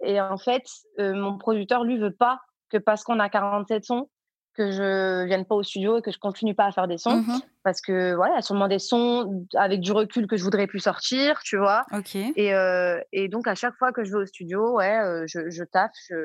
et 0.00 0.20
en 0.20 0.38
fait, 0.38 0.64
mon 0.98 1.38
producteur, 1.38 1.84
lui, 1.84 1.98
veut 1.98 2.14
pas 2.14 2.40
que 2.72 2.78
parce 2.78 3.04
qu'on 3.04 3.20
a 3.20 3.28
47 3.28 3.84
sons, 3.84 4.08
que 4.54 4.70
je 4.70 5.24
vienne 5.24 5.44
pas 5.44 5.54
au 5.54 5.62
studio 5.62 5.98
et 5.98 6.02
que 6.02 6.10
je 6.10 6.18
continue 6.18 6.54
pas 6.54 6.66
à 6.66 6.72
faire 6.72 6.88
des 6.88 6.98
sons. 6.98 7.18
Mmh 7.18 7.40
parce 7.64 7.80
que 7.80 8.16
voilà, 8.16 8.32
il 8.32 8.36
y 8.36 8.38
a 8.40 8.42
sûrement 8.42 8.66
des 8.66 8.80
sons 8.80 9.46
avec 9.54 9.78
du 9.78 9.92
recul 9.92 10.26
que 10.26 10.36
je 10.36 10.42
voudrais 10.42 10.66
plus 10.66 10.80
sortir, 10.80 11.40
tu 11.44 11.56
vois. 11.56 11.84
Et, 12.34 12.52
euh, 12.54 13.00
et 13.12 13.28
donc, 13.28 13.46
à 13.46 13.54
chaque 13.54 13.76
fois 13.76 13.92
que 13.92 14.02
je 14.02 14.10
vais 14.10 14.18
au 14.18 14.26
studio, 14.26 14.78
ouais, 14.78 14.98
euh, 14.98 15.26
je, 15.28 15.48
je 15.48 15.62
taffe, 15.62 15.92
je, 16.08 16.16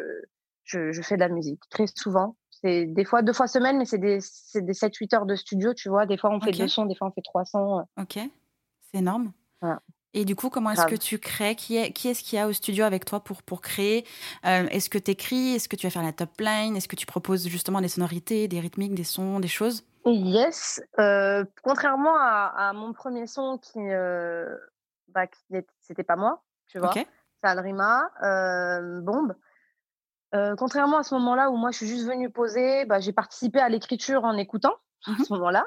je, 0.64 0.92
je, 0.92 1.02
fais 1.04 1.14
de 1.14 1.20
la 1.20 1.30
musique. 1.30 1.60
Très 1.70 1.86
souvent. 1.96 2.36
C'est 2.50 2.88
des 2.88 3.06
fois 3.06 3.22
deux 3.22 3.34
fois 3.34 3.46
semaine, 3.46 3.78
mais 3.78 3.86
c'est 3.86 4.00
des, 4.00 4.18
des 4.56 4.74
7-8 4.74 5.16
heures 5.16 5.26
de 5.28 5.36
studio, 5.36 5.76
tu 5.76 5.90
vois. 5.90 6.08
Des 6.08 6.18
fois, 6.18 6.32
on 6.32 6.42
fait 6.42 6.50
okay. 6.50 6.64
deux 6.64 6.70
sons, 6.70 6.88
des 6.88 6.96
fois, 6.96 7.08
on 7.08 7.12
fait 7.12 7.22
trois 7.22 7.46
sons. 7.46 7.86
Ok. 8.02 8.18
C'est 8.92 8.98
énorme. 8.98 9.32
Voilà. 9.62 9.80
Et 10.14 10.26
du 10.26 10.36
coup, 10.36 10.50
comment 10.50 10.72
est-ce 10.72 10.86
que 10.86 10.96
tu 10.96 11.20
crées? 11.20 11.56
Qui 11.56 11.78
est 11.78 11.92
qui 11.92 12.08
est-ce 12.08 12.24
qu'il 12.24 12.40
y 12.40 12.42
a 12.42 12.48
au 12.48 12.54
studio 12.54 12.86
avec 12.86 13.06
toi 13.06 13.20
pour, 13.20 13.44
pour 13.44 13.62
créer? 13.62 14.06
Euh, 14.46 14.68
Est-ce 14.70 14.90
que 14.90 14.98
tu 14.98 15.12
écris? 15.12 15.56
Est-ce 15.56 15.70
que 15.70 15.76
tu 15.76 15.86
vas 15.86 15.92
faire 15.92 16.04
la 16.04 16.14
top 16.14 16.40
line? 16.40 16.76
Est-ce 16.76 16.88
que 16.88 16.96
tu 16.96 17.06
proposes 17.06 17.48
justement 17.48 17.82
des 17.82 17.88
sonorités, 17.88 18.48
des 18.48 18.60
rythmiques, 18.60 18.96
des 18.96 19.04
sons, 19.04 19.40
des 19.40 19.48
choses? 19.48 19.86
Yes. 20.06 20.82
Euh, 21.00 21.44
contrairement 21.64 22.16
à, 22.18 22.70
à, 22.70 22.74
mon 22.74 22.94
premier 22.94 23.28
son 23.28 23.58
qui, 23.58 23.80
euh, 23.80 24.56
bah, 25.10 25.26
c'était 25.82 26.04
pas 26.04 26.16
moi, 26.16 26.42
tu 26.68 26.80
vois. 26.80 26.90
Okay. 26.90 27.06
C'est 27.44 27.50
Alrima, 27.50 28.10
euh, 28.24 29.02
Bombe. 29.02 29.36
Contrairement 30.58 31.00
à 31.00 31.04
ce 31.04 31.16
moment-là 31.16 31.50
où 31.50 31.58
moi 31.58 31.72
je 31.72 31.78
suis 31.78 31.88
juste 31.88 32.06
venue 32.06 32.30
poser, 32.30 32.86
bah, 32.86 33.00
j'ai 33.00 33.12
participé 33.12 33.60
à 33.60 33.70
l'écriture 33.70 34.24
en 34.24 34.38
écoutant 34.38 34.76
à 35.08 35.24
ce 35.24 35.34
moment-là. 35.34 35.66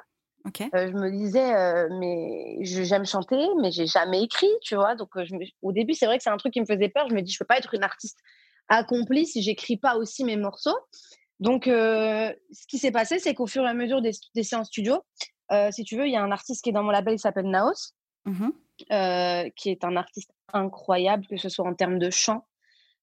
Euh, 0.75 0.89
je 0.89 0.93
me 0.93 1.11
disais, 1.11 1.55
euh, 1.55 1.89
mais 1.99 2.57
j'aime 2.63 3.05
chanter, 3.05 3.49
mais 3.61 3.71
j'ai 3.71 3.87
jamais 3.87 4.23
écrit, 4.23 4.49
tu 4.63 4.75
vois? 4.75 4.95
Donc, 4.95 5.09
je 5.17 5.35
me- 5.35 5.45
au 5.63 5.73
début, 5.73 5.95
c'est 5.95 6.07
vrai 6.07 6.17
que 6.17 6.23
c'est 6.23 6.31
un 6.31 6.37
truc 6.37 6.53
qui 6.53 6.61
me 6.61 6.67
faisait 6.67 6.89
peur. 6.89 7.09
Je 7.09 7.15
me 7.15 7.21
dis, 7.23 7.33
je 7.33 7.39
peux 7.39 7.45
pas 7.45 7.59
être 7.59 7.75
une 7.75 7.83
artiste 7.85 8.19
accomplie 8.69 9.27
si 9.27 9.43
j'écris 9.43 9.77
pas 9.77 9.97
aussi 9.97 10.25
mes 10.25 10.37
morceaux. 10.37 10.79
Donc, 11.41 11.67
euh, 11.67 12.33
ce 12.53 12.67
qui 12.67 12.79
s'est 12.79 12.93
passé, 12.93 13.19
c'est 13.19 13.35
qu'au 13.35 13.47
fur 13.47 13.65
et 13.65 13.69
à 13.69 13.75
mesure 13.75 14.01
des, 14.03 14.13
des 14.35 14.43
séances 14.43 14.69
studio, 14.69 15.03
si 15.73 15.83
tu 15.85 15.97
veux, 15.97 16.07
il 16.07 16.13
y 16.13 16.17
a 16.17 16.23
un 16.23 16.31
artiste 16.31 16.63
qui 16.63 16.71
est 16.71 16.73
dans 16.73 16.83
mon 16.85 16.91
label, 16.93 17.15
il 17.15 17.19
s'appelle 17.19 17.47
Naos, 17.51 17.93
euh, 18.93 19.51
qui 19.57 19.71
est 19.71 19.85
un 19.85 19.97
artiste 19.97 20.31
incroyable, 20.53 21.27
que 21.27 21.37
ce 21.37 21.49
soit 21.49 21.67
en 21.67 21.75
termes 21.75 21.99
de 21.99 22.09
chant, 22.11 22.47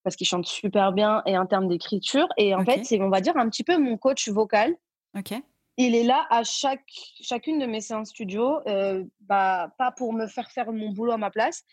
parce 0.03 0.15
qu'il 0.15 0.25
chante 0.27 0.45
super 0.45 0.93
bien, 0.93 1.21
et 1.25 1.37
en 1.37 1.45
termes 1.45 1.67
d'écriture. 1.67 2.27
Et 2.37 2.55
en 2.55 2.59
fait, 2.65 2.85
c'est, 2.85 3.01
on 3.01 3.09
va 3.09 3.19
dire, 3.21 3.35
un 3.37 3.49
petit 3.49 3.63
peu 3.65 3.77
mon 3.77 3.97
coach 3.97 4.29
vocal. 4.29 4.73
Ok. 5.17 5.41
Il 5.77 5.93
est 5.95 6.03
là 6.03 6.25
à 6.31 6.43
chaque, 6.43 6.89
chacune 7.21 7.59
de 7.59 7.67
mes 7.67 7.81
séances 7.81 8.09
studio, 8.09 8.59
euh, 8.67 9.03
bah, 9.21 9.69
pas 9.77 9.91
pour 9.91 10.11
me 10.11 10.25
faire 10.25 10.49
faire 10.49 10.71
mon 10.71 10.89
boulot 10.89 11.11
à 11.11 11.17
ma 11.17 11.29
place, 11.29 11.63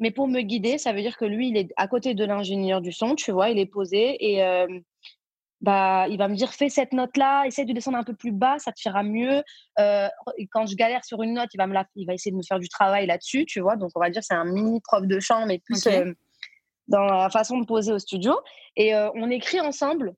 mais 0.00 0.10
pour 0.10 0.26
me 0.26 0.40
guider. 0.40 0.76
Ça 0.76 0.92
veut 0.92 1.02
dire 1.02 1.16
que 1.16 1.24
lui, 1.24 1.50
il 1.50 1.56
est 1.56 1.72
à 1.76 1.86
côté 1.86 2.14
de 2.14 2.24
l'ingénieur 2.24 2.80
du 2.80 2.90
son, 2.90 3.14
tu 3.14 3.30
vois, 3.30 3.50
il 3.50 3.58
est 3.60 3.66
posé 3.66 4.16
et 4.32 4.42
euh, 4.42 4.66
bah, 5.60 6.08
il 6.08 6.18
va 6.18 6.26
me 6.26 6.34
dire 6.34 6.52
fais 6.52 6.68
cette 6.68 6.92
note-là, 6.92 7.46
essaye 7.46 7.64
de 7.64 7.72
descendre 7.72 7.96
un 7.96 8.02
peu 8.02 8.14
plus 8.14 8.32
bas, 8.32 8.58
ça 8.58 8.72
te 8.72 8.80
fera 8.80 9.04
mieux. 9.04 9.44
Euh, 9.78 10.08
et 10.36 10.48
quand 10.48 10.66
je 10.66 10.74
galère 10.74 11.04
sur 11.04 11.22
une 11.22 11.34
note, 11.34 11.50
il 11.54 11.58
va, 11.58 11.68
me 11.68 11.74
la, 11.74 11.86
il 11.94 12.06
va 12.08 12.14
essayer 12.14 12.32
de 12.32 12.36
me 12.36 12.42
faire 12.42 12.58
du 12.58 12.68
travail 12.68 13.06
là-dessus, 13.06 13.46
tu 13.46 13.60
vois. 13.60 13.76
Donc, 13.76 13.90
on 13.94 14.00
va 14.00 14.10
dire 14.10 14.24
c'est 14.24 14.34
un 14.34 14.46
mini 14.46 14.80
prof 14.80 15.06
de 15.06 15.20
chant, 15.20 15.46
mais 15.46 15.60
plus 15.60 15.86
dans 16.88 17.04
la 17.04 17.30
façon 17.30 17.58
de 17.58 17.64
poser 17.64 17.92
au 17.92 18.00
studio. 18.00 18.34
Et 18.76 18.94
on 18.94 19.30
écrit 19.30 19.60
ensemble 19.60 20.14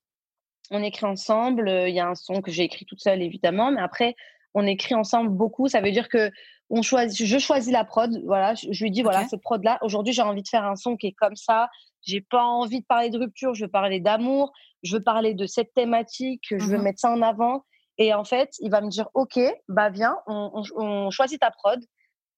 on 0.70 0.82
écrit 0.82 1.06
ensemble. 1.06 1.68
euh, 1.68 1.88
Il 1.88 1.94
y 1.94 2.00
a 2.00 2.06
un 2.08 2.14
son 2.14 2.40
que 2.42 2.50
j'ai 2.50 2.64
écrit 2.64 2.84
toute 2.86 3.00
seule, 3.00 3.22
évidemment, 3.22 3.70
mais 3.70 3.80
après, 3.80 4.14
on 4.54 4.66
écrit 4.66 4.94
ensemble 4.94 5.30
beaucoup. 5.30 5.68
Ça 5.68 5.80
veut 5.80 5.90
dire 5.92 6.08
que 6.08 6.30
on 6.70 6.82
choisit, 6.82 7.26
je 7.26 7.38
choisis 7.38 7.72
la 7.72 7.84
prod. 7.84 8.10
Voilà, 8.24 8.54
je, 8.54 8.66
je 8.72 8.82
lui 8.84 8.90
dis 8.90 9.02
voilà, 9.02 9.20
Ok. 9.22 9.26
cette 9.30 9.42
prod 9.42 9.62
là. 9.62 9.78
Aujourd'hui, 9.82 10.12
j'ai 10.12 10.22
envie 10.22 10.42
de 10.42 10.48
faire 10.48 10.64
un 10.64 10.74
son 10.76 10.96
qui 10.96 11.06
est 11.08 11.12
comme 11.12 11.36
ça. 11.36 11.68
J'ai 12.02 12.20
pas 12.20 12.42
envie 12.42 12.80
de 12.80 12.86
parler 12.86 13.10
de 13.10 13.18
rupture. 13.18 13.54
Je 13.54 13.64
veux 13.66 13.70
parler 13.70 14.00
d'amour. 14.00 14.52
Je 14.82 14.96
veux 14.96 15.02
parler 15.02 15.34
de 15.34 15.46
cette 15.46 15.72
thématique. 15.74 16.44
Je 16.50 16.56
veux 16.66 16.76
Mhm. 16.78 16.82
mettre 16.82 17.00
ça 17.00 17.10
en 17.10 17.22
avant. 17.22 17.64
Et 17.98 18.12
en 18.14 18.24
fait, 18.24 18.50
il 18.60 18.70
va 18.70 18.80
me 18.80 18.88
dire 18.88 19.08
ok, 19.14 19.38
bah 19.68 19.90
viens, 19.90 20.16
on, 20.26 20.50
on- 20.54 20.82
on 20.82 21.10
choisit 21.10 21.40
ta 21.40 21.50
prod. 21.50 21.80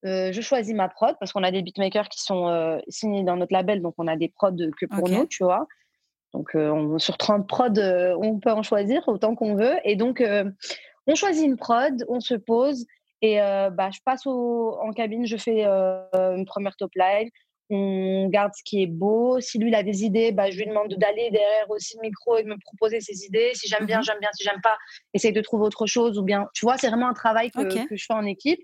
Euh, 0.05 0.31
je 0.31 0.39
choisis 0.41 0.73
ma 0.73 0.87
prod 0.89 1.15
parce 1.19 1.33
qu'on 1.33 1.43
a 1.43 1.51
des 1.51 1.61
beatmakers 1.61 2.07
qui 2.07 2.21
sont 2.21 2.47
euh, 2.47 2.77
signés 2.87 3.23
dans 3.23 3.35
notre 3.35 3.51
label, 3.53 3.81
donc 3.81 3.95
on 3.97 4.07
a 4.07 4.15
des 4.15 4.29
prods 4.29 4.55
que 4.79 4.85
pour 4.85 5.09
nous, 5.09 5.25
tu 5.27 5.43
vois. 5.43 5.67
Donc, 6.33 6.55
euh, 6.55 6.69
on- 6.69 6.99
sur 6.99 7.17
30 7.17 7.47
prods, 7.47 7.77
euh, 7.79 8.15
on 8.21 8.39
peut 8.39 8.51
en 8.51 8.63
choisir 8.63 9.07
autant 9.07 9.35
qu'on 9.35 9.55
veut. 9.55 9.75
Et 9.83 9.95
donc, 9.95 10.21
euh, 10.21 10.43
on 11.07 11.15
choisit 11.15 11.45
une 11.45 11.57
prod, 11.57 12.05
on 12.07 12.19
se 12.19 12.35
pose 12.35 12.85
et 13.21 13.41
euh, 13.41 13.69
bah, 13.69 13.89
je 13.91 13.99
passe 14.05 14.25
au- 14.27 14.77
en 14.81 14.91
cabine, 14.91 15.25
je 15.25 15.37
fais 15.37 15.63
euh, 15.65 16.03
une 16.35 16.45
première 16.45 16.75
top 16.75 16.91
line. 16.95 17.29
On 17.71 18.27
garde 18.29 18.51
ce 18.55 18.63
qui 18.63 18.81
est 18.81 18.87
beau. 18.87 19.39
Si 19.41 19.59
lui, 19.59 19.69
il 19.69 19.75
a 19.75 19.83
des 19.83 20.03
idées, 20.03 20.31
bah, 20.31 20.49
je 20.49 20.57
lui 20.57 20.65
demande 20.65 20.93
d'aller 20.95 21.29
derrière 21.29 21.69
aussi 21.69 21.95
le 21.97 22.01
micro 22.01 22.35
et 22.37 22.43
de 22.43 22.47
me 22.49 22.57
proposer 22.59 22.99
ses 22.99 23.25
idées. 23.25 23.51
Si 23.53 23.67
j'aime 23.67 23.85
bien, 23.85 23.97
Mhm. 23.97 24.03
j'aime 24.05 24.19
bien. 24.19 24.29
Si 24.33 24.43
j'aime 24.43 24.61
pas, 24.63 24.75
essaye 25.13 25.33
de 25.33 25.41
trouver 25.41 25.65
autre 25.65 25.85
chose. 25.85 26.17
Ou 26.17 26.23
bien, 26.23 26.47
tu 26.55 26.65
vois, 26.65 26.77
c'est 26.77 26.87
vraiment 26.89 27.09
un 27.09 27.13
travail 27.13 27.51
que 27.51 27.69
je 27.95 28.05
fais 28.07 28.13
en 28.13 28.25
équipe. 28.25 28.59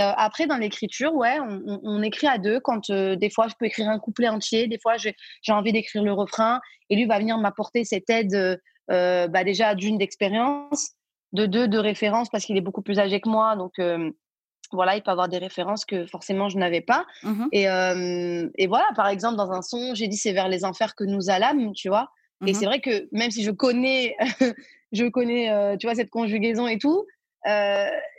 Euh, 0.00 0.12
après, 0.16 0.46
dans 0.46 0.56
l'écriture, 0.56 1.14
ouais, 1.14 1.38
on, 1.40 1.60
on- 1.66 1.80
on 1.82 2.02
écrit 2.02 2.28
à 2.28 2.38
deux. 2.38 2.60
Quand 2.60 2.88
euh, 2.90 3.16
des 3.16 3.30
fois, 3.30 3.48
je 3.48 3.54
peux 3.58 3.66
écrire 3.66 3.88
un 3.88 3.98
couplet 3.98 4.28
entier, 4.28 4.68
des 4.68 4.78
fois, 4.78 4.96
j'ai 4.96 5.14
envie 5.52 5.72
d'écrire 5.72 6.04
le 6.04 6.12
refrain, 6.12 6.60
et 6.88 6.96
lui 6.96 7.04
va 7.06 7.18
venir 7.18 7.36
m'apporter 7.38 7.84
cette 7.84 8.08
aide, 8.10 8.60
euh, 8.90 9.26
bah, 9.28 9.44
déjà 9.44 9.74
d'une 9.74 9.98
d'expérience, 9.98 10.92
de 11.32 11.46
deux 11.46 11.68
de 11.68 11.78
référence 11.78 12.28
parce 12.30 12.44
qu'il 12.46 12.56
est 12.56 12.60
beaucoup 12.62 12.80
plus 12.82 12.98
âgé 13.00 13.20
que 13.20 13.28
moi, 13.28 13.54
donc 13.56 13.72
voilà, 14.72 14.96
il 14.96 15.02
peut 15.02 15.10
avoir 15.10 15.28
des 15.28 15.36
références 15.38 15.84
que 15.84 16.06
forcément 16.06 16.48
je 16.48 16.56
n'avais 16.58 16.80
pas. 16.80 17.04
Mhm. 17.22 17.48
Et, 17.52 17.64
et 17.64 18.66
voilà, 18.66 18.86
par 18.96 19.08
exemple, 19.08 19.36
dans 19.36 19.50
un 19.52 19.60
son, 19.62 19.94
j'ai 19.94 20.08
dit 20.08 20.16
c'est 20.16 20.32
vers 20.32 20.48
les 20.48 20.64
enfers 20.64 20.94
que 20.94 21.04
nous 21.04 21.28
allâmes, 21.28 21.72
tu 21.74 21.88
vois. 21.88 22.08
Et 22.46 22.52
Mhm. 22.52 22.54
c'est 22.58 22.64
vrai 22.66 22.80
que 22.80 23.08
même 23.12 23.30
si 23.30 23.42
je 23.42 23.50
connais, 23.50 24.16
je 24.92 25.04
connais, 25.08 25.76
tu 25.78 25.86
vois, 25.86 25.94
cette 25.94 26.08
conjugaison 26.10 26.66
et 26.66 26.78
tout, 26.78 27.04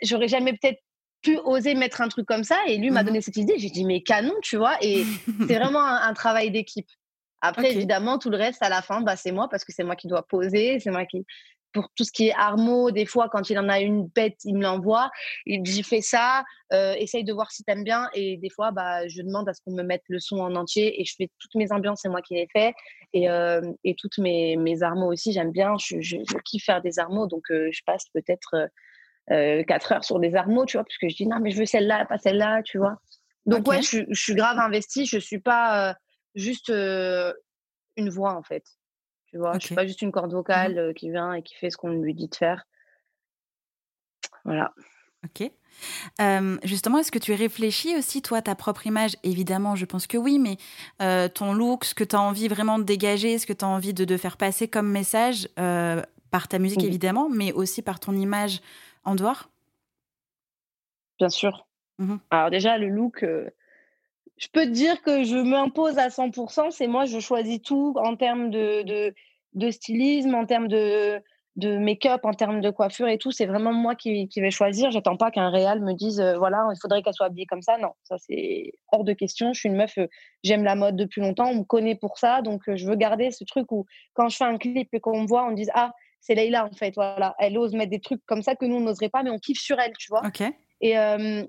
j'aurais 0.04 0.28
jamais 0.28 0.54
peut-être 0.54 0.80
pu 1.22 1.38
oser 1.44 1.76
mettre 1.76 2.02
un 2.02 2.08
truc 2.08 2.26
comme 2.26 2.44
ça. 2.44 2.58
Et 2.68 2.78
lui 2.78 2.92
m'a 2.92 3.04
Mmh 3.04 3.06
donné 3.06 3.22
cette 3.22 3.38
idée. 3.38 3.58
J'ai 3.58 3.70
dit, 3.70 3.86
mais 3.86 4.02
canon, 4.02 4.34
tu 4.42 4.58
vois. 4.58 4.78
Et 4.82 5.04
c'est 5.48 5.56
vraiment 5.56 5.84
un, 5.86 6.02
un 6.08 6.14
travail 6.14 6.52
d'équipe. 6.52 6.88
Après, 7.42 7.72
évidemment, 7.72 8.18
tout 8.20 8.30
le 8.30 8.38
reste, 8.38 8.62
à 8.62 8.70
la 8.70 8.82
fin, 8.82 9.02
bah, 9.02 9.16
c'est 9.16 9.32
moi 9.32 9.48
parce 9.50 9.64
que 9.64 9.72
c'est 9.72 9.84
moi 9.84 9.96
qui 9.96 10.08
dois 10.08 10.24
poser. 10.24 10.80
C'est 10.80 10.92
moi 10.92 11.06
qui. 11.06 11.26
Pour 11.72 11.88
tout 11.96 12.04
ce 12.04 12.12
qui 12.12 12.30
est 12.30 12.34
armo, 12.34 12.90
des 12.90 13.06
fois, 13.06 13.30
quand 13.30 13.52
il 13.52 13.60
en 13.60 13.70
a 13.70 13.80
une 13.80 14.08
bête, 14.08 14.38
il 14.44 14.56
me 14.56 14.64
l'envoie. 14.64 15.12
Il 15.46 15.62
dit, 15.62 15.84
fais 15.84 16.02
ça, 16.02 16.44
euh, 16.74 16.96
essaye 16.96 17.24
de 17.24 17.32
voir 17.32 17.52
si 17.52 17.64
t'aimes 17.64 17.84
bien. 17.84 18.10
Et 18.16 18.38
des 18.38 18.50
fois, 18.50 18.72
bah, 18.72 19.08
je 19.08 19.22
demande 19.22 19.48
à 19.48 19.54
ce 19.54 19.62
qu'on 19.62 19.74
me 19.74 19.84
mette 19.84 20.02
le 20.10 20.20
son 20.20 20.40
en 20.40 20.56
entier 20.56 21.00
et 21.00 21.06
je 21.06 21.14
fais 21.16 21.30
toutes 21.38 21.54
mes 21.54 21.72
ambiances, 21.72 22.00
c'est 22.02 22.10
moi 22.10 22.24
qui 22.24 22.34
les 22.34 22.48
fais. 22.52 22.74
Et, 23.14 23.30
euh, 23.30 23.62
et 23.84 23.94
toutes 23.94 24.18
mes, 24.18 24.56
mes 24.58 24.82
armos 24.82 25.14
aussi, 25.14 25.32
j'aime 25.32 25.52
bien. 25.52 25.76
Je, 25.80 26.02
je, 26.02 26.18
je 26.28 26.38
kiffe 26.44 26.66
faire 26.66 26.82
des 26.82 26.98
armos. 26.98 27.28
Donc, 27.28 27.52
euh, 27.52 27.70
je 27.72 27.82
passe 27.86 28.06
peut-être. 28.16 28.68
Euh, 29.32 29.60
euh, 29.60 29.64
4 29.64 29.92
heures 29.92 30.04
sur 30.04 30.20
des 30.20 30.36
armeaux, 30.36 30.66
tu 30.66 30.78
vois, 30.78 30.84
parce 30.84 30.98
que 30.98 31.10
je 31.10 31.16
dis 31.16 31.28
non, 31.28 31.40
mais 31.40 31.52
je 31.52 31.60
veux 31.60 31.66
celle-là, 31.66 32.06
pas 32.06 32.18
celle-là, 32.18 32.62
tu 32.64 32.78
vois. 32.78 32.98
Donc, 33.46 33.62
OK. 33.62 33.68
ouais, 33.68 33.82
je, 33.82 33.88
suis- 33.88 34.06
je 34.10 34.22
suis 34.22 34.36
grave 34.36 34.60
investie. 34.60 35.06
Je 35.06 35.18
suis 35.18 35.40
pas 35.40 35.90
euh, 35.90 35.94
juste 36.36 36.70
euh, 36.70 37.34
une 37.96 38.10
voix, 38.10 38.34
en 38.36 38.44
fait. 38.44 38.64
Tu 39.28 39.38
vois, 39.38 39.54
je 39.60 39.66
suis 39.66 39.76
pas 39.76 39.86
juste 39.86 40.02
une 40.02 40.12
corde 40.12 40.32
vocale 40.34 40.78
euh, 40.78 40.94
qui 40.94 41.12
vient 41.12 41.34
et 41.34 41.44
qui 41.44 41.56
fait 41.56 41.70
ce 41.70 41.78
qu'on 41.78 41.90
lui 41.90 42.14
dit 42.14 42.28
de 42.28 42.36
faire. 42.36 42.64
Voilà. 44.46 44.74
OK. 45.26 45.52
Justement, 46.64 46.98
est-ce 46.98 47.12
que 47.12 47.20
tu 47.20 47.34
réfléchis 47.34 47.96
aussi, 47.96 48.22
toi, 48.22 48.42
ta 48.42 48.56
propre 48.56 48.88
image? 48.88 49.12
Évidemment, 49.24 49.76
je 49.76 49.86
pense 49.86 50.08
que 50.08 50.18
oui, 50.18 50.40
mais 50.40 50.58
ton 51.30 51.54
look, 51.54 51.86
ce 51.86 51.94
que 51.94 52.04
tu 52.04 52.16
as 52.16 52.22
envie 52.22 52.48
vraiment 52.48 52.80
de 52.80 52.84
dégager, 52.84 53.38
ce 53.38 53.46
que 53.46 53.54
tu 53.54 53.66
as 53.66 53.68
envie 53.68 53.94
de 53.94 54.06
de 54.06 54.18
faire 54.18 54.38
passer 54.38 54.68
comme 54.68 54.90
message, 54.90 55.48
par 55.56 56.48
ta 56.48 56.60
musique 56.60 56.80
Oui, 56.80 56.88
évidemment, 56.88 57.30
mais 57.30 57.52
aussi 57.52 57.82
par 57.82 58.00
ton 58.00 58.14
image 58.16 58.62
en 59.04 59.16
dehors? 59.16 59.50
bien 61.20 61.30
sûr. 61.30 61.68
Mmh 62.00 62.16
Alors, 62.32 62.50
déjà, 62.50 62.78
le 62.78 62.88
look, 62.88 63.24
euh, 63.24 63.50
je 64.38 64.48
peux 64.52 64.64
te 64.64 64.72
dire 64.72 65.02
que 65.02 65.24
je 65.24 65.36
m'impose 65.38 65.98
à 65.98 66.10
100%. 66.10 66.72
C'est 66.72 66.88
moi, 66.88 67.06
je 67.06 67.20
choisis 67.20 67.62
tout 67.62 67.94
en 67.98 68.16
termes 68.16 68.50
de, 68.50 68.84
de, 68.84 69.14
de 69.54 69.70
stylisme, 69.70 70.34
en 70.34 70.46
termes 70.46 70.70
de, 70.70 71.22
de 71.58 71.78
make-up, 71.78 72.22
en 72.24 72.34
termes 72.34 72.62
de 72.62 72.70
coiffure 72.70 73.10
et 73.10 73.18
tout. 73.18 73.32
C'est 73.32 73.48
vraiment 73.48 73.74
moi 73.74 73.96
qui, 73.96 74.30
qui 74.30 74.40
vais 74.40 74.50
choisir. 74.50 74.92
J'attends 74.92 75.18
pas 75.18 75.30
qu'un 75.30 75.50
réal 75.50 75.82
me 75.82 75.94
dise, 75.94 76.22
euh, 76.22 76.38
voilà, 76.38 76.66
il 76.74 76.80
faudrait 76.82 77.02
qu'elle 77.04 77.14
soit 77.14 77.26
habillée 77.26 77.48
comme 77.48 77.62
ça. 77.62 77.78
Non, 77.78 77.92
ça, 78.04 78.16
c'est 78.18 78.72
hors 78.94 79.04
de 79.04 79.12
question. 79.12 79.52
Je 79.52 79.60
suis 79.60 79.70
une 79.70 79.76
meuf, 79.76 79.98
euh, 79.98 80.08
j'aime 80.46 80.64
la 80.64 80.76
mode 80.76 80.96
depuis 80.96 81.20
longtemps. 81.20 81.50
On 81.50 81.56
me 81.56 81.64
connaît 81.64 81.96
pour 81.96 82.18
ça. 82.18 82.42
Donc, 82.42 82.62
je 82.74 82.88
veux 82.88 82.96
garder 82.96 83.32
ce 83.32 83.44
truc 83.44 83.70
où, 83.74 83.86
quand 84.14 84.30
je 84.30 84.38
fais 84.38 84.46
un 84.46 84.58
clip 84.58 84.88
et 84.94 85.02
qu'on 85.02 85.22
me 85.24 85.28
voit, 85.28 85.46
on 85.46 85.52
me 85.52 85.56
dise, 85.56 85.72
ah, 85.74 85.92
c'est 86.22 86.36
Leïla, 86.36 86.66
en 86.66 86.72
fait. 86.72 86.94
Voilà, 86.96 87.36
elle 87.40 87.58
ose 87.58 87.74
mettre 87.74 87.92
des 87.92 88.00
trucs 88.00 88.26
comme 88.26 88.42
ça 88.42 88.56
que 88.56 88.66
nous, 88.66 88.76
on 88.76 88.82
n'oserait 88.82 89.10
pas, 89.10 89.24
mais 89.24 89.30
on 89.30 89.40
kiffe 89.40 89.60
sur 89.60 89.80
elle, 89.80 89.94
tu 89.98 90.10
vois. 90.10 90.22
OK. 90.26 90.44
Et 90.82 90.98
euh, 90.98 91.44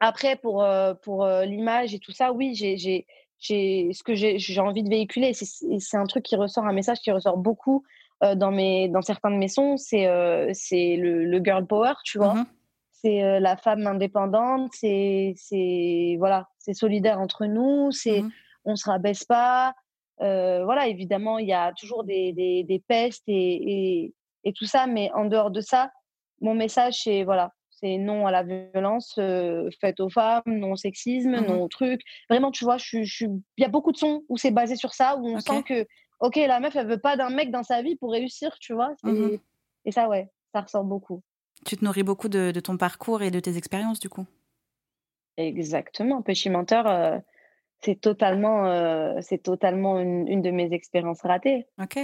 après, 0.00 0.36
pour, 0.36 0.62
euh, 0.62 0.94
pour 0.94 1.24
euh, 1.24 1.44
l'image 1.44 1.94
et 1.94 1.98
tout 1.98 2.12
ça, 2.12 2.32
oui, 2.32 2.54
j'ai, 2.54 3.06
ce 3.38 4.02
que 4.02 4.14
j'ai, 4.14 4.60
envie 4.60 4.82
de 4.82 4.88
véhiculer, 4.88 5.32
c'est, 5.34 5.96
un 5.96 6.06
truc 6.06 6.24
qui 6.24 6.36
ressort, 6.36 6.64
un 6.64 6.72
message 6.72 6.98
qui 7.00 7.10
ressort 7.10 7.36
beaucoup 7.36 7.84
euh, 8.22 8.34
dans, 8.34 8.50
mes, 8.50 8.88
dans 8.88 9.02
certains 9.02 9.30
de 9.30 9.36
mes 9.36 9.48
sons, 9.48 9.76
c'est, 9.76 10.06
euh, 10.06 10.50
c'est 10.52 10.96
le, 10.96 11.24
le 11.24 11.44
girl 11.44 11.66
power, 11.66 11.94
tu 12.04 12.18
vois. 12.18 12.34
Mmh 12.34 12.46
C'est 12.92 13.40
la 13.40 13.56
femme 13.56 13.86
indépendante, 13.86 14.70
c'est, 14.74 15.32
c'est, 15.34 16.16
voilà, 16.18 16.48
c'est 16.58 16.74
solidaire 16.74 17.18
entre 17.18 17.46
nous, 17.46 17.90
c'est, 17.92 18.22
Mmh 18.22 18.30
on 18.64 18.76
se 18.76 18.88
rabaisse 18.88 19.24
pas. 19.24 19.74
Euh, 20.22 20.64
voilà, 20.64 20.86
évidemment, 20.88 21.38
il 21.38 21.48
y 21.48 21.52
a 21.52 21.72
toujours 21.72 22.04
des, 22.04 22.32
des, 22.32 22.64
des 22.64 22.78
pestes 22.78 23.24
et, 23.26 24.02
et, 24.04 24.14
et 24.44 24.52
tout 24.52 24.66
ça, 24.66 24.86
mais 24.86 25.10
en 25.14 25.24
dehors 25.24 25.50
de 25.50 25.60
ça, 25.60 25.90
mon 26.40 26.54
message, 26.54 27.02
c'est 27.02 27.24
voilà, 27.24 27.52
c'est 27.70 27.96
non 27.96 28.26
à 28.26 28.30
la 28.30 28.42
violence 28.42 29.16
euh, 29.18 29.68
faite 29.80 30.00
aux 30.00 30.10
femmes, 30.10 30.42
non 30.46 30.72
au 30.72 30.76
sexisme, 30.76 31.30
Mmh 31.40 31.46
non 31.46 31.62
au 31.62 31.68
truc. 31.68 32.02
Vraiment, 32.28 32.50
tu 32.50 32.64
vois, 32.64 32.76
je, 32.76 33.02
je, 33.02 33.24
il 33.24 33.62
y 33.62 33.64
a 33.64 33.68
beaucoup 33.68 33.92
de 33.92 33.96
sons 33.96 34.22
où 34.28 34.36
c'est 34.36 34.50
basé 34.50 34.76
sur 34.76 34.92
ça, 34.92 35.16
où 35.16 35.26
on 35.26 35.40
sent 35.40 35.62
que, 35.62 35.86
ok, 36.20 36.36
la 36.36 36.60
meuf, 36.60 36.76
elle 36.76 36.86
veut 36.88 37.00
pas 37.00 37.16
d'un 37.16 37.30
mec 37.30 37.50
dans 37.50 37.62
sa 37.62 37.82
vie 37.82 37.96
pour 37.96 38.12
réussir, 38.12 38.56
tu 38.60 38.74
vois. 38.74 38.94
Mmh 39.02 39.36
Et 39.86 39.92
ça, 39.92 40.08
ouais, 40.08 40.30
ça 40.54 40.60
ressort 40.60 40.84
beaucoup. 40.84 41.22
Tu 41.64 41.76
te 41.76 41.84
nourris 41.84 42.02
beaucoup 42.02 42.28
de 42.28 42.50
de 42.52 42.60
ton 42.60 42.76
parcours 42.76 43.22
et 43.22 43.30
de 43.30 43.40
tes 43.40 43.56
expériences, 43.56 44.00
du 44.00 44.08
coup? 44.08 44.26
Exactement. 45.36 46.22
Petit 46.22 46.50
menteur, 46.50 46.86
euh, 46.86 47.18
c'est 47.82 48.00
totalement, 48.00 48.66
euh, 48.66 49.18
c'est 49.20 49.42
totalement 49.42 49.98
une, 49.98 50.28
une 50.28 50.42
de 50.42 50.50
mes 50.50 50.72
expériences 50.72 51.22
ratées. 51.22 51.66
OK. 51.80 51.98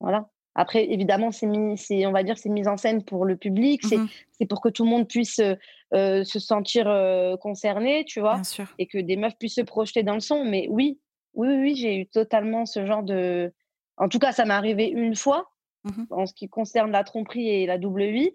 Voilà. 0.00 0.28
Après, 0.58 0.90
évidemment, 0.90 1.32
c'est 1.32 1.46
mis, 1.46 1.76
c'est, 1.76 2.06
on 2.06 2.12
va 2.12 2.22
dire, 2.22 2.38
c'est 2.38 2.48
mis 2.48 2.66
en 2.66 2.78
scène 2.78 3.04
pour 3.04 3.26
le 3.26 3.36
public, 3.36 3.82
c'est, 3.84 3.98
Mmh 3.98 4.08
c'est 4.38 4.46
pour 4.46 4.60
que 4.60 4.68
tout 4.70 4.84
le 4.84 4.90
monde 4.90 5.08
puisse 5.08 5.38
euh, 5.38 5.54
euh, 5.94 6.24
se 6.24 6.38
sentir 6.38 6.88
euh, 6.88 7.36
concerné, 7.38 8.04
tu 8.06 8.20
vois, 8.20 8.34
Bien 8.34 8.44
sûr. 8.44 8.66
et 8.78 8.86
que 8.86 8.98
des 8.98 9.16
meufs 9.16 9.36
puissent 9.38 9.54
se 9.56 9.60
projeter 9.62 10.02
dans 10.02 10.14
le 10.14 10.20
son. 10.20 10.44
Mais 10.44 10.66
oui, 10.70 10.98
oui, 11.34 11.48
oui, 11.48 11.56
oui, 11.60 11.74
j'ai 11.76 11.96
eu 11.96 12.06
totalement 12.06 12.64
ce 12.66 12.86
genre 12.86 13.02
de. 13.02 13.52
En 13.98 14.08
tout 14.08 14.18
cas, 14.18 14.32
ça 14.32 14.44
m'est 14.44 14.54
arrivé 14.54 14.88
une 14.88 15.14
fois 15.16 15.50
Mmh 15.84 16.04
en 16.10 16.26
ce 16.26 16.34
qui 16.34 16.48
concerne 16.48 16.90
la 16.90 17.04
tromperie 17.04 17.48
et 17.48 17.66
la 17.66 17.78
double 17.78 18.04
vie. 18.06 18.32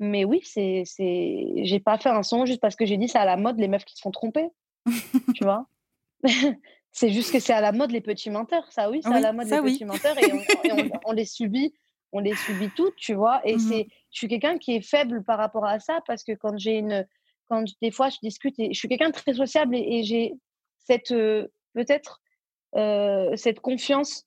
Mais 0.00 0.24
oui, 0.24 0.40
c'est, 0.44 0.82
c'est, 0.84 1.46
j'ai 1.62 1.80
pas 1.80 1.98
fait 1.98 2.08
un 2.10 2.22
son 2.22 2.46
juste 2.46 2.60
parce 2.60 2.76
que 2.76 2.84
j'ai 2.84 2.96
dit 2.96 3.08
c'est 3.08 3.18
à 3.18 3.24
la 3.24 3.36
mode 3.36 3.58
les 3.58 3.68
meufs 3.68 3.84
qui 3.84 3.96
se 3.96 4.02
font 4.02 4.10
tromper, 4.10 4.48
tu 5.34 5.44
vois? 5.44 5.66
C'est 6.92 7.10
juste 7.10 7.32
que 7.32 7.38
c'est 7.38 7.52
à 7.52 7.60
la 7.60 7.70
mode 7.70 7.92
les 7.92 8.00
petits 8.00 8.30
menteurs. 8.30 8.70
Ça, 8.72 8.90
oui, 8.90 9.00
c'est 9.02 9.10
à 9.10 9.12
Oui, 9.14 9.20
la 9.22 9.32
mode 9.32 9.46
les 9.48 9.60
oui. 9.60 9.72
petits 9.74 9.84
menteurs 9.84 10.18
et 10.18 10.32
on, 10.32 10.40
et 10.64 10.72
on- 10.72 10.90
on 11.06 11.12
les 11.12 11.24
subit, 11.24 11.72
on 12.10 12.18
les 12.18 12.34
subit 12.34 12.68
toutes, 12.74 12.96
tu 12.96 13.14
vois? 13.14 13.40
Et 13.44 13.54
Mmh 13.54 13.58
c'est, 13.60 13.86
je 14.10 14.18
suis 14.18 14.26
quelqu'un 14.26 14.58
qui 14.58 14.74
est 14.74 14.82
faible 14.82 15.22
par 15.22 15.38
rapport 15.38 15.64
à 15.64 15.78
ça 15.78 16.00
parce 16.08 16.24
que 16.24 16.32
quand 16.32 16.58
j'ai 16.58 16.78
une, 16.78 17.06
quand 17.48 17.62
des 17.80 17.92
fois 17.92 18.08
je 18.10 18.16
discute 18.24 18.58
et 18.58 18.72
je 18.72 18.78
suis 18.78 18.88
quelqu'un 18.88 19.10
de 19.10 19.14
très 19.14 19.34
sociable 19.34 19.76
et, 19.76 19.98
et 19.98 20.02
j'ai 20.02 20.34
cette, 20.80 21.12
euh, 21.12 21.46
peut-être, 21.74 22.20
euh, 22.74 23.36
cette 23.36 23.60
confiance 23.60 24.26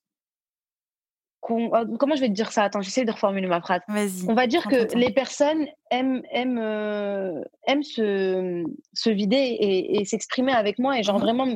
comment 1.47 2.15
je 2.15 2.21
vais 2.21 2.29
te 2.29 2.33
dire 2.33 2.51
ça? 2.51 2.63
Attends, 2.63 2.81
j'essaie 2.81 3.05
de 3.05 3.11
reformuler 3.11 3.47
ma 3.47 3.61
phrase. 3.61 3.81
On 4.27 4.33
va 4.33 4.47
dire 4.47 4.63
que 4.67 4.95
les 4.95 5.11
personnes 5.11 5.67
aiment, 5.91 6.21
aiment, 6.31 6.57
euh, 6.59 7.41
aiment 7.67 7.83
se, 7.83 8.63
se 8.93 9.09
vider 9.09 9.35
et, 9.37 9.99
et 9.99 10.05
s'exprimer 10.05 10.53
avec 10.53 10.79
moi 10.79 10.97
et 10.99 11.03
genre 11.03 11.17
Mmh 11.17 11.21
vraiment 11.21 11.47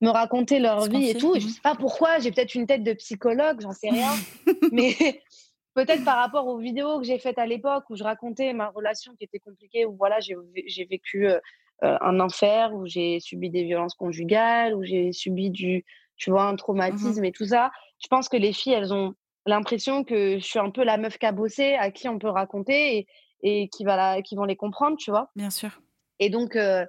me 0.00 0.08
raconter 0.10 0.58
leur 0.58 0.86
vie 0.86 1.08
et 1.10 1.14
tout. 1.14 1.36
Et 1.36 1.40
je 1.40 1.46
Mmh 1.46 1.50
sais 1.50 1.60
pas 1.62 1.76
pourquoi, 1.76 2.18
j'ai 2.18 2.32
peut-être 2.32 2.54
une 2.56 2.66
tête 2.66 2.82
de 2.82 2.92
psychologue, 2.94 3.60
j'en 3.60 3.70
sais 3.72 3.90
rien. 3.90 4.12
Mais 4.72 4.94
peut-être 5.74 6.04
par 6.04 6.16
rapport 6.18 6.46
aux 6.48 6.58
vidéos 6.58 6.98
que 6.98 7.04
j'ai 7.06 7.18
faites 7.18 7.38
à 7.38 7.46
l'époque 7.46 7.84
où 7.90 7.96
je 7.96 8.02
racontais 8.04 8.52
ma 8.52 8.68
relation 8.68 9.12
qui 9.16 9.24
était 9.24 9.38
compliquée, 9.38 9.86
où 9.86 9.94
voilà, 9.96 10.18
j'ai 10.20 10.34
vé- 10.34 10.64
j'ai 10.66 10.84
vécu 10.86 11.28
euh, 11.28 11.38
euh, 11.84 11.96
un 12.00 12.18
enfer, 12.20 12.74
où 12.74 12.86
j'ai 12.86 13.20
subi 13.20 13.48
des 13.50 13.62
violences 13.64 13.94
conjugales, 13.94 14.74
où 14.74 14.82
j'ai 14.84 15.12
subi 15.12 15.50
du, 15.50 15.84
tu 16.16 16.30
vois, 16.30 16.44
un 16.44 16.54
Mmh 16.54 16.56
traumatisme 16.56 17.24
et 17.24 17.32
tout 17.32 17.46
ça. 17.46 17.70
Je 18.02 18.08
pense 18.08 18.28
que 18.28 18.36
les 18.36 18.52
filles, 18.52 18.72
elles 18.74 18.92
ont 18.92 19.14
l'impression 19.46 20.04
que 20.04 20.38
je 20.38 20.44
suis 20.44 20.58
un 20.58 20.70
peu 20.70 20.84
la 20.84 20.96
meuf 20.96 21.18
cabossée 21.18 21.74
à 21.74 21.90
qui 21.90 22.08
on 22.08 22.18
peut 22.18 22.28
raconter 22.28 22.98
et, 22.98 23.06
et 23.42 23.68
qui, 23.68 23.84
va 23.84 23.96
la, 23.96 24.22
qui 24.22 24.36
vont 24.36 24.44
les 24.44 24.56
comprendre, 24.56 24.96
tu 24.96 25.10
vois? 25.10 25.30
Bien 25.36 25.50
sûr. 25.50 25.80
Et 26.18 26.30
donc, 26.30 26.56
euh, 26.56 26.86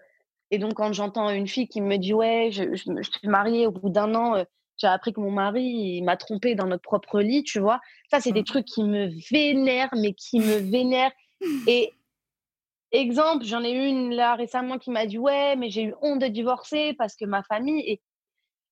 et 0.52 0.60
donc 0.60 0.76
quand 0.76 0.94
j'entends 0.94 1.30
une 1.30 1.48
fille 1.48 1.68
qui 1.68 1.82
me 1.82 1.98
dit 1.98 2.14
ouais, 2.14 2.50
je, 2.52 2.76
je, 2.76 2.84
suis 2.84 3.28
mariée 3.28 3.66
au 3.68 3.72
bout 3.72 3.90
d'un 3.90 4.14
an, 4.14 4.36
euh, 4.36 4.44
j'ai 4.78 4.88
appris 4.88 5.14
que 5.14 5.20
mon 5.20 5.32
mari 5.32 5.64
il 5.64 6.04
m'a 6.04 6.18
trompée 6.18 6.56
dans 6.56 6.68
notre 6.68 6.84
propre 6.84 7.22
lit, 7.22 7.44
tu 7.44 7.60
vois? 7.60 7.80
Ça, 8.12 8.20
c'est 8.20 8.32
des 8.32 8.42
Mmh. 8.42 8.46
trucs 8.46 8.66
qui 8.66 8.84
me 8.84 9.10
vénèrent, 9.32 9.94
mais 9.96 10.14
qui 10.14 10.40
me 10.40 10.58
vénèrent. 10.58 11.12
Et 11.68 11.94
exemple, 12.92 13.44
j'en 13.46 13.64
ai 13.64 13.72
eu 13.72 13.86
une 13.86 14.14
là 14.14 14.36
récemment 14.36 14.78
qui 14.78 14.92
m'a 14.92 15.06
dit 15.06 15.18
ouais, 15.18 15.56
mais 15.56 15.70
j'ai 15.70 15.84
eu 15.84 15.96
honte 16.02 16.20
de 16.20 16.28
divorcer 16.28 16.94
parce 16.94 17.16
que 17.16 17.26
ma 17.26 17.44
famille 17.44 17.82
et 17.82 18.02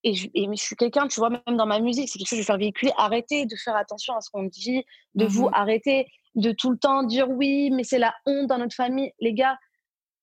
et 0.04 0.14
je, 0.14 0.28
et 0.34 0.48
mais 0.48 0.56
je 0.56 0.64
suis 0.64 0.76
quelqu'un, 0.76 1.08
tu 1.08 1.20
vois, 1.20 1.30
même 1.30 1.58
dans 1.58 1.66
ma 1.66 1.80
musique, 1.80 2.10
c'est 2.10 2.18
quelque 2.18 2.28
chose 2.28 2.32
que 2.32 2.36
je 2.38 2.42
vais 2.42 2.46
faire 2.46 2.58
véhiculer. 2.58 2.92
Arrêtez 2.98 3.46
de 3.46 3.56
faire 3.56 3.76
attention 3.76 4.16
à 4.16 4.22
ce 4.22 4.30
qu'on 4.30 4.44
dit 4.44 4.84
de 5.16 5.26
vous. 5.26 5.48
Mmh 5.48 5.54
Arrêtez 5.54 6.08
de 6.36 6.52
tout 6.52 6.72
le 6.72 6.78
temps 6.78 7.04
dire 7.04 7.30
oui, 7.30 7.70
mais 7.72 7.84
c'est 7.84 8.00
la 8.00 8.14
honte 8.26 8.48
dans 8.48 8.58
notre 8.58 8.76
famille. 8.76 9.12
Les 9.20 9.34
gars, 9.34 9.58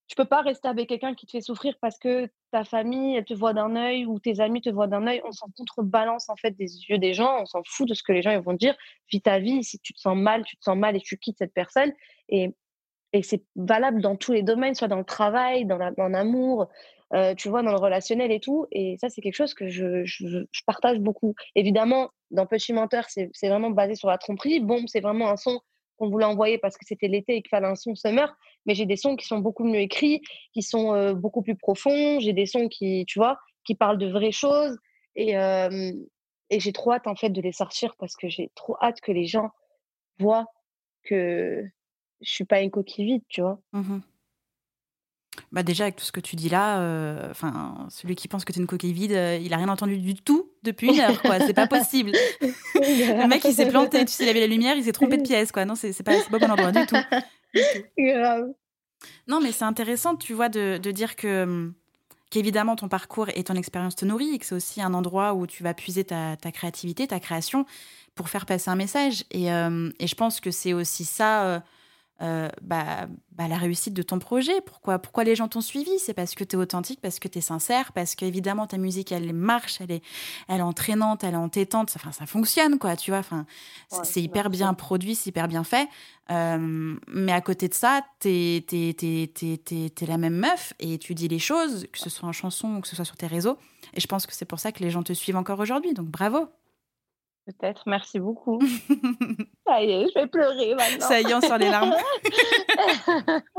tu 0.08 0.16
peux 0.16 0.24
pas 0.24 0.40
rester 0.40 0.68
avec 0.68 0.88
quelqu'un 0.88 1.14
qui 1.14 1.26
te 1.26 1.32
fait 1.32 1.42
souffrir 1.42 1.74
parce 1.80 1.98
que 1.98 2.28
ta 2.50 2.64
famille, 2.64 3.14
elle 3.16 3.26
te 3.26 3.34
voit 3.34 3.52
d'un 3.52 3.76
œil 3.76 4.06
ou 4.06 4.18
tes 4.18 4.40
amis 4.40 4.62
te 4.62 4.70
voient 4.70 4.86
d'un 4.86 5.06
œil. 5.06 5.20
On 5.26 5.32
s'en 5.32 5.48
contrebalance 5.56 6.30
en 6.30 6.36
fait 6.36 6.52
des 6.52 6.80
yeux 6.88 6.96
des 6.98 7.12
gens. 7.12 7.42
On 7.42 7.44
s'en 7.44 7.60
fout 7.66 7.86
de 7.86 7.92
ce 7.92 8.02
que 8.02 8.12
les 8.12 8.22
gens 8.22 8.30
ils 8.30 8.40
vont 8.40 8.54
dire. 8.54 8.74
Vis 9.12 9.20
ta 9.20 9.38
vie. 9.38 9.62
Si 9.62 9.78
tu 9.80 9.92
te 9.92 10.00
sens 10.00 10.16
mal, 10.16 10.44
tu 10.44 10.56
te 10.56 10.64
sens 10.64 10.76
mal 10.78 10.96
et 10.96 11.00
tu 11.00 11.18
quittes 11.18 11.36
cette 11.38 11.52
personne. 11.52 11.92
Et, 12.30 12.54
et 13.12 13.22
c'est 13.22 13.44
valable 13.54 14.00
dans 14.00 14.16
tous 14.16 14.32
les 14.32 14.42
domaines, 14.42 14.74
soit 14.74 14.88
dans 14.88 14.96
le 14.96 15.04
travail, 15.04 15.66
dans 15.66 15.76
la- 15.76 15.90
dans 15.92 16.08
l'amour, 16.08 16.68
euh, 17.14 17.34
tu 17.34 17.48
vois, 17.48 17.62
dans 17.62 17.70
le 17.70 17.78
relationnel 17.78 18.30
et 18.30 18.40
tout. 18.40 18.66
Et 18.70 18.96
ça, 19.00 19.08
c'est 19.08 19.20
quelque 19.20 19.34
chose 19.34 19.54
que 19.54 19.68
je, 19.68 20.04
je, 20.04 20.44
partage 20.66 20.98
beaucoup. 20.98 21.34
Évidemment, 21.54 22.10
dans 22.30 22.46
Petit 22.46 22.72
Menteur, 22.72 23.04
c'est 23.08 23.30
c'est 23.32 23.48
vraiment 23.48 23.70
basé 23.70 23.94
sur 23.94 24.08
la 24.08 24.18
tromperie. 24.18 24.60
Bon, 24.60 24.86
c'est 24.86 25.00
vraiment 25.00 25.30
un 25.30 25.36
son 25.36 25.60
qu'on 25.96 26.10
voulait 26.10 26.26
envoyer 26.26 26.58
parce 26.58 26.76
que 26.76 26.84
c'était 26.86 27.08
l'été 27.08 27.36
et 27.36 27.42
qu'il 27.42 27.48
fallait 27.48 27.66
un 27.66 27.74
son 27.74 27.94
summer. 27.94 28.36
Mais 28.66 28.74
j'ai 28.74 28.86
des 28.86 28.96
sons 28.96 29.16
qui 29.16 29.26
sont 29.26 29.38
beaucoup 29.38 29.64
mieux 29.64 29.80
écrits, 29.80 30.20
qui 30.52 30.62
sont 30.62 30.94
euh, 30.94 31.14
beaucoup 31.14 31.42
plus 31.42 31.56
profonds. 31.56 32.20
J'ai 32.20 32.32
des 32.32 32.46
sons 32.46 32.68
qui, 32.68 33.04
tu 33.06 33.18
vois, 33.18 33.38
qui 33.64 33.74
parlent 33.74 33.98
de 33.98 34.10
vraies 34.10 34.32
choses. 34.32 34.76
Et, 35.16 35.36
euh, 35.36 35.92
et 36.50 36.60
j'ai 36.60 36.72
trop 36.72 36.92
hâte, 36.92 37.06
en 37.06 37.16
fait, 37.16 37.30
de 37.30 37.40
les 37.40 37.52
sortir 37.52 37.96
parce 37.98 38.16
que 38.16 38.28
j'ai 38.28 38.50
trop 38.54 38.76
hâte 38.80 39.00
que 39.00 39.12
les 39.12 39.24
gens 39.24 39.50
voient 40.18 40.46
que 41.04 41.64
je 42.20 42.30
suis 42.30 42.44
pas 42.44 42.60
une 42.60 42.70
coquille 42.70 43.06
vide, 43.06 43.22
tu 43.28 43.40
vois. 43.40 43.58
Mmh 43.72 43.98
Bah 45.50 45.62
déjà, 45.62 45.84
avec 45.84 45.96
tout 45.96 46.04
ce 46.04 46.12
que 46.12 46.20
tu 46.20 46.36
dis 46.36 46.50
là, 46.50 46.80
euh, 46.80 47.30
enfin, 47.30 47.86
celui 47.88 48.16
qui 48.16 48.28
pense 48.28 48.44
que 48.44 48.52
tu 48.52 48.58
es 48.58 48.62
une 48.62 48.66
coquille 48.66 48.92
vide, 48.92 49.12
euh, 49.12 49.38
il 49.42 49.54
a 49.54 49.56
rien 49.56 49.70
entendu 49.70 49.96
du 49.96 50.14
tout 50.14 50.50
depuis 50.62 50.88
une 50.88 51.00
heure, 51.00 51.22
quoi. 51.22 51.40
C'est 51.40 51.54
pas 51.54 51.66
possible. 51.66 52.12
le 52.74 53.26
mec, 53.26 53.42
il 53.44 53.54
s'est 53.54 53.68
planté, 53.68 54.04
tu 54.04 54.12
sais, 54.12 54.24
il 54.24 54.28
avait 54.28 54.40
la 54.40 54.46
lumière, 54.46 54.76
il 54.76 54.84
s'est 54.84 54.92
trompé 54.92 55.16
de 55.16 55.22
pièce, 55.22 55.50
quoi. 55.50 55.64
Non, 55.64 55.74
c'est 55.74 56.02
pas, 56.02 56.12
pas 56.30 56.38
bon 56.38 56.50
endroit 56.50 56.72
du 56.72 56.84
tout. 56.84 56.96
Grave. 57.98 58.48
Non, 59.26 59.40
mais 59.40 59.52
c'est 59.52 59.64
intéressant, 59.64 60.16
tu 60.16 60.34
vois, 60.34 60.50
de, 60.50 60.78
de 60.82 60.90
dire 60.90 61.16
que 61.16 61.44
hum, 61.44 61.74
qu'évidemment 62.30 62.76
ton 62.76 62.88
parcours 62.88 63.28
et 63.34 63.42
ton 63.42 63.54
expérience 63.54 63.96
te 63.96 64.04
nourrit 64.04 64.34
et 64.34 64.38
que 64.38 64.44
c'est 64.44 64.54
aussi 64.54 64.82
un 64.82 64.92
endroit 64.92 65.32
où 65.32 65.46
tu 65.46 65.62
vas 65.62 65.72
puiser 65.72 66.04
ta, 66.04 66.36
ta, 66.36 66.52
créativité, 66.52 67.06
ta 67.06 67.20
création 67.20 67.64
pour 68.14 68.28
faire 68.28 68.44
passer 68.44 68.68
un 68.68 68.76
message. 68.76 69.24
Et, 69.30 69.50
euh, 69.50 69.90
et 69.98 70.06
je 70.06 70.14
pense 70.14 70.40
que 70.40 70.50
c'est 70.50 70.74
aussi 70.74 71.06
ça. 71.06 71.62
Euh, 72.20 72.48
bah, 72.62 73.06
bah, 73.30 73.46
la 73.46 73.56
réussite 73.56 73.94
de 73.94 74.02
ton 74.02 74.18
projet. 74.18 74.60
Pourquoi, 74.62 74.98
pourquoi 74.98 75.22
les 75.22 75.36
gens 75.36 75.46
t'ont 75.46 75.60
suivi? 75.60 76.00
C'est 76.00 76.14
parce 76.14 76.34
que 76.34 76.42
tu 76.42 76.56
es 76.56 76.58
authentique, 76.58 77.00
parce 77.00 77.20
que 77.20 77.28
tu 77.28 77.38
es 77.38 77.40
sincère, 77.40 77.92
parce 77.92 78.16
qu'évidemment 78.16 78.66
ta 78.66 78.76
musique, 78.76 79.12
elle 79.12 79.32
marche, 79.32 79.80
elle 79.80 79.92
est, 79.92 80.02
elle 80.48 80.58
est 80.58 80.62
entraînante, 80.62 81.22
elle 81.22 81.34
est 81.34 81.36
entêtante, 81.36 81.92
enfin, 81.94 82.10
ça 82.10 82.26
fonctionne, 82.26 82.78
quoi, 82.78 82.96
tu 82.96 83.12
vois. 83.12 83.20
Enfin, 83.20 83.46
c'est 84.02 84.20
hyper 84.20 84.50
bien 84.50 84.74
produit, 84.74 85.14
c'est 85.14 85.30
hyper 85.30 85.46
bien 85.46 85.62
fait. 85.62 85.88
Euh, 86.30 86.96
mais 87.06 87.32
à 87.32 87.40
côté 87.40 87.68
de 87.68 87.74
ça, 87.74 88.02
tu 88.18 88.28
es, 88.28 88.66
es, 88.68 90.06
la 90.06 90.18
même 90.18 90.36
meuf 90.36 90.72
et 90.80 90.98
tu 90.98 91.14
dis 91.14 91.28
les 91.28 91.38
choses, 91.38 91.86
que 91.92 91.98
ce 91.98 92.10
soit 92.10 92.28
en 92.28 92.32
chanson 92.32 92.76
ou 92.76 92.80
que 92.80 92.88
ce 92.88 92.96
soit 92.96 93.04
sur 93.04 93.16
tes 93.16 93.28
réseaux. 93.28 93.58
Et 93.94 94.00
je 94.00 94.06
pense 94.08 94.26
que 94.26 94.34
c'est 94.34 94.44
pour 94.44 94.58
ça 94.58 94.72
que 94.72 94.82
les 94.82 94.90
gens 94.90 95.04
te 95.04 95.12
suivent 95.12 95.36
encore 95.36 95.60
aujourd'hui. 95.60 95.94
Donc 95.94 96.08
bravo 96.08 96.48
Peut-être, 97.48 97.84
merci 97.86 98.20
beaucoup. 98.20 98.60
Ça 99.66 99.82
y 99.82 99.90
est, 99.90 100.06
je 100.08 100.20
vais 100.20 100.26
pleurer 100.26 100.74
maintenant. 100.74 101.08
Ça 101.08 101.18
y 101.18 101.24
est, 101.24 101.34
on 101.34 101.40
sort 101.40 101.56
les 101.56 101.70
larmes. 101.70 101.94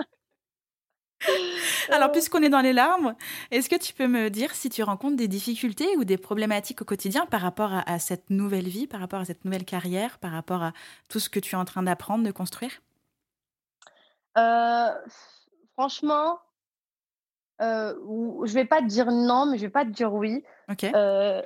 Alors, 1.91 2.11
puisqu'on 2.11 2.43
est 2.43 2.49
dans 2.49 2.61
les 2.61 2.71
larmes, 2.71 3.15
est-ce 3.49 3.67
que 3.67 3.75
tu 3.75 3.93
peux 3.93 4.05
me 4.05 4.29
dire 4.29 4.53
si 4.53 4.69
tu 4.69 4.83
rencontres 4.83 5.15
des 5.15 5.27
difficultés 5.27 5.97
ou 5.97 6.03
des 6.03 6.19
problématiques 6.19 6.83
au 6.83 6.85
quotidien 6.85 7.25
par 7.25 7.41
rapport 7.41 7.71
à, 7.83 7.97
cette 7.97 8.29
nouvelle 8.29 8.67
vie, 8.67 8.85
par 8.85 8.99
rapport 8.99 9.21
à 9.21 9.25
cette 9.25 9.43
nouvelle 9.43 9.65
carrière, 9.65 10.19
par 10.19 10.33
rapport 10.33 10.61
à 10.61 10.73
tout 11.09 11.19
ce 11.19 11.27
que 11.27 11.39
tu 11.39 11.55
es 11.55 11.57
en 11.57 11.65
train 11.65 11.81
d'apprendre, 11.81 12.23
de 12.23 12.31
construire? 12.31 12.83
Euh, 14.37 14.91
Franchement, 15.73 16.37
euh, 17.59 17.95
je 18.45 18.53
vais 18.53 18.65
pas 18.65 18.81
te 18.81 18.85
dire 18.85 19.11
non, 19.11 19.47
mais 19.47 19.57
je 19.57 19.63
vais 19.63 19.71
pas 19.71 19.83
te 19.83 19.89
dire 19.89 20.13
oui. 20.13 20.43
Ok. 20.69 20.83
Euh, 20.83 21.41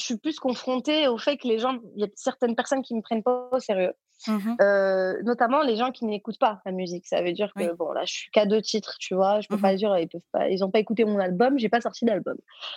je 0.00 0.06
suis 0.06 0.16
plus 0.16 0.38
confrontée 0.38 1.06
au 1.08 1.18
fait 1.18 1.36
que 1.36 1.46
les 1.46 1.58
gens, 1.58 1.78
il 1.94 2.00
y 2.00 2.04
a 2.04 2.08
certaines 2.14 2.56
personnes 2.56 2.82
qui 2.82 2.94
me 2.94 3.02
prennent 3.02 3.22
pas 3.22 3.48
au 3.52 3.60
sérieux. 3.60 3.92
Mmh 4.26 4.56
euh, 4.60 5.14
notamment 5.22 5.62
les 5.62 5.76
gens 5.76 5.92
qui 5.92 6.04
n'écoutent 6.04 6.38
pas 6.38 6.60
la 6.66 6.72
musique. 6.72 7.06
Ça 7.06 7.22
veut 7.22 7.32
dire 7.32 7.52
que 7.56 7.72
bon 7.72 7.92
là, 7.92 8.04
je 8.04 8.12
suis 8.12 8.30
qu'à 8.30 8.44
deux 8.44 8.60
titres, 8.60 8.96
tu 9.00 9.14
vois. 9.14 9.40
Je 9.40 9.48
peux 9.48 9.56
mmh 9.56 9.62
pas 9.62 9.74
dire 9.74 9.98
ils 9.98 10.08
peuvent 10.08 10.20
pas, 10.30 10.50
ils 10.50 10.62
ont 10.62 10.70
pas 10.70 10.78
écouté 10.78 11.06
mon 11.06 11.18
album, 11.18 11.58
j'ai 11.58 11.70
pas 11.70 11.80
sorti 11.80 12.04
d'album. 12.04 12.36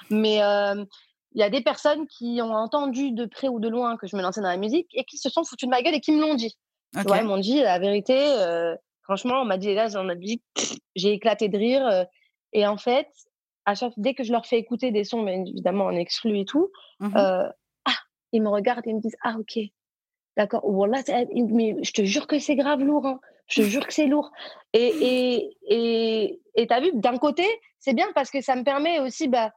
Mais 0.10 0.42
euh, 0.42 0.86
il 1.34 1.42
y 1.42 1.44
a 1.44 1.50
des 1.50 1.62
personnes 1.62 2.08
qui 2.08 2.40
ont 2.42 2.54
entendu 2.54 3.12
de 3.12 3.26
près 3.26 3.50
ou 3.50 3.60
de 3.60 3.68
loin 3.68 3.98
que 3.98 4.08
je 4.08 4.16
me 4.16 4.22
lançais 4.22 4.40
dans 4.40 4.48
la 4.48 4.58
musique 4.58 4.88
et 4.94 5.04
qui 5.04 5.18
se 5.18 5.30
sont 5.30 5.44
foutus 5.44 5.68
de 5.68 5.72
ma 5.72 5.82
gueule 5.82 5.96
et 5.96 6.00
qui 6.00 6.14
me 6.14 6.22
l'ont 6.22 6.36
dit. 6.36 6.56
Tu 6.96 7.02
vois, 7.02 7.18
ils 7.18 7.26
m'ont 7.26 7.40
dit 7.40 7.60
la 7.62 7.80
vérité. 7.80 8.16
Euh, 8.18 8.76
franchement, 9.02 9.42
on 9.42 9.46
m'a 9.46 9.58
dit 9.58 9.74
là, 9.74 9.88
ai 9.88 10.16
dit, 10.16 10.42
j'ai 10.96 11.12
éclaté 11.12 11.50
de 11.50 11.58
rire. 11.58 12.06
et 12.54 12.66
en 12.68 12.78
fait, 12.78 13.10
à 13.66 13.76
chaque, 13.76 13.94
dès 13.98 14.14
que 14.14 14.24
je 14.24 14.32
leur 14.32 14.46
fais 14.46 14.58
écouter 14.58 14.92
des 14.92 15.04
sons, 15.04 15.22
mais 15.22 15.40
évidemment 15.48 15.86
en 15.86 15.96
exclu 15.96 16.40
et 16.40 16.46
tout, 16.46 16.72
mmh 17.00 17.16
euh, 17.16 17.50
ah, 17.86 17.98
ils 18.32 18.42
me 18.42 18.50
regardent 18.50 18.86
et 18.88 18.92
ils 18.92 18.96
me 18.96 19.02
disent 19.02 19.18
Ah, 19.24 19.36
ok, 19.40 19.60
d'accord. 20.38 20.62
Voilà, 20.70 21.02
mais 21.34 21.76
je 21.84 21.92
te 21.92 22.04
jure 22.04 22.28
que 22.28 22.40
c'est 22.40 22.56
grave 22.56 22.82
lourd. 22.82 23.06
Hein. 23.06 23.20
Je 23.48 23.62
te 23.62 23.68
jure 23.68 23.86
que 23.86 23.94
c'est 23.94 24.08
lourd. 24.08 24.32
Et 24.74 25.50
et 25.68 26.42
et 26.56 26.68
t'as 26.68 26.82
vu, 26.82 26.92
d'un 26.94 27.18
côté, 27.18 27.46
c'est 27.80 27.94
bien 27.94 28.08
parce 28.16 28.32
que 28.32 28.42
ça 28.42 28.56
me 28.56 28.64
permet 28.64 29.00
aussi 29.00 29.28
bah, 29.28 29.52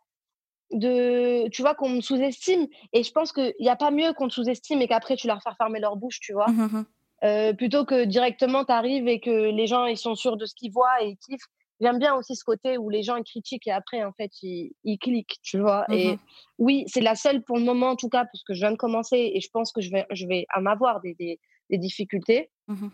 de, 0.73 1.49
tu 1.49 1.63
vois, 1.63 1.75
qu'on 1.75 1.89
me 1.89 2.01
sous-estime. 2.01 2.67
Et 2.93 3.03
je 3.03 3.13
pense 3.13 3.33
qu'il 3.33 3.55
n'y 3.61 3.69
a 3.69 3.77
pas 3.77 3.91
mieux 3.91 4.13
qu'on 4.15 4.29
te 4.29 4.35
sous-estime 4.35 4.83
et 4.83 4.89
qu'après 4.89 5.17
tu 5.17 5.27
leur 5.27 5.43
fais 5.43 5.51
fermer 5.57 5.81
leur 5.81 5.97
bouche, 5.97 6.21
tu 6.21 6.33
vois. 6.33 6.49
Mmh 6.49 6.85
euh, 7.25 7.55
plutôt 7.55 7.87
que 7.87 8.05
directement 8.05 8.67
tu 8.67 8.73
arrives 8.73 9.09
et 9.09 9.21
que 9.21 9.51
les 9.51 9.67
gens 9.67 9.87
ils 9.87 9.97
sont 9.97 10.15
sûrs 10.15 10.37
de 10.37 10.45
ce 10.45 10.55
qu'ils 10.55 10.71
voient 10.71 11.03
et 11.03 11.09
ils 11.09 11.17
kiffent 11.17 11.49
j'aime 11.81 11.99
bien 11.99 12.15
aussi 12.15 12.37
ce 12.37 12.45
côté 12.45 12.79
où 12.79 12.91
les 12.91 13.03
gens 13.03 13.21
critiquent 13.23 13.67
et 13.67 13.73
après, 13.73 14.05
en 14.05 14.13
fait, 14.13 14.31
ils, 14.43 14.99
cliquent, 14.99 15.39
tu 15.43 15.59
vois? 15.59 15.85
Mmh 15.89 15.95
et 15.95 16.19
oui, 16.59 16.85
c'est 16.87 17.01
la 17.01 17.15
seule 17.15 17.43
pour 17.43 17.59
le 17.59 17.65
moment, 17.65 17.91
en 17.91 17.97
tout 17.97 18.09
cas, 18.09 18.25
parce 18.25 18.43
que 18.45 18.55
je 18.55 18.61
viens 18.61 18.73
de 18.73 18.77
commencer 18.77 19.33
et 19.35 19.41
je 19.41 19.51
pense 19.51 19.73
que 19.73 19.81
je 19.81 19.91
vais, 19.91 20.07
je 20.11 20.27
vais 20.27 20.47
en 20.55 20.67
avoir 20.67 21.01
des, 21.01 21.15
des, 21.15 21.39
des 21.71 21.79
difficultés. 21.79 22.51
Mmh 22.69 22.89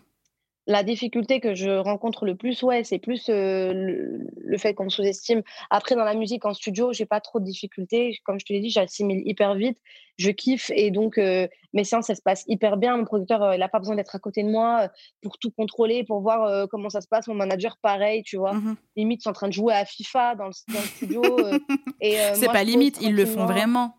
la 0.65 0.83
difficulté 0.83 1.39
que 1.39 1.55
je 1.55 1.69
rencontre 1.69 2.25
le 2.25 2.35
plus, 2.35 2.63
ouais, 2.63 2.83
c'est 2.83 2.99
plus 2.99 3.25
le, 3.27 4.57
fait 4.57 4.73
qu'on 4.73 4.85
me 4.85 4.89
sous-estime. 4.89 5.41
Après, 5.69 5.95
dans 5.95 6.03
la 6.03 6.13
musique 6.13 6.45
en 6.45 6.53
studio, 6.53 6.93
j'ai 6.93 7.05
pas 7.05 7.19
trop 7.19 7.39
de 7.39 7.45
difficultés. 7.45 8.17
Comme 8.23 8.39
je 8.39 8.45
te 8.45 8.53
l'ai 8.53 8.61
dit, 8.61 8.69
j'assimile 8.69 9.21
hyper 9.25 9.55
vite. 9.55 9.77
Je 10.17 10.29
kiffe 10.29 10.71
et 10.75 10.91
donc 10.91 11.17
mes 11.17 11.83
séances, 11.83 12.05
ça 12.05 12.15
se 12.15 12.21
passe 12.21 12.43
hyper 12.47 12.77
bien. 12.77 12.95
Mon 12.97 13.03
producteur, 13.03 13.55
il 13.55 13.61
a 13.61 13.67
pas 13.67 13.79
besoin 13.79 13.95
d'être 13.95 14.15
à 14.15 14.19
côté 14.19 14.43
de 14.43 14.49
moi 14.49 14.89
pour 15.21 15.37
tout 15.37 15.51
contrôler, 15.51 16.03
pour 16.03 16.21
voir 16.21 16.67
comment 16.69 16.89
ça 16.89 17.01
se 17.01 17.07
passe. 17.07 17.27
Mon 17.27 17.33
manager, 17.33 17.77
pareil, 17.81 18.23
tu 18.23 18.37
vois. 18.37 18.53
Mmh 18.53 18.75
limite, 18.95 19.21
ils 19.21 19.23
sont 19.23 19.29
en 19.31 19.33
train 19.33 19.47
de 19.47 19.53
jouer 19.53 19.73
à 19.73 19.85
FIFA 19.85 20.35
dans 20.35 20.47
le, 20.47 20.53
studio. 20.53 21.23
et 22.01 22.15
c'est 22.35 22.47
pas 22.47 22.63
limite, 22.63 22.99
ils 23.01 23.15
le 23.15 23.25
font 23.25 23.45
vraiment. 23.45 23.95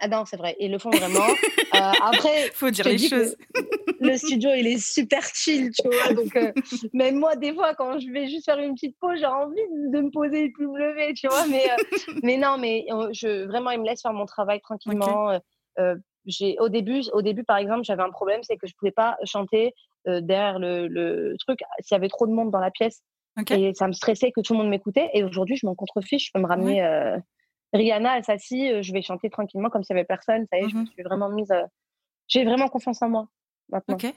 Ah 0.00 0.08
non, 0.08 0.24
c'est 0.26 0.36
vrai, 0.36 0.56
ils 0.60 0.70
le 0.70 0.78
font 0.78 0.90
vraiment. 0.90 1.20
euh, 1.76 1.92
après, 2.02 2.50
faut 2.54 2.70
dire 2.70 2.86
les 2.86 2.98
choses. 2.98 3.36
Le 4.00 4.16
studio, 4.16 4.50
il 4.54 4.66
est 4.66 4.78
super 4.78 5.22
chill, 5.22 5.70
tu 5.70 5.88
vois. 5.88 6.12
Donc, 6.12 6.36
euh, 6.36 6.52
même 6.92 7.16
moi, 7.16 7.34
des 7.36 7.54
fois, 7.54 7.74
quand 7.74 7.98
je 7.98 8.10
vais 8.10 8.28
juste 8.28 8.44
faire 8.44 8.58
une 8.58 8.74
petite 8.74 8.96
pause, 9.00 9.18
j'ai 9.18 9.26
envie 9.26 9.56
de 9.92 10.00
me 10.00 10.10
poser 10.10 10.44
et 10.44 10.48
de 10.48 10.66
me 10.66 10.78
lever, 10.78 11.14
tu 11.14 11.28
vois. 11.28 11.46
Mais, 11.46 11.64
euh, 11.64 11.76
mais 12.22 12.36
non, 12.36 12.58
mais 12.58 12.86
je, 13.12 13.46
vraiment, 13.46 13.70
il 13.70 13.80
me 13.80 13.86
laisse 13.86 14.02
faire 14.02 14.12
mon 14.12 14.26
travail 14.26 14.60
tranquillement. 14.60 15.38
j'ai 16.26 16.56
au 16.58 16.68
début, 16.68 17.02
au 17.12 17.22
début, 17.22 17.44
par 17.44 17.56
exemple, 17.56 17.84
j'avais 17.84 18.02
un 18.02 18.10
problème, 18.10 18.40
c'est 18.42 18.56
que 18.56 18.66
je 18.66 18.74
pouvais 18.78 18.92
pas 18.92 19.16
chanter 19.24 19.72
derrière 20.06 20.58
le, 20.58 20.86
le 20.88 21.36
truc 21.38 21.60
s'il 21.80 21.94
y 21.94 21.98
avait 21.98 22.08
trop 22.08 22.26
de 22.26 22.32
monde 22.32 22.50
dans 22.50 22.60
la 22.60 22.70
pièce. 22.70 23.02
Et 23.50 23.74
ça 23.74 23.86
me 23.86 23.92
stressait 23.92 24.30
que 24.30 24.40
tout 24.40 24.52
le 24.54 24.58
monde 24.58 24.68
m'écoutait. 24.68 25.10
Et 25.14 25.24
aujourd'hui, 25.24 25.56
je 25.56 25.66
m'en 25.66 25.74
contrefiche. 25.74 26.26
Je 26.26 26.30
peux 26.34 26.40
me 26.40 26.46
ramener. 26.46 26.82
Rihanna, 27.76 28.18
elle 28.18 28.24
s'assit, 28.24 28.82
je 28.82 28.92
vais 28.92 29.02
chanter 29.02 29.30
tranquillement 29.30 29.70
comme 29.70 29.84
s'il 29.84 29.94
n'y 29.94 30.00
avait 30.00 30.06
personne. 30.06 30.46
Ça 30.50 30.58
y 30.58 30.64
est, 30.64 30.68
je 30.68 30.76
me 30.76 30.82
mmh 30.82 30.86
suis 30.88 31.02
vraiment 31.02 31.28
mise. 31.28 31.52
J'ai 32.28 32.44
vraiment 32.44 32.68
confiance 32.68 33.02
en 33.02 33.08
moi 33.08 33.28
maintenant. 33.70 33.94
Ok. 33.94 34.12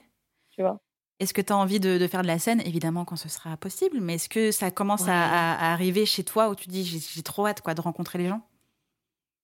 Tu 0.50 0.62
vois. 0.62 0.80
Est-ce 1.20 1.34
que 1.34 1.42
tu 1.42 1.52
as 1.52 1.56
envie 1.56 1.80
de, 1.80 2.06
faire 2.06 2.22
de 2.22 2.26
la 2.26 2.38
scène? 2.38 2.62
Évidemment, 2.64 3.04
quand 3.04 3.16
ce 3.16 3.28
sera 3.28 3.56
possible. 3.58 3.98
Mais 4.00 4.14
est-ce 4.14 4.28
que 4.28 4.50
ça 4.50 4.70
commence 4.70 5.06
à, 5.06 5.72
arriver 5.72 6.06
chez 6.06 6.24
toi 6.24 6.48
où 6.48 6.54
tu 6.54 6.68
dis 6.68 6.84
j'ai 6.84 7.22
trop 7.22 7.46
hâte 7.46 7.60
quoi, 7.60 7.74
de 7.74 7.80
rencontrer 7.80 8.18
les 8.18 8.28
gens? 8.28 8.40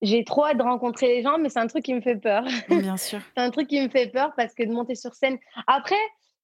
J'ai 0.01 0.23
trop 0.23 0.45
hâte 0.45 0.57
de 0.57 0.63
rencontrer 0.63 1.07
les 1.07 1.23
gens, 1.23 1.37
mais 1.37 1.49
c'est 1.49 1.59
un 1.59 1.67
truc 1.67 1.85
qui 1.85 1.93
me 1.93 2.01
fait 2.01 2.17
peur. 2.17 2.43
Bien 2.69 2.97
sûr. 2.97 3.19
c'est 3.35 3.43
un 3.43 3.51
truc 3.51 3.67
qui 3.67 3.79
me 3.79 3.89
fait 3.89 4.07
peur 4.07 4.33
parce 4.35 4.53
que 4.55 4.63
de 4.63 4.71
monter 4.71 4.95
sur 4.95 5.13
scène. 5.13 5.37
Après, 5.67 5.95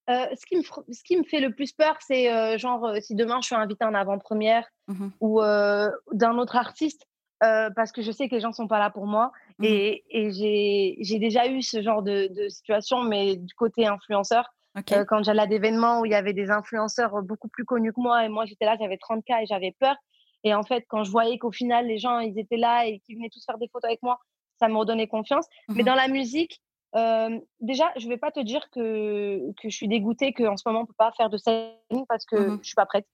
ce, 0.08 0.46
qui 0.46 0.58
me, 0.58 0.62
ce 0.62 1.04
qui 1.04 1.18
me 1.18 1.24
fait 1.24 1.40
le 1.40 1.54
plus 1.54 1.72
peur, 1.72 1.98
c'est 2.00 2.58
genre 2.60 2.96
si 3.02 3.16
demain 3.16 3.40
je 3.42 3.48
suis 3.48 3.56
invitée 3.56 3.86
en 3.86 3.96
avant-première 3.96 4.68
mmh 4.88 5.08
ou 5.20 5.42
d'un 5.42 6.38
autre 6.38 6.58
artiste, 6.58 7.08
euh, 7.44 7.70
parce 7.76 7.92
que 7.92 8.02
je 8.02 8.12
sais 8.12 8.30
que 8.30 8.36
les 8.36 8.42
gens 8.42 8.50
ne 8.50 8.54
sont 8.54 8.68
pas 8.68 8.80
là 8.80 8.90
pour 8.90 9.06
moi. 9.06 9.32
Mmh. 9.60 9.64
Et, 9.66 10.04
et 10.10 10.98
j'ai 11.02 11.20
déjà 11.20 11.48
eu 11.48 11.62
ce 11.62 11.82
genre 11.82 12.02
de, 12.02 12.28
de, 12.34 12.50
situation, 12.50 13.04
mais 13.04 13.36
du 13.36 13.54
côté 13.56 13.86
influenceur. 13.86 14.50
Euh, 14.92 15.06
quand 15.06 15.24
j'allais 15.24 15.44
à 15.44 15.48
des 15.48 15.58
événements 15.58 16.00
où 16.00 16.06
il 16.06 16.12
y 16.12 16.16
avait 16.16 16.34
des 16.34 16.50
influenceurs 16.50 17.22
beaucoup 17.22 17.48
plus 17.48 17.64
connus 17.64 17.94
que 17.94 18.02
moi, 18.02 18.26
et 18.26 18.30
moi 18.30 18.46
j'étais 18.46 18.66
là, 18.66 18.76
j'avais 18.80 18.96
30K 18.96 19.44
et 19.44 19.46
j'avais 19.46 19.76
peur. 19.80 19.96
Et 20.44 20.54
en 20.54 20.64
fait, 20.64 20.84
quand 20.88 21.04
je 21.04 21.12
voyais 21.12 21.38
qu'au 21.38 21.52
final, 21.52 21.86
les 21.88 22.00
gens, 22.00 22.20
ils 22.20 22.38
étaient 22.40 22.58
là 22.58 22.86
et 22.86 23.00
qu'ils 23.00 23.16
venaient 23.16 23.30
tous 23.30 23.46
faire 23.46 23.58
des 23.58 23.68
photos 23.68 23.90
avec 23.90 24.02
moi, 24.02 24.20
ça 24.60 24.68
me 24.68 24.76
redonnait 24.76 25.08
confiance. 25.08 25.46
Mais 25.70 25.84
mmh 25.84 25.86
dans 25.86 25.96
la 25.96 26.08
musique, 26.08 26.62
euh, 26.96 27.40
déjà, 27.60 27.92
je 27.98 28.06
ne 28.06 28.10
vais 28.10 28.18
pas 28.18 28.32
te 28.32 28.40
dire 28.40 28.70
que, 28.72 29.52
que 29.62 29.70
je 29.70 29.76
suis 29.76 29.88
dégoûtée 29.88 30.34
qu'en 30.34 30.58
ce 30.58 30.64
moment, 30.68 30.80
on 30.80 30.84
ne 30.84 30.88
peut 30.88 30.94
pas 30.98 31.12
faire 31.12 31.30
de 31.30 31.38
scène 31.38 31.72
parce 32.08 32.26
que 32.26 32.36
mmh 32.36 32.50
je 32.50 32.58
ne 32.58 32.64
suis 32.64 32.76
pas 32.76 32.86
prête. 32.86 33.08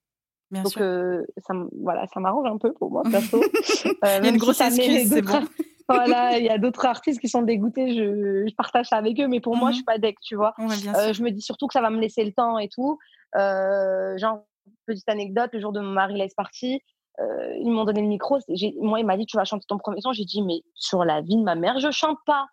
Donc, 0.52 0.72
ça, 0.74 1.54
voilà, 1.82 2.08
ça 2.08 2.20
m'arrange 2.20 2.47
un 2.47 2.58
peu 2.58 2.74
pour 2.74 2.91
moi, 2.91 3.04
perso. 3.12 3.41
Euh, 3.41 4.18
il 4.20 4.26
y 4.26 4.28
a 4.28 4.30
une 4.30 4.38
grosse 4.38 4.62
excuse, 4.62 5.10
c'est 5.10 5.22
bon. 5.22 5.45
voilà, 5.88 6.38
il 6.38 6.45
y 6.45 6.50
a 6.50 6.58
d'autres 6.58 6.86
artistes 6.86 7.20
qui 7.20 7.30
sont 7.30 7.41
dégoûtés, 7.41 7.93
je, 7.95 8.47
je, 8.47 8.56
partage 8.56 8.88
ça 8.88 8.97
avec 8.97 9.20
eux, 9.20 9.28
mais 9.28 9.39
pour 9.39 9.56
moi, 9.56 9.70
je 9.70 9.74
mmh 9.74 9.76
suis 9.76 9.84
pas 9.84 9.97
deck, 9.97 10.18
tu 10.22 10.36
vois. 10.36 10.54
euh, 10.60 11.14
je 11.14 11.24
me 11.24 11.32
dis 11.32 11.41
surtout 11.41 11.68
que 11.68 11.74
ça 11.74 11.82
va 11.82 11.89
me 11.89 12.00
laisser 12.00 12.24
le 12.24 12.32
temps 12.32 12.58
et 12.58 12.68
tout. 12.68 12.97
Euh, 13.36 14.18
genre, 14.18 14.43
petite 14.86 15.10
anecdote, 15.10 15.52
le 15.54 15.60
jour 15.60 15.72
de 15.72 15.80
mon 15.80 15.91
mari 15.91 16.16
laisse 16.16 16.34
partie, 16.34 16.82
euh, 17.20 17.54
ils 17.60 17.70
m'ont 17.70 17.86
donné 17.86 18.02
le 18.02 18.08
micro. 18.08 18.39
Moi, 18.82 19.00
il 19.00 19.06
m'a 19.06 19.18
dit, 19.18 19.26
tu 19.26 19.38
vas 19.38 19.45
chanter 19.45 19.66
ton 19.68 19.78
premier 19.78 20.02
son. 20.02 20.14
J'ai 20.14 20.26
dit, 20.26 20.41
mais 20.41 20.62
sur 20.74 21.04
la 21.04 21.22
vie 21.22 21.36
de 21.36 21.43
ma 21.43 21.56
mère, 21.56 21.80
je 21.80 21.91
chante 21.91 22.18
pas. 22.26 22.47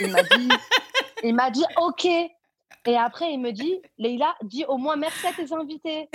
Il 0.00 0.10
m'a 0.10 0.22
dit, 0.22 0.48
il 1.24 1.34
m'a 1.34 1.50
dit, 1.50 1.64
ok. 1.80 2.06
Et 2.86 2.96
après, 2.96 3.32
il 3.32 3.38
me 3.38 3.50
dit, 3.50 3.80
Leïla, 3.98 4.34
dis 4.42 4.64
au 4.66 4.78
moins 4.78 4.96
merci 4.96 5.26
à 5.26 5.32
tes 5.32 5.52
invités 5.52 6.08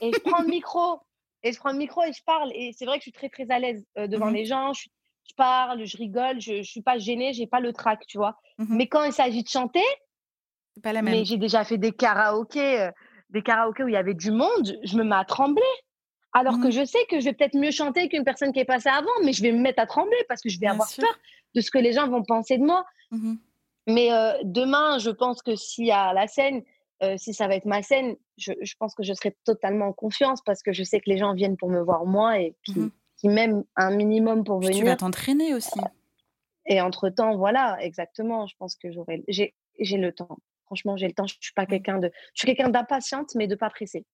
et 0.00 0.12
je 0.12 0.18
prends 0.20 0.42
le 0.42 0.48
micro. 0.48 1.00
Et 1.42 1.52
je 1.52 1.58
prends 1.58 1.70
le 1.70 1.78
micro 1.78 2.02
et 2.02 2.12
je 2.12 2.22
parle. 2.24 2.50
Et 2.54 2.72
c'est 2.76 2.84
vrai 2.84 2.98
que 2.98 3.04
je 3.04 3.10
suis 3.10 3.12
très 3.12 3.28
très 3.28 3.50
à 3.50 3.58
l'aise 3.58 3.84
euh, 3.96 4.06
devant 4.06 4.30
mmh 4.30 4.34
les 4.34 4.44
gens. 4.44 4.72
Je, 4.72 4.88
parle 5.36 5.84
je 5.84 5.96
rigole 5.98 6.40
je, 6.40 6.62
je 6.62 6.70
suis 6.70 6.80
pas 6.80 6.96
gênée 6.96 7.34
j'ai 7.34 7.46
pas 7.46 7.60
le 7.60 7.74
trac 7.74 8.00
tu 8.06 8.16
vois. 8.16 8.38
Mmh 8.56 8.64
mais 8.70 8.86
quand 8.86 9.04
il 9.04 9.12
s'agit 9.12 9.42
de 9.42 9.48
chanter 9.48 9.84
c'est 10.74 10.82
pas 10.82 10.94
la 10.94 11.02
même. 11.02 11.12
mais 11.12 11.26
j'ai 11.26 11.36
déjà 11.36 11.64
fait 11.64 11.76
des 11.76 11.92
karaokés 11.92 12.80
euh, 12.80 12.90
des 13.28 13.42
karaokés 13.42 13.84
où 13.84 13.88
il 13.88 13.92
y 13.92 13.98
avait 13.98 14.14
du 14.14 14.30
monde 14.30 14.78
je 14.82 14.96
me 14.96 15.04
mets 15.04 15.16
à 15.16 15.24
trembler. 15.24 15.62
Alors 16.32 16.60
que 16.60 16.68
mmh. 16.68 16.72
je 16.72 16.84
sais 16.84 17.04
que 17.10 17.20
je 17.20 17.26
vais 17.26 17.34
peut-être 17.34 17.56
mieux 17.56 17.70
chanter 17.70 18.08
qu'une 18.08 18.24
personne 18.24 18.52
qui 18.52 18.60
est 18.60 18.64
passée 18.64 18.90
avant, 18.90 19.10
mais 19.24 19.32
je 19.32 19.42
vais 19.42 19.52
me 19.52 19.60
mettre 19.60 19.82
à 19.82 19.86
trembler 19.86 20.18
parce 20.28 20.40
que 20.40 20.48
je 20.48 20.58
vais 20.60 20.66
avoir 20.66 20.88
peur 20.94 21.18
de 21.54 21.60
ce 21.60 21.70
que 21.70 21.78
les 21.78 21.92
gens 21.92 22.08
vont 22.08 22.22
penser 22.22 22.58
de 22.58 22.64
moi. 22.64 22.84
Mais 23.86 24.12
euh, 24.12 24.34
demain, 24.44 24.98
je 24.98 25.10
pense 25.10 25.42
que 25.42 25.56
s'il 25.56 25.86
y 25.86 25.90
a 25.90 26.12
la 26.12 26.26
scène, 26.26 26.62
euh, 27.02 27.16
si 27.16 27.32
ça 27.32 27.46
va 27.46 27.54
être 27.54 27.64
ma 27.64 27.82
scène, 27.82 28.16
je, 28.36 28.52
pense 28.78 28.94
que 28.94 29.02
je 29.02 29.12
serai 29.12 29.36
totalement 29.44 29.86
en 29.86 29.92
confiance 29.92 30.40
parce 30.44 30.62
que 30.62 30.72
je 30.72 30.82
sais 30.82 31.00
que 31.00 31.08
les 31.08 31.18
gens 31.18 31.32
viennent 31.34 31.56
pour 31.56 31.70
me 31.70 31.80
voir 31.80 32.04
moi 32.04 32.40
et 32.40 32.56
qui, 32.64 32.78
mmh 32.78 32.90
m'aiment 33.24 33.64
un 33.74 33.90
minimum 33.90 34.44
pour 34.44 34.60
venir. 34.60 34.78
Tu 34.78 34.84
vas 34.84 34.94
t'entraîner 34.94 35.52
aussi. 35.52 35.80
Et 36.66 36.80
entre-temps, 36.80 37.36
voilà, 37.36 37.76
exactement. 37.80 38.46
Je 38.46 38.54
pense 38.56 38.76
que 38.76 38.92
j'aurai, 38.92 39.24
j'ai, 39.26 39.54
le 39.80 40.12
temps. 40.12 40.38
Franchement, 40.66 40.96
j'ai 40.96 41.08
le 41.08 41.14
temps. 41.14 41.26
Je 41.26 41.34
suis 41.40 41.52
pas 41.52 41.66
quelqu'un 41.66 41.98
de, 41.98 42.12
je 42.34 42.40
suis 42.40 42.46
quelqu'un 42.46 42.68
d'impatiente, 42.68 43.34
mais 43.34 43.48
de 43.48 43.56
pas 43.56 43.70
pressé. 43.70 44.06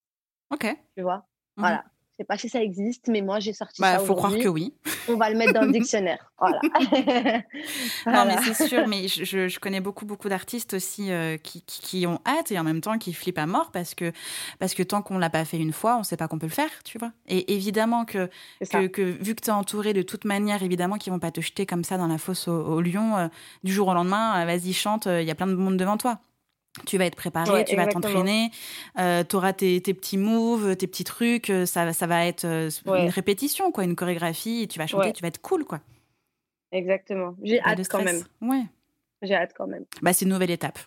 Ok. 0.51 0.66
Tu 0.97 1.03
vois? 1.03 1.26
Voilà. 1.59 1.85
Je 2.17 2.23
sais 2.23 2.27
pas 2.27 2.39
si 2.39 2.49
ça 2.49 2.62
existe, 2.62 3.09
mais 3.09 3.23
moi 3.23 3.41
j'ai 3.41 3.53
sorti 3.53 3.83
bah, 3.83 3.97
ça. 3.97 4.03
Il 4.03 4.07
faut 4.07 4.15
croire 4.15 4.39
que 4.39 4.47
oui. 4.47 4.73
On 5.09 5.17
va 5.17 5.31
le 5.31 5.37
mettre 5.37 5.53
dans 5.53 5.62
le 5.62 5.73
dictionnaire. 5.73 6.31
Voilà. 6.39 6.61
Non, 8.07 8.25
mais 8.27 8.37
c'est 8.45 8.69
sûr. 8.69 8.87
Mais 8.87 9.09
je, 9.09 9.49
je, 9.49 9.59
connais 9.59 9.81
beaucoup, 9.81 10.07
beaucoup 10.07 10.29
d'artistes 10.29 10.75
aussi 10.75 11.11
euh, 11.11 11.37
qui, 11.39 11.62
qui, 11.62 12.07
ont 12.07 12.21
hâte 12.25 12.53
et 12.53 12.59
en 12.59 12.62
même 12.62 12.81
temps 12.81 12.99
qui 12.99 13.12
flippent 13.12 13.39
à 13.39 13.47
mort 13.47 13.73
parce 13.73 13.97
que, 13.97 14.12
parce 14.61 14.75
que 14.75 14.85
tant 14.85 15.03
qu'on 15.03 15.19
l'a 15.19 15.31
pas 15.31 15.45
fait 15.45 15.59
une 15.59 15.73
fois, 15.73 15.97
on 15.99 16.05
sait 16.05 16.17
pas 16.17 16.29
qu'on 16.29 16.39
peut 16.39 16.47
le 16.47 16.53
faire, 16.53 16.71
tu 16.85 16.99
vois. 16.99 17.11
Et 17.27 17.53
évidemment 17.55 18.05
que, 18.05 18.31
que, 18.71 19.03
vu 19.03 19.35
que 19.35 19.41
tu 19.41 19.49
es 19.49 19.53
entouré 19.53 19.93
de 19.93 20.03
toute 20.03 20.25
manière, 20.25 20.62
évidemment 20.62 20.99
qu'ils 20.99 21.12
vont 21.12 21.19
pas 21.19 21.33
te 21.33 21.41
jeter 21.41 21.67
comme 21.67 21.83
ça 21.83 21.97
dans 21.97 22.07
la 22.07 22.19
fosse 22.19 22.47
au, 22.47 22.81
lion 22.81 23.17
euh, 23.17 23.29
du 23.65 23.73
jour 23.73 23.89
au 23.89 23.95
lendemain. 23.95 24.41
Euh, 24.41 24.45
vas-y, 24.45 24.73
chante, 24.73 25.07
il 25.07 25.25
y 25.25 25.31
a 25.33 25.35
plein 25.35 25.49
de 25.49 25.55
monde 25.55 25.77
devant 25.77 25.97
toi 25.97 26.21
tu 26.87 26.99
vas 26.99 27.07
être 27.07 27.16
préparé, 27.16 27.64
tu 27.64 27.77
vas 27.77 27.87
t'entraîner, 27.87 28.51
euh, 28.99 29.22
tu 29.25 29.37
auras 29.37 29.53
tes, 29.53 29.81
petits 29.81 30.18
moves, 30.18 30.77
tes 30.77 30.87
petits 30.87 31.05
trucs, 31.05 31.51
euh, 31.51 31.66
ça, 31.66 31.93
ça 31.93 32.07
va 32.07 32.27
être 32.27 32.45
euh, 32.45 32.70
une 32.87 33.09
répétition, 33.09 33.70
quoi, 33.70 33.85
une 33.85 33.97
chorégraphie, 33.97 34.66
tu 34.68 34.79
vas 34.79 34.87
chanter, 34.87 35.12
tu 35.12 35.22
vas 35.22 35.29
être 35.29 35.41
cool, 35.41 35.64
quoi. 35.64 35.81
Exactement. 36.72 37.37
J'ai 37.43 37.61
hâte 37.61 37.87
quand 37.89 38.03
même. 38.03 38.20
Ouais. 38.41 38.64
J'ai 39.22 39.35
hâte 39.35 39.55
quand 39.57 39.68
même. 39.68 39.85
Bah, 40.03 40.12
c'est 40.12 40.25
une 40.25 40.33
nouvelle 40.33 40.51
étape. 40.51 40.79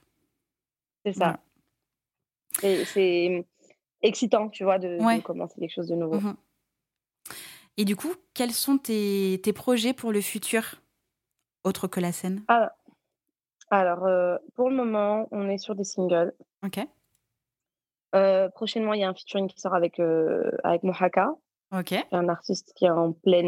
C'est 1.06 1.14
ça. 1.14 1.40
C'est 2.60 3.46
excitant, 4.02 4.50
tu 4.50 4.64
vois, 4.64 4.80
de, 4.80 5.22
commencer 5.22 5.56
quelque 5.60 5.74
chose 5.74 5.88
de 5.88 5.96
nouveau. 5.96 6.20
Mmh 6.20 6.36
Et 7.78 7.86
du 7.86 7.96
coup, 7.96 8.14
quels 8.34 8.52
sont 8.52 8.78
tes, 8.78 9.40
tes 9.42 9.54
projets 9.54 9.94
pour 9.94 10.12
le 10.12 10.20
futur, 10.20 10.76
autre 11.64 11.88
que 11.88 12.02
la 12.02 12.12
scène? 12.12 12.44
Ah, 12.50 12.76
alors, 13.70 14.06
euh, 14.06 14.38
pour 14.56 14.70
le 14.70 14.76
moment, 14.76 15.28
on 15.32 15.50
est 15.50 15.58
sur 15.58 15.76
des 15.76 15.84
singles. 15.84 16.34
OK. 16.66 16.80
Euh, 18.16 18.50
prochainement, 18.50 18.94
il 18.94 19.02
y 19.02 19.04
a 19.04 19.10
un 19.10 19.14
featuring 19.14 19.48
qui 19.48 19.60
sort 19.60 19.76
avec, 19.76 20.00
euh, 20.00 20.50
avec 20.64 20.84
Mohaka, 20.84 21.34
OK. 21.78 21.94
un 22.14 22.30
artiste 22.30 22.72
qui 22.76 22.86
est 22.86 22.90
en 22.90 23.12
plein, 23.12 23.44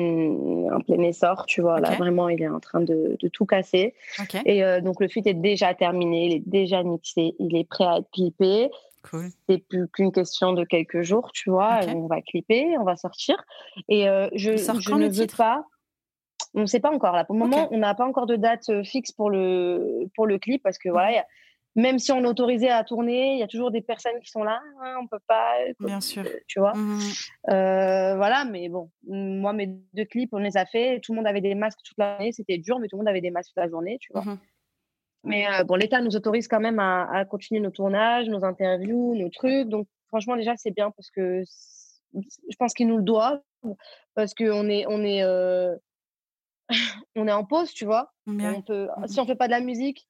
en 0.73 0.81
plein 0.81 1.01
essor, 1.03 1.45
tu 1.45 1.61
vois. 1.61 1.79
Là, 1.79 1.91
vraiment, 1.91 2.27
il 2.27 2.41
est 2.41 2.49
en 2.49 2.59
train 2.59 2.81
de, 2.81 3.15
de 3.17 3.27
tout 3.29 3.45
casser. 3.45 3.93
OK. 4.19 4.37
Et 4.45 4.61
donc, 4.81 4.99
le 4.99 5.07
feat 5.07 5.25
est 5.27 5.33
déjà 5.33 5.73
terminé, 5.73 6.25
il 6.25 6.33
est 6.33 6.43
déjà 6.45 6.83
mixé, 6.83 7.35
il 7.39 7.55
est 7.55 7.63
prêt 7.63 7.85
à 7.85 7.97
être 7.99 8.11
clippé. 8.11 8.69
Cool. 9.09 9.29
C'est 9.47 9.59
plus 9.59 9.87
qu'une 9.87 10.11
question 10.11 10.51
de 10.51 10.65
quelques 10.65 11.03
jours, 11.03 11.31
tu 11.31 11.49
vois. 11.49 11.79
On 11.87 12.07
va 12.07 12.21
clipper, 12.21 12.77
on 12.77 12.83
va 12.83 12.97
sortir. 12.97 13.41
Et 13.87 14.03
je, 14.33 14.57
je 14.57 14.93
ne 14.93 15.07
veux 15.07 15.27
pas. 15.27 15.63
On 16.53 16.61
ne 16.61 16.65
sait 16.65 16.79
pas 16.79 16.91
encore. 16.91 17.15
Là, 17.15 17.25
pour 17.25 17.35
le 17.35 17.39
moment, 17.39 17.67
on 17.71 17.77
n'a 17.77 17.93
pas 17.93 18.05
encore 18.05 18.25
de 18.25 18.35
date 18.35 18.69
euh, 18.69 18.83
fixe 18.83 19.11
pour 19.11 19.29
le, 19.29 20.07
pour 20.15 20.25
le 20.25 20.39
clip 20.39 20.63
parce 20.63 20.77
que 20.77 20.89
voilà, 20.89 21.21
mmh. 21.75 21.81
même 21.81 21.99
si 21.99 22.11
on 22.11 22.23
est 22.23 22.27
autorisé 22.27 22.69
à 22.69 22.83
tourner, 22.83 23.33
il 23.33 23.39
y 23.39 23.43
a 23.43 23.47
toujours 23.47 23.71
des 23.71 23.81
personnes 23.81 24.19
qui 24.23 24.31
sont 24.31 24.43
là. 24.43 24.59
Hein, 24.81 24.95
on 25.01 25.07
peut 25.07 25.21
pas. 25.27 25.53
Bien 25.79 26.01
sûr. 26.01 26.23
Tu 26.47 26.59
vois. 26.59 26.73
Mmh. 26.73 26.99
Euh, 27.49 28.15
voilà, 28.15 28.45
mais 28.45 28.67
bon, 28.69 28.89
moi, 29.07 29.53
mes 29.53 29.67
deux 29.93 30.05
clips, 30.05 30.33
on 30.33 30.39
les 30.39 30.57
a 30.57 30.65
fait. 30.65 30.99
Tout 31.01 31.13
le 31.13 31.17
monde 31.17 31.27
avait 31.27 31.41
des 31.41 31.55
masques 31.55 31.79
toute 31.83 31.97
l'année. 31.97 32.31
C'était 32.31 32.57
dur, 32.57 32.79
mais 32.79 32.87
tout 32.87 32.95
le 32.95 33.01
monde 33.01 33.09
avait 33.09 33.21
des 33.21 33.31
masques 33.31 33.49
toute 33.49 33.63
la 33.63 33.69
journée, 33.69 33.97
tu 34.01 34.11
vois. 34.13 34.23
Mmh. 34.23 34.39
Mais 35.25 35.45
euh, 35.47 35.63
bon, 35.63 35.75
l'État 35.75 36.01
nous 36.01 36.15
autorise 36.15 36.47
quand 36.47 36.61
même 36.61 36.79
à, 36.79 37.25
continuer 37.25 37.61
nos 37.61 37.71
tournages, 37.71 38.27
nos 38.27 38.43
interviews, 38.43 39.15
nos 39.15 39.29
trucs. 39.29 39.67
Donc, 39.67 39.87
franchement, 40.07 40.35
déjà, 40.35 40.55
c'est 40.55 40.71
bien 40.71 40.91
parce 40.91 41.11
que 41.11 41.43
je 42.13 42.55
pense 42.57 42.73
qu'ils 42.73 42.87
nous 42.87 42.97
le 42.97 43.03
doivent 43.03 43.41
parce 44.15 44.33
qu'on 44.33 44.67
est, 44.69 44.85
on 44.87 45.03
est, 45.03 45.23
on 47.15 47.27
est 47.27 47.31
en 47.31 47.45
pause, 47.45 47.73
tu 47.73 47.85
vois? 47.85 48.11
On 48.27 48.61
peut, 48.61 48.87
mmh 48.97 49.07
si 49.07 49.19
on 49.19 49.25
fait 49.25 49.35
pas 49.35 49.47
de 49.47 49.51
la 49.51 49.61
musique 49.61 50.07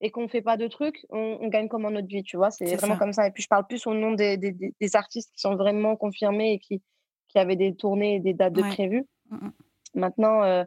et 0.00 0.10
qu'on 0.10 0.28
fait 0.28 0.42
pas 0.42 0.56
de 0.56 0.68
trucs, 0.68 1.04
on, 1.10 1.48
gagne 1.48 1.68
comme 1.68 1.88
notre 1.88 2.06
vie, 2.06 2.22
tu 2.22 2.36
vois? 2.36 2.50
C'est 2.50 2.76
vraiment 2.76 2.96
comme 2.96 3.12
ça. 3.12 3.26
Et 3.26 3.30
puis 3.30 3.42
je 3.42 3.48
parle 3.48 3.66
plus 3.66 3.86
au 3.86 3.94
nom 3.94 4.12
des, 4.12 4.36
des, 4.36 4.96
artistes 4.96 5.32
qui 5.34 5.40
sont 5.40 5.56
vraiment 5.56 5.96
confirmés 5.96 6.52
et 6.52 6.58
qui, 6.60 6.82
qui 7.28 7.38
avaient 7.38 7.56
des 7.56 7.74
tournées 7.74 8.16
et 8.16 8.20
des 8.20 8.32
dates 8.32 8.52
de 8.52 8.62
prévues. 8.62 9.06
Mmh 9.30 9.48
Maintenant, 9.94 10.42
euh, 10.42 10.64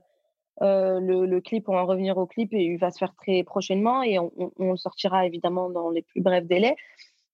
euh, 0.61 0.99
le, 0.99 1.39
clip, 1.41 1.69
on 1.69 1.73
va 1.73 1.83
revenir 1.83 2.17
au 2.17 2.25
clip 2.25 2.51
et 2.53 2.63
il 2.63 2.77
va 2.77 2.91
se 2.91 2.97
faire 2.97 3.15
très 3.15 3.43
prochainement 3.43 4.01
et 4.01 4.17
on, 4.19 4.31
on, 4.57 4.75
sortira 4.75 5.27
évidemment 5.27 5.69
dans 5.69 5.91
les 5.91 6.01
plus 6.01 6.21
brefs 6.21 6.47
délais. 6.47 6.75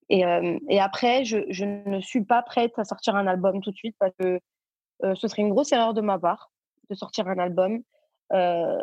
Et, 0.10 0.26
euh, 0.26 0.60
et 0.70 0.80
après, 0.82 1.24
je, 1.24 1.40
je, 1.50 1.64
ne 1.64 2.02
suis 2.02 2.24
pas 2.24 2.42
prête 2.42 2.78
à 2.78 2.84
sortir 2.84 3.16
un 3.16 3.26
album 3.26 3.62
tout 3.62 3.72
de 3.72 3.76
suite 3.76 3.96
parce 4.00 4.14
que 4.20 4.40
ce 5.02 5.28
serait 5.28 5.44
une 5.44 5.50
grosse 5.50 5.72
erreur 5.72 5.94
de 5.94 6.02
ma 6.02 6.20
part 6.20 6.52
de 6.90 6.96
sortir 6.96 7.28
un 7.28 7.38
album. 7.38 7.82
Euh, 8.34 8.78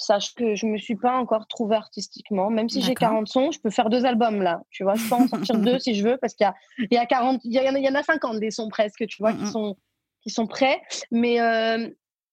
sache 0.00 0.34
que 0.34 0.54
je 0.54 0.66
me 0.66 0.78
suis 0.78 0.96
pas 0.96 1.16
encore 1.18 1.46
trouvée 1.46 1.76
artistiquement. 1.76 2.50
Même 2.50 2.68
si 2.68 2.80
j'ai 2.82 2.94
40 2.94 3.28
sons, 3.28 3.50
je 3.50 3.60
peux 3.60 3.70
faire 3.70 3.90
deux 3.90 4.04
albums 4.04 4.42
là. 4.42 4.62
Tu 4.70 4.82
vois, 4.82 4.94
je 4.94 5.08
peux 5.08 5.14
en 5.14 5.28
sortir 5.28 5.58
deux 5.58 5.78
si 5.78 5.94
je 5.94 6.06
veux 6.06 6.16
parce 6.16 6.34
qu'il 6.34 6.44
y 6.44 6.48
a, 6.48 6.54
il 6.78 6.94
y 6.94 6.96
a 6.96 7.06
40, 7.06 7.40
il 7.44 7.52
y, 7.52 7.58
en 7.60 7.74
a, 7.74 7.78
il 7.78 7.84
y 7.84 7.88
en 7.88 7.94
a 7.94 8.02
50 8.02 8.40
des 8.40 8.50
sons 8.50 8.68
presque, 8.68 9.06
tu 9.06 9.22
vois, 9.22 9.32
qui 9.32 9.46
sont, 9.46 9.76
qui 10.22 10.30
sont 10.30 10.46
prêts. 10.46 10.80
Mais 11.10 11.40
euh, 11.40 11.88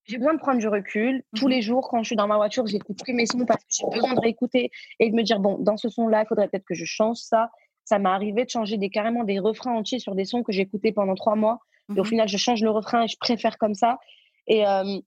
j'ai 0.06 0.18
besoin 0.18 0.34
de 0.34 0.40
prendre 0.40 0.60
du 0.60 0.68
recul. 0.68 1.24
Tous 1.36 1.48
mmh 1.48 1.50
les 1.50 1.62
jours, 1.62 1.90
quand 1.90 2.02
je 2.04 2.08
suis 2.08 2.16
dans 2.16 2.28
ma 2.28 2.38
voiture, 2.38 2.66
j'écoute 2.66 2.98
plus 3.04 3.14
mes 3.14 3.26
sons 3.26 3.46
parce 3.46 3.64
que 3.64 3.70
j'ai 3.70 3.88
besoin 3.92 4.14
de 4.14 4.20
réécouter 4.20 4.72
et 5.00 5.10
de 5.10 5.16
me 5.16 5.24
dire, 5.24 5.40
bon, 5.40 5.58
dans 5.60 5.78
ce 5.78 5.90
son-là, 5.90 6.24
il 6.24 6.28
faudrait 6.28 6.48
peut-être 6.48 6.66
que 6.66 6.76
je 6.76 6.86
change 6.86 7.18
ça. 7.18 7.50
Ça 7.84 8.00
m'est 8.00 8.10
arrivé 8.10 8.44
de 8.46 8.50
changer 8.50 8.78
des, 8.78 8.90
carrément 8.90 9.24
des 9.24 9.40
refrains 9.40 9.74
entiers 9.74 10.00
sur 10.00 10.16
des 10.16 10.26
sons 10.26 10.44
que 10.44 10.52
j'écoutais 10.52 10.92
pendant 10.92 11.16
trois 11.16 11.36
mois. 11.36 11.60
Et 11.96 12.00
au 12.00 12.04
mmh 12.04 12.06
final, 12.06 12.28
je 12.28 12.38
change 12.38 12.62
le 12.62 12.70
refrain 12.70 13.04
et 13.04 13.08
je 13.08 13.18
préfère 13.18 13.58
comme 13.58 13.74
ça. 13.74 14.00
Et, 14.48 14.66
euh, 14.66 15.00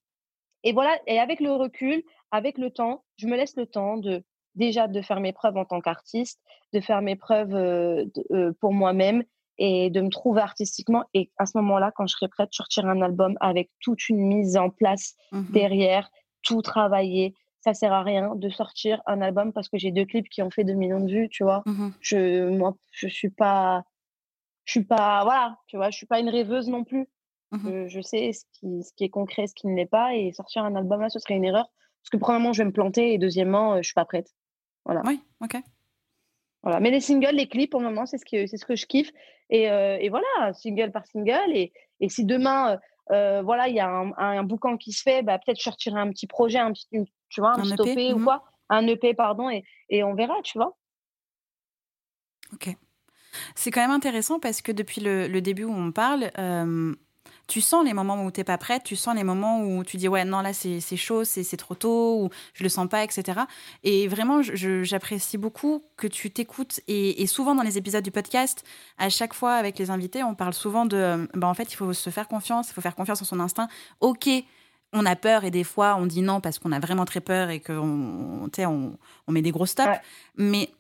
et 0.65 0.73
voilà, 0.73 0.99
et 1.07 1.19
avec 1.19 1.41
le 1.41 1.53
recul, 1.53 2.03
avec 2.31 2.59
le 2.59 2.71
temps, 2.71 3.05
je 3.17 3.27
me 3.27 3.37
laisse 3.37 3.57
le 3.57 3.67
temps 3.67 3.97
de 3.97 4.23
déjà 4.55 4.89
de 4.89 5.01
faire 5.01 5.21
mes 5.21 5.33
preuves 5.33 5.57
en 5.57 5.65
tant 5.65 5.81
qu'artiste, 5.81 6.41
de 6.73 6.81
faire 6.81 7.03
mes 7.03 7.17
preuves 7.17 7.55
euh, 7.55 8.05
euh, 8.33 8.53
pour 8.61 8.73
moi-même 8.73 9.25
et 9.59 9.91
de 9.91 10.01
me 10.01 10.09
trouver 10.09 10.41
artistiquement. 10.41 11.05
Et 11.15 11.31
à 11.39 11.47
ce 11.47 11.57
moment-là, 11.59 11.93
quand 11.95 12.07
je 12.07 12.15
serai 12.15 12.29
prête, 12.29 12.53
sortir 12.53 12.87
un 12.87 13.01
album 13.03 13.37
avec 13.41 13.71
toute 13.81 14.09
une 14.09 14.27
mise 14.27 14.57
en 14.57 14.71
place 14.71 15.17
mmh 15.33 15.43
derrière, 15.51 16.11
tout 16.43 16.63
travailler. 16.63 17.35
Ça 17.61 17.75
sert 17.75 17.93
à 17.93 18.03
rien 18.03 18.35
de 18.37 18.49
sortir 18.49 19.03
un 19.07 19.21
album 19.21 19.53
parce 19.53 19.69
que 19.69 19.77
j'ai 19.77 19.93
deux 19.93 20.07
clips 20.07 20.31
qui 20.31 20.41
ont 20.41 20.51
fait 20.51 20.65
2 20.65 20.73
millions 20.73 21.01
de 21.01 21.13
vues, 21.13 21.29
tu 21.29 21.45
vois. 21.45 21.63
Mmh 21.67 21.89
je, 22.01 22.49
moi, 22.49 22.75
je 22.91 23.07
suis 23.07 23.29
pas, 23.29 23.83
je 24.65 24.73
suis 24.73 24.85
pas, 24.85 25.25
voilà, 25.25 25.57
tu 25.67 25.77
vois, 25.77 25.91
je 25.91 25.97
suis 25.97 26.07
pas 26.07 26.21
une 26.21 26.31
rêveuse 26.31 26.69
non 26.69 26.85
plus. 26.85 27.07
Mmh 27.53 27.89
je, 27.89 28.01
sais 28.01 28.33
ce 28.33 28.45
qui, 28.53 28.85
ce 28.85 28.93
qui 28.95 29.05
est 29.05 29.09
concret, 29.09 29.47
ce 29.47 29.55
qui 29.55 29.67
ne 29.67 29.75
l'est 29.75 29.87
pas. 29.87 30.15
Et 30.15 30.33
sortir 30.33 30.65
un 30.65 30.75
album 30.77 31.01
là, 31.01 31.09
ce 31.09 31.19
serait 31.19 31.35
une 31.35 31.45
erreur. 31.45 31.67
Parce 32.03 32.11
que 32.11 32.17
premièrement, 32.17 32.53
je 32.53 32.63
vais 32.63 32.67
me 32.67 32.73
planter. 32.73 33.13
Et 33.15 33.19
deuxièmement, 33.19 33.79
je 33.79 33.83
suis 33.83 33.95
pas 33.95 34.05
prête. 34.05 34.33
Voilà. 34.85 35.03
Oui, 35.05 35.21
ok. 35.41 35.57
Voilà. 36.63 36.81
Mais 36.81 36.91
les 36.91 37.01
singles, 37.01 37.35
les 37.35 37.49
clips, 37.49 37.71
pour 37.71 37.81
le 37.81 37.87
moment, 37.87 38.07
c'est 38.07 38.19
ce, 38.19 38.25
que, 38.25 38.47
c'est 38.47 38.57
ce 38.57 38.65
que 38.65 38.77
je 38.77 38.87
kiffe. 38.87 39.11
Et, 39.51 39.65
et, 39.65 40.09
voilà, 40.11 40.53
single 40.53 40.93
par 40.93 41.07
single. 41.07 41.51
Et, 41.53 41.73
et 41.99 42.09
si 42.09 42.25
demain, 42.25 42.79
voilà, 43.09 43.69
il 43.69 43.75
y 43.75 43.81
a 43.81 43.89
un, 43.89 44.13
un, 44.17 44.45
boucan 44.45 44.77
qui 44.77 44.93
se 44.93 45.03
fait, 45.03 45.23
bah, 45.23 45.39
peut-être 45.39 45.59
je 45.59 45.65
sortirai 45.65 45.99
un 45.99 46.11
petit 46.11 46.27
projet, 46.27 46.59
un 46.59 46.73
petit, 46.73 46.87
tu 47.29 47.41
vois, 47.41 47.59
un, 47.59 47.63
petit 47.63 47.91
EP, 47.91 48.13
ou 48.13 48.19
mmh 48.19 48.25
quoi. 48.25 48.45
Un 48.69 48.87
EP, 48.87 49.15
pardon. 49.15 49.51
Et, 49.51 49.65
et 49.89 50.05
on 50.05 50.15
verra, 50.15 50.37
tu 50.43 50.57
vois. 50.57 50.77
Ok. 52.53 52.77
C'est 53.55 53.71
quand 53.71 53.81
même 53.81 53.91
intéressant 53.91 54.39
parce 54.41 54.63
que 54.63 54.73
depuis 54.73 55.01
le, 55.01 55.27
le 55.27 55.41
début 55.41 55.65
où 55.65 55.73
on 55.73 55.93
parle, 55.93 56.31
tu 57.51 57.61
sens 57.61 57.85
les 57.85 57.93
moments 57.93 58.25
où 58.25 58.31
tu 58.31 58.39
n'es 58.39 58.45
pas 58.45 58.59
prête, 58.59 58.85
tu 58.85 58.95
sens 58.95 59.17
les 59.17 59.25
moments 59.25 59.61
où 59.63 59.83
tu 59.83 59.97
dis 59.97 60.07
ouais 60.07 60.25
non 60.25 60.41
là 60.41 60.53
c'est 60.53 60.97
chaud, 60.97 61.25
c'est 61.25 61.57
trop 61.57 61.75
tôt, 61.75 62.23
ou 62.23 62.31
je 62.55 62.63
le 62.63 62.69
sens 62.69 62.89
pas, 62.89 63.03
etc. 63.03 63.41
Et 63.83 64.07
vraiment 64.07 64.41
j'apprécie 64.41 65.37
beaucoup 65.37 65.83
que 65.97 66.07
tu 66.07 66.31
t'écoutes 66.31 66.81
et, 66.87 67.27
souvent 67.27 67.57
dans 67.57 67.65
les 67.65 67.77
épisodes 67.77 68.05
du 68.05 68.13
podcast, 68.13 68.65
à 68.99 69.09
chaque 69.09 69.35
fois 69.35 69.55
avec 69.55 69.79
les 69.81 69.91
invités, 69.91 70.23
on 70.23 70.37
parle 70.37 70.55
souvent 70.55 70.87
de 70.87 71.29
bah, 71.35 71.49
en 71.49 71.55
fait 71.55 71.73
il 71.73 71.77
faut 71.77 71.93
se 71.93 72.09
faire 72.11 72.29
confiance, 72.29 72.71
il 72.71 72.75
faut 72.75 72.81
faire 72.81 72.95
confiance 72.95 73.21
en 73.21 73.25
son 73.25 73.41
instinct. 73.41 73.67
Ok, 74.01 74.29
on 74.93 75.05
a 75.05 75.17
peur 75.17 75.43
et 75.43 75.51
des 75.51 75.65
fois 75.65 75.97
on 75.99 76.07
dit 76.07 76.23
non 76.23 76.41
parce 76.41 76.61
qu'on 76.61 76.71
a 76.71 76.79
vraiment 76.79 77.05
très 77.05 77.21
peur 77.21 77.51
et 77.51 77.59
qu'on 77.59 78.49
on, 78.57 78.99
on 79.27 79.33
met 79.33 79.43
des 79.43 79.51
gros 79.51 79.67
stops, 79.67 79.99
mais 80.37 80.71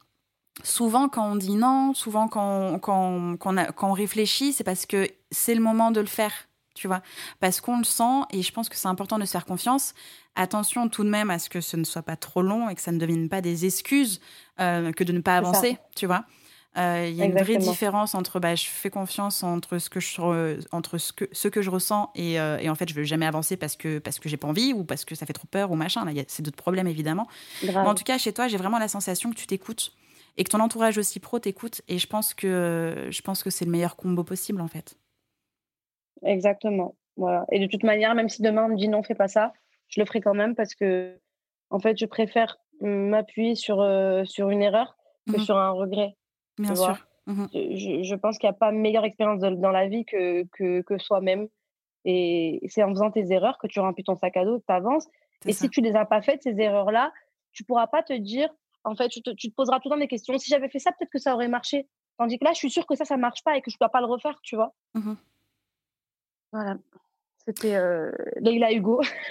souvent 0.62 1.08
quand 1.08 1.32
on 1.32 1.34
dit 1.34 1.56
non, 1.56 1.94
souvent 1.94 2.28
quand, 2.28 2.78
quand, 2.78 3.36
quand 3.38 3.88
on 3.90 3.92
réfléchit, 3.92 4.52
c'est 4.52 4.64
parce 4.64 4.86
que 4.86 5.08
c'est 5.32 5.56
le 5.56 5.60
moment 5.60 5.90
de 5.90 6.00
le 6.00 6.06
faire 6.06 6.32
tu 6.74 6.86
vois, 6.86 7.02
parce 7.40 7.60
qu'on 7.60 7.78
le 7.78 7.84
sent 7.84 8.22
et 8.30 8.42
je 8.42 8.52
pense 8.52 8.68
que 8.68 8.76
c'est 8.76 8.88
important 8.88 9.18
de 9.18 9.24
se 9.24 9.32
faire 9.32 9.44
confiance. 9.44 9.94
Attention 10.36 10.88
tout 10.88 11.04
de 11.04 11.10
même 11.10 11.30
à 11.30 11.38
ce 11.38 11.48
que 11.48 11.60
ce 11.60 11.76
ne 11.76 11.84
soit 11.84 12.02
pas 12.02 12.16
trop 12.16 12.42
long 12.42 12.68
et 12.68 12.74
que 12.74 12.80
ça 12.80 12.92
ne 12.92 12.98
devienne 12.98 13.28
pas 13.28 13.40
des 13.40 13.66
excuses 13.66 14.20
euh, 14.60 14.92
que 14.92 15.04
de 15.04 15.12
ne 15.12 15.20
pas 15.20 15.36
avancer, 15.36 15.78
tu 15.96 16.06
vois. 16.06 16.24
Euh, 16.78 17.08
il 17.08 17.16
y 17.16 17.22
a 17.22 17.24
une 17.24 17.36
vraie 17.36 17.56
différence 17.56 18.14
entre 18.14 18.38
bah, 18.38 18.54
je 18.54 18.66
fais 18.66 18.90
confiance 18.90 19.42
entre 19.42 19.78
ce 19.78 19.90
que 19.90 19.98
je, 19.98 20.60
entre 20.70 20.98
ce 20.98 21.12
que, 21.12 21.24
ce 21.32 21.48
que 21.48 21.62
je 21.62 21.70
ressens 21.70 22.12
et, 22.14 22.38
euh, 22.38 22.58
et 22.58 22.70
en 22.70 22.76
fait 22.76 22.88
je 22.88 22.94
veux 22.94 23.02
jamais 23.02 23.26
avancer 23.26 23.56
parce 23.56 23.74
que, 23.74 23.98
parce 23.98 24.20
que 24.20 24.28
j'ai 24.28 24.36
pas 24.36 24.46
envie 24.46 24.72
ou 24.72 24.84
parce 24.84 25.04
que 25.04 25.16
ça 25.16 25.26
fait 25.26 25.32
trop 25.32 25.48
peur 25.50 25.72
ou 25.72 25.74
machin. 25.74 26.04
Là, 26.04 26.12
c'est 26.28 26.44
d'autres 26.44 26.56
problèmes 26.56 26.86
évidemment. 26.86 27.26
Mais 27.64 27.76
en 27.76 27.94
tout 27.96 28.04
cas, 28.04 28.18
chez 28.18 28.32
toi, 28.32 28.46
j'ai 28.46 28.56
vraiment 28.56 28.78
la 28.78 28.86
sensation 28.86 29.30
que 29.30 29.34
tu 29.34 29.48
t'écoutes 29.48 29.92
et 30.36 30.44
que 30.44 30.48
ton 30.48 30.60
entourage 30.60 30.96
aussi 30.96 31.18
pro 31.18 31.40
t'écoute. 31.40 31.82
Et 31.88 31.98
je 31.98 32.06
pense 32.06 32.34
que, 32.34 33.08
je 33.10 33.22
pense 33.22 33.42
que 33.42 33.50
c'est 33.50 33.64
le 33.64 33.72
meilleur 33.72 33.96
combo 33.96 34.22
possible 34.22 34.60
en 34.60 34.68
fait. 34.68 34.96
Exactement. 36.24 36.94
Voilà. 37.16 37.44
Et 37.50 37.58
de 37.58 37.66
toute 37.66 37.82
manière, 37.82 38.14
même 38.14 38.28
si 38.28 38.42
demain 38.42 38.64
on 38.64 38.68
me 38.68 38.76
dit 38.76 38.88
non, 38.88 39.02
fais 39.02 39.14
pas 39.14 39.28
ça, 39.28 39.52
je 39.88 40.00
le 40.00 40.06
ferai 40.06 40.20
quand 40.20 40.34
même 40.34 40.54
parce 40.54 40.74
que 40.74 41.18
en 41.70 41.78
fait, 41.78 41.98
je 41.98 42.06
préfère 42.06 42.58
m'appuyer 42.80 43.54
sur, 43.54 43.80
euh, 43.80 44.24
sur 44.24 44.50
une 44.50 44.62
erreur 44.62 44.96
que 45.26 45.36
mmh 45.36 45.44
sur 45.44 45.56
un 45.56 45.70
regret. 45.70 46.16
Bien 46.58 46.74
sûr. 46.74 46.98
Mmh 47.26 47.46
je, 47.52 48.02
je, 48.02 48.14
pense 48.14 48.38
qu'il 48.38 48.48
n'y 48.48 48.54
a 48.54 48.58
pas 48.58 48.72
meilleure 48.72 49.04
expérience 49.04 49.40
dans 49.40 49.70
la 49.70 49.86
vie 49.86 50.04
que, 50.04 50.44
que, 50.52 50.80
que 50.80 50.98
soi-même. 50.98 51.48
Et 52.04 52.60
c'est 52.68 52.82
en 52.82 52.88
faisant 52.88 53.10
tes 53.10 53.30
erreurs 53.32 53.58
que 53.58 53.66
tu 53.66 53.78
remplis 53.78 54.04
ton 54.04 54.16
sac 54.16 54.36
à 54.36 54.44
dos, 54.44 54.58
tu 54.58 54.72
avances. 54.72 55.06
Et 55.46 55.52
si 55.52 55.68
tu 55.68 55.82
ne 55.82 55.88
les 55.88 55.96
as 55.96 56.06
pas 56.06 56.22
faites, 56.22 56.42
ces 56.42 56.58
erreurs-là, 56.58 57.12
tu 57.52 57.62
ne 57.62 57.66
pourras 57.66 57.86
pas 57.86 58.02
te 58.02 58.12
dire, 58.12 58.48
en 58.84 58.94
fait, 58.94 59.08
tu 59.08 59.22
te, 59.22 59.30
tu 59.30 59.50
te 59.50 59.54
poseras 59.54 59.80
tout 59.80 59.88
le 59.88 59.94
temps 59.94 60.00
des 60.00 60.08
questions. 60.08 60.36
Si 60.38 60.48
j'avais 60.48 60.68
fait 60.68 60.78
ça, 60.78 60.92
peut-être 60.92 61.10
que 61.10 61.18
ça 61.18 61.34
aurait 61.34 61.48
marché. 61.48 61.86
Tandis 62.16 62.38
que 62.38 62.44
là, 62.44 62.52
je 62.52 62.58
suis 62.58 62.70
sûre 62.70 62.86
que 62.86 62.96
ça, 62.96 63.04
ça 63.04 63.16
ne 63.16 63.20
marche 63.20 63.44
pas 63.44 63.56
et 63.56 63.62
que 63.62 63.70
je 63.70 63.76
ne 63.76 63.78
dois 63.78 63.90
pas 63.90 64.00
le 64.00 64.06
refaire, 64.06 64.38
tu 64.42 64.56
vois? 64.56 64.74
Mmh 64.94 65.14
voilà. 66.52 66.76
C'était 67.46 67.74
euh, 67.74 68.10
Leila 68.36 68.72
Hugo. 68.72 69.00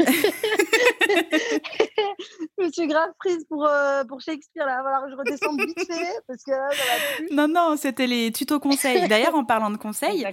je 2.57 2.63
me 2.63 2.71
suis 2.71 2.87
grave 2.87 3.11
prise 3.19 3.45
pour, 3.47 3.65
euh, 3.65 4.03
pour 4.05 4.19
Shakespeare. 4.21 4.65
Là. 4.65 4.81
Voilà, 4.81 5.05
je 5.09 5.15
redescends 5.15 5.55
vite 5.55 5.79
fait 5.79 6.19
parce 6.27 6.43
que 6.43 6.51
là, 6.51 6.69
ça. 6.71 7.23
Non, 7.31 7.47
non, 7.47 7.75
c'était 7.77 8.07
les 8.07 8.31
tutos 8.31 8.59
conseils. 8.59 9.07
D'ailleurs, 9.07 9.35
en 9.35 9.45
parlant 9.45 9.69
de 9.69 9.77
conseils, 9.77 10.25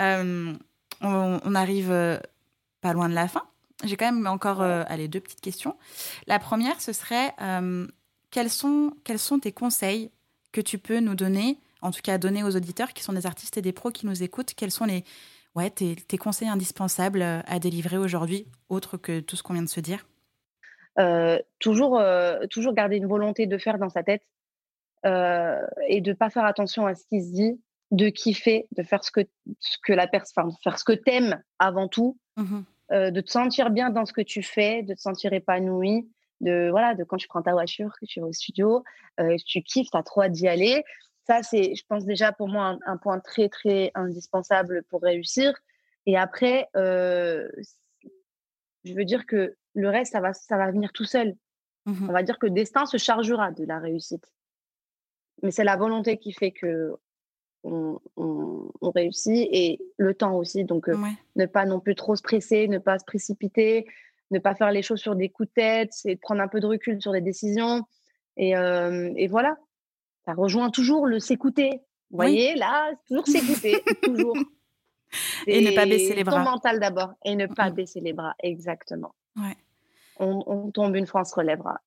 euh, 0.00 0.54
on, 1.00 1.54
arrive 1.54 1.90
euh, 1.90 2.18
pas 2.80 2.92
loin 2.92 3.08
de 3.08 3.14
la 3.14 3.28
fin. 3.28 3.42
J'ai 3.84 3.96
quand 3.96 4.10
même 4.10 4.26
encore 4.26 4.60
allez, 4.60 5.06
deux 5.06 5.20
petites 5.20 5.40
questions. 5.40 5.76
La 6.26 6.40
première, 6.40 6.80
ce 6.80 6.92
serait 6.92 7.32
quels, 8.32 8.50
sont, 8.50 8.92
quels 9.04 9.20
sont 9.20 9.38
tes 9.38 9.52
conseils 9.52 10.10
que 10.50 10.60
tu 10.60 10.78
peux 10.78 10.98
nous 10.98 11.14
donner, 11.14 11.60
en 11.80 11.92
tout 11.92 12.00
cas 12.02 12.18
donner 12.18 12.42
aux 12.42 12.56
auditeurs 12.56 12.92
qui 12.92 13.04
sont 13.04 13.12
des 13.12 13.24
artistes 13.24 13.56
et 13.56 13.62
des 13.62 13.70
pros 13.70 13.92
qui 13.92 14.06
nous 14.06 14.24
écoutent? 14.24 14.54
Quels 14.54 14.72
sont 14.72 14.84
les, 14.84 15.04
ouais, 15.58 15.70
tes, 15.70 15.96
tes 15.96 16.18
conseils 16.18 16.48
indispensables 16.48 17.22
à 17.22 17.58
délivrer 17.58 17.98
aujourd'hui, 17.98 18.46
autre 18.68 18.96
que 18.96 19.20
tout 19.20 19.36
ce 19.36 19.42
qu'on 19.42 19.54
vient 19.54 19.62
de 19.62 19.68
se 19.68 19.80
dire? 19.80 20.06
Euh, 20.98 21.38
toujours, 21.60 21.98
euh, 21.98 22.46
toujours 22.50 22.74
garder 22.74 22.96
une 22.96 23.06
volonté 23.06 23.46
de 23.46 23.58
faire 23.58 23.78
dans 23.78 23.88
sa 23.88 24.02
tête 24.02 24.22
euh, 25.06 25.60
et 25.86 26.00
de 26.00 26.12
pas 26.12 26.28
faire 26.28 26.44
attention 26.44 26.86
à 26.86 26.94
ce 26.94 27.04
qui 27.06 27.22
se 27.22 27.32
dit, 27.32 27.60
de 27.90 28.08
kiffer, 28.08 28.66
de 28.76 28.82
faire 28.82 29.04
ce 29.04 29.10
que, 29.10 29.20
ce 29.60 29.76
que 29.84 29.92
la 29.92 30.08
personne, 30.08 30.50
faire 30.62 30.78
ce 30.78 30.84
que 30.84 30.92
t'aimes 30.92 31.40
avant 31.58 31.88
tout, 31.88 32.16
mmh 32.36 32.60
de 32.90 33.20
te 33.20 33.30
sentir 33.30 33.68
bien 33.68 33.90
dans 33.90 34.06
ce 34.06 34.14
que 34.14 34.22
tu 34.22 34.42
fais, 34.42 34.82
de 34.82 34.94
te 34.94 35.00
sentir 35.00 35.34
épanoui, 35.34 36.08
de 36.40 36.68
voilà, 36.70 36.94
de 36.94 37.04
quand 37.04 37.18
tu 37.18 37.28
prends 37.28 37.42
ta 37.42 37.52
voiture, 37.52 37.94
que 38.00 38.06
tu 38.06 38.18
vas 38.18 38.28
au 38.28 38.32
studio, 38.32 38.82
tu 39.44 39.60
kiffes, 39.60 39.90
tu 39.90 39.96
as 39.98 40.02
trop 40.02 40.22
hâte 40.22 40.32
d'y 40.32 40.48
aller. 40.48 40.82
Ça, 41.28 41.42
c'est, 41.42 41.74
je 41.74 41.84
pense 41.86 42.04
déjà 42.04 42.32
pour 42.32 42.48
moi 42.48 42.64
un, 42.64 42.78
un, 42.86 42.96
point 42.96 43.20
très 43.20 43.48
très 43.48 43.90
indispensable 43.94 44.82
pour 44.84 45.02
réussir. 45.02 45.54
Et 46.06 46.16
après, 46.16 46.68
je 46.74 47.48
veux 48.94 49.04
dire 49.04 49.26
que 49.26 49.56
le 49.74 49.88
reste, 49.88 50.12
ça 50.12 50.20
va, 50.20 50.32
ça 50.32 50.56
va 50.56 50.70
venir 50.70 50.92
tout 50.92 51.04
seul. 51.04 51.36
Mmh 51.86 52.06
On 52.08 52.12
va 52.12 52.22
dire 52.22 52.38
que 52.38 52.46
le 52.46 52.52
destin 52.52 52.86
se 52.86 52.96
chargera 52.96 53.52
de 53.52 53.64
la 53.64 53.78
réussite. 53.78 54.24
Mais 55.42 55.50
c'est 55.50 55.64
la 55.64 55.76
volonté 55.76 56.18
qui 56.18 56.32
fait 56.32 56.50
que 56.50 56.94
on, 57.64 58.00
réussit 58.94 59.48
et 59.52 59.80
le 59.98 60.14
temps 60.14 60.34
aussi. 60.34 60.64
Donc, 60.64 60.88
euh, 60.88 60.96
ne 61.36 61.46
pas 61.46 61.66
non 61.66 61.78
plus 61.78 61.94
trop 61.94 62.16
se 62.16 62.22
presser, 62.22 62.68
ne 62.68 62.78
pas 62.78 62.98
se 62.98 63.04
précipiter, 63.04 63.86
ne 64.30 64.38
pas 64.38 64.54
faire 64.54 64.70
les 64.70 64.82
choses 64.82 65.00
sur 65.00 65.14
des 65.14 65.28
coups 65.28 65.48
de 65.50 65.54
tête, 65.54 65.90
c'est 65.92 66.16
prendre 66.16 66.40
un 66.40 66.48
peu 66.48 66.60
de 66.60 66.66
recul 66.66 67.00
sur 67.00 67.12
les 67.12 67.20
décisions. 67.20 67.84
Et, 68.36 68.56
euh, 68.56 69.12
et 69.16 69.26
voilà, 69.26 69.56
ça 70.28 70.34
rejoint 70.34 70.68
toujours 70.70 71.06
le 71.06 71.20
s'écouter. 71.20 71.80
Vous 72.10 72.18
voyez, 72.18 72.54
là, 72.54 72.90
toujours 73.08 73.26
s'écouter, 73.26 73.82
toujours. 74.02 74.36
Et, 75.46 75.62
ne 75.62 75.74
pas 75.74 75.86
baisser 75.86 76.14
les 76.14 76.22
bras. 76.22 76.44
mental 76.44 76.78
d'abord 76.80 77.14
et 77.24 77.34
ne 77.34 77.46
pas 77.46 77.70
baisser 77.70 77.98
les 77.98 78.12
bras, 78.12 78.34
exactement. 78.42 79.14
Ouais 79.36 79.56
on, 80.18 80.70
tombe 80.70 80.96
une 80.96 81.06
fois, 81.06 81.22
on 81.22 81.24
se 81.24 81.34
relèvera. 81.34 81.80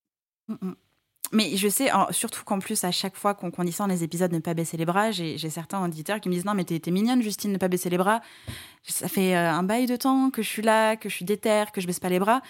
Mm, 0.48 0.56
mm. 0.62 0.76
Mais 1.34 1.56
je 1.56 1.70
sais, 1.70 1.90
surtout 2.10 2.44
qu'en 2.44 2.60
plus, 2.60 2.84
à 2.84 2.92
chaque 2.92 3.16
fois 3.16 3.34
qu'on 3.36 3.64
dit 3.64 3.72
ça 3.72 3.86
dans 3.86 3.94
les 3.94 4.04
épisodes, 4.04 4.34
ne 4.34 4.40
pas 4.40 4.54
baisser 4.54 4.76
les 4.76 4.84
bras, 4.84 5.12
j'ai 5.12 5.38
certains 5.38 5.82
auditeurs 5.84 6.20
qui 6.20 6.28
me 6.28 6.34
disent 6.34 6.44
Non, 6.44 6.56
mais 6.56 6.66
t'es 6.66 6.92
mignonne, 6.92 7.22
Justine, 7.22 7.54
ne 7.54 7.58
pas 7.58 7.70
baisser 7.70 7.90
les 7.90 7.98
bras. 7.98 8.22
Ça 8.84 9.08
fait 9.08 9.36
euh, 9.36 9.52
un 9.52 9.64
bail 9.64 9.86
de 9.86 9.96
temps 9.96 10.30
que 10.30 10.42
je 10.42 10.50
suis 10.50 10.62
là, 10.62 10.98
que 10.98 11.08
je 11.08 11.16
suis 11.16 11.26
déterre, 11.26 11.72
que 11.72 11.80
je 11.80 11.88
baisse 11.88 12.00
pas 12.00 12.10
les 12.10 12.20
bras 12.20 12.42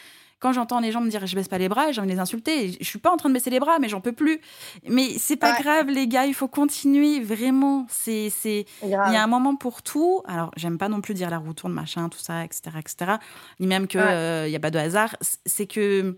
quand 0.42 0.54
j'entends 0.54 0.80
les 0.80 0.92
gens 0.92 1.02
me 1.02 1.10
dire 1.10 1.26
je 1.26 1.36
baisse 1.36 1.48
pas 1.48 1.60
les 1.60 1.70
bras, 1.70 1.92
j'ai 1.92 2.02
envie 2.02 2.10
de 2.10 2.14
les 2.16 2.20
insulter. 2.20 2.76
Je 2.80 2.84
suis 2.84 3.00
pas 3.00 3.12
en 3.12 3.18
train 3.18 3.30
de 3.30 3.34
baisser 3.34 3.52
les 3.52 3.60
bras, 3.60 3.78
mais 3.80 3.88
j'en 3.88 4.02
peux 4.02 4.12
plus. 4.12 4.42
Mais 4.90 5.10
c'est 5.18 5.38
pas 5.38 5.54
grave, 5.62 5.88
les 5.88 6.08
gars, 6.08 6.26
il 6.26 6.34
faut 6.34 6.48
continuer 6.48 7.22
vraiment. 7.22 7.86
C'est, 7.90 8.30
c'est, 8.32 8.66
il 8.84 8.90
y 8.90 8.96
a 8.96 9.24
un 9.24 9.28
moment 9.28 9.56
pour 9.56 9.84
tout. 9.84 10.24
Alors, 10.26 10.52
j'aime 10.58 10.80
pas 10.80 10.90
non 10.90 11.00
plus 11.00 11.14
dire 11.14 11.30
la 11.30 11.38
roue 11.38 11.54
tourne, 11.54 11.74
machin, 11.74 12.10
tout 12.10 12.20
ça, 12.20 12.44
etc., 12.44 12.62
etc. 12.80 13.12
Ni 13.60 13.68
même 13.68 13.88
que 13.88 14.00
il 14.00 14.02
euh, 14.02 14.48
y 14.48 14.56
a 14.56 14.60
pas 14.60 14.72
de 14.72 14.80
hasard. 14.80 15.16
C'est 15.46 15.68
que 15.68 16.18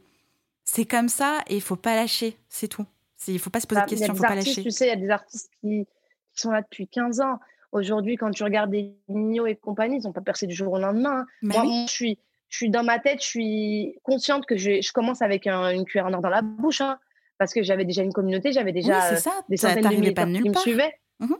c'est 0.64 0.86
comme 0.86 1.10
ça 1.10 1.40
et 1.48 1.56
il 1.56 1.62
faut 1.62 1.76
pas 1.76 1.96
lâcher, 1.96 2.38
c'est 2.48 2.70
tout. 2.70 2.86
Il 3.28 3.40
faut 3.40 3.50
pas 3.50 3.60
se 3.60 3.68
poser 3.68 3.82
de 3.82 3.88
questions, 3.88 4.14
il 4.14 4.18
faut 4.18 4.24
pas 4.24 4.36
lâcher. 4.36 4.64
Tu 4.64 4.72
sais, 4.72 4.86
il 4.86 4.90
y 4.90 4.92
a 4.92 4.96
des 4.96 5.10
artistes 5.10 5.52
qui, 5.62 5.86
sont 6.34 6.52
là 6.52 6.62
depuis 6.62 6.88
15 6.88 7.20
ans. 7.20 7.40
Aujourd'hui, 7.74 8.16
quand 8.16 8.32
tu 8.32 8.44
regardes 8.44 8.72
des 8.72 8.94
Nino 9.10 9.46
et 9.46 9.56
compagnie, 9.56 9.98
ils 9.98 10.04
n'ont 10.04 10.14
pas 10.14 10.22
percé 10.22 10.48
du 10.48 10.56
jour 10.56 10.74
au 10.74 10.80
lendemain. 10.80 11.26
Moi, 11.42 11.64
je 11.88 11.92
suis 11.92 12.18
je 12.54 12.58
suis 12.58 12.70
dans 12.70 12.84
ma 12.84 13.00
tête, 13.00 13.20
je 13.20 13.28
suis 13.28 14.00
consciente 14.04 14.46
que 14.46 14.58
je, 14.58 14.80
je 14.80 14.92
commence 14.94 15.24
avec 15.24 15.48
une 15.48 15.86
cuillère 15.86 16.06
en 16.06 16.14
or 16.14 16.22
dans 16.22 16.30
la 16.30 16.44
bouche, 16.44 16.82
hein, 16.82 17.00
parce 17.40 17.52
que 17.52 17.64
j'avais 17.64 17.84
déjà 17.84 18.04
une 18.04 18.14
communauté, 18.14 18.52
j'avais 18.52 18.72
déjà 18.72 19.12
euh, 19.12 19.18
des 19.50 19.58
centaines 19.58 19.84
de 19.84 19.90
milliers 19.90 20.14
qui 20.14 20.50
me 20.50 20.54
suivaient. 20.54 20.94
Mmh 21.20 21.34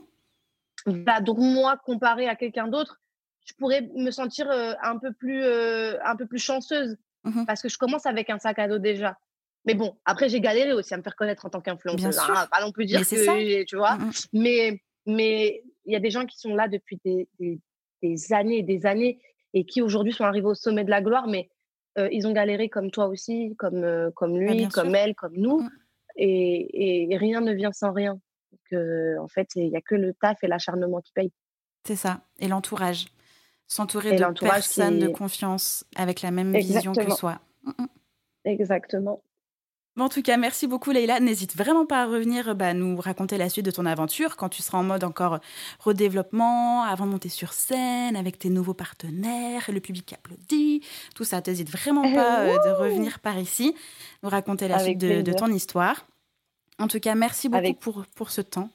donc 1.22 1.38
moi, 1.38 1.78
comparé 1.82 2.28
à 2.28 2.34
quelqu'un 2.34 2.68
d'autre, 2.68 3.00
je 3.46 3.54
pourrais 3.54 3.88
me 3.96 4.10
sentir 4.10 4.50
euh, 4.50 4.74
un 4.82 4.98
peu 4.98 5.12
plus, 5.12 5.42
euh, 5.42 5.96
un 6.04 6.16
peu 6.16 6.26
plus 6.26 6.40
chanceuse, 6.40 6.96
mmh 7.22 7.44
parce 7.46 7.62
que 7.62 7.68
je 7.68 7.78
commence 7.78 8.06
avec 8.06 8.28
un 8.28 8.40
sac 8.40 8.58
à 8.58 8.66
dos 8.66 8.78
déjà. 8.78 9.16
Mais 9.66 9.74
bon, 9.74 9.96
après 10.04 10.28
j'ai 10.28 10.40
galéré 10.40 10.72
aussi 10.72 10.92
à 10.94 10.96
me 10.96 11.02
faire 11.02 11.14
connaître 11.14 11.46
en 11.46 11.48
tant 11.48 11.60
qu'influenceuse. 11.60 12.18
Hein, 12.18 12.48
pas 12.50 12.60
non 12.60 12.72
plus 12.72 12.86
dire 12.86 13.00
que, 13.00 13.62
tu 13.62 13.76
vois. 13.76 13.94
Mmh 13.96 14.10
mais 14.32 14.82
mais 15.06 15.62
il 15.86 15.92
y 15.92 15.96
a 15.96 16.00
des 16.00 16.10
gens 16.10 16.26
qui 16.26 16.38
sont 16.38 16.56
là 16.56 16.66
depuis 16.66 16.98
des, 17.04 17.28
des, 17.38 17.60
des 18.02 18.32
années 18.32 18.58
et 18.58 18.62
des 18.62 18.84
années 18.84 19.20
et 19.54 19.64
qui 19.64 19.80
aujourd'hui 19.80 20.12
sont 20.12 20.24
arrivés 20.24 20.46
au 20.46 20.54
sommet 20.54 20.84
de 20.84 20.90
la 20.90 21.00
gloire, 21.00 21.26
mais 21.26 21.48
euh, 21.96 22.08
ils 22.12 22.26
ont 22.26 22.32
galéré 22.32 22.68
comme 22.68 22.90
toi 22.90 23.06
aussi, 23.06 23.54
comme, 23.56 23.84
euh, 23.84 24.10
comme 24.10 24.32
bah, 24.32 24.52
lui, 24.52 24.68
comme 24.68 24.94
elle, 24.94 25.14
comme 25.14 25.36
nous. 25.36 25.60
Mmh. 25.60 25.70
Et, 26.16 27.12
et, 27.12 27.16
rien 27.16 27.40
ne 27.40 27.52
vient 27.52 27.72
sans 27.72 27.92
rien. 27.92 28.20
Que, 28.70 29.16
en 29.18 29.28
fait, 29.28 29.48
il 29.56 29.70
n'y 29.70 29.76
a 29.76 29.80
que 29.80 29.94
le 29.94 30.12
taf 30.14 30.42
et 30.42 30.48
l'acharnement 30.48 31.00
qui 31.00 31.12
payent. 31.12 31.32
C'est 31.84 31.96
ça. 31.96 32.20
Et 32.40 32.48
l'entourage. 32.48 33.06
S'entourer 33.66 34.16
de 34.16 34.40
personnes 34.40 34.98
de 34.98 35.08
confiance 35.08 35.86
avec 35.96 36.20
la 36.20 36.30
même 36.30 36.54
vision 36.54 36.92
que 36.92 37.10
soi. 37.10 37.40
Mmh, 37.62 37.70
mmh. 37.78 37.86
En 39.96 40.08
tout 40.08 40.22
cas, 40.22 40.36
merci 40.36 40.66
beaucoup 40.66 40.90
Leïla. 40.90 41.20
N'hésite 41.20 41.56
vraiment 41.56 41.86
pas 41.86 42.02
à 42.02 42.06
revenir 42.06 42.56
bah, 42.56 42.74
nous 42.74 42.96
raconter 42.96 43.38
la 43.38 43.48
suite 43.48 43.64
de 43.64 43.70
ton 43.70 43.86
aventure 43.86 44.36
quand 44.36 44.48
tu 44.48 44.60
seras 44.60 44.78
en 44.78 44.82
mode 44.82 45.04
encore 45.04 45.38
redéveloppement, 45.78 46.82
avant 46.82 47.06
de 47.06 47.12
monter 47.12 47.28
sur 47.28 47.52
scène 47.52 48.16
avec 48.16 48.38
tes 48.38 48.50
nouveaux 48.50 48.74
partenaires, 48.74 49.70
le 49.72 49.78
public 49.78 50.12
applaudit, 50.12 50.82
tout 51.14 51.22
ça. 51.22 51.40
N'hésite 51.46 51.70
vraiment 51.70 52.02
eh 52.04 52.12
pas 52.12 52.40
euh, 52.40 52.58
de 52.64 52.70
revenir 52.70 53.20
par 53.20 53.38
ici, 53.38 53.74
nous 54.24 54.28
raconter 54.28 54.66
la 54.66 54.80
suite 54.80 54.98
de, 54.98 55.32
ton 55.32 55.46
histoire. 55.46 56.06
En 56.80 56.88
tout 56.88 56.98
cas, 56.98 57.14
merci 57.14 57.48
beaucoup 57.48 57.74
pour, 57.74 58.04
pour 58.16 58.30
ce 58.30 58.40
temps. 58.40 58.70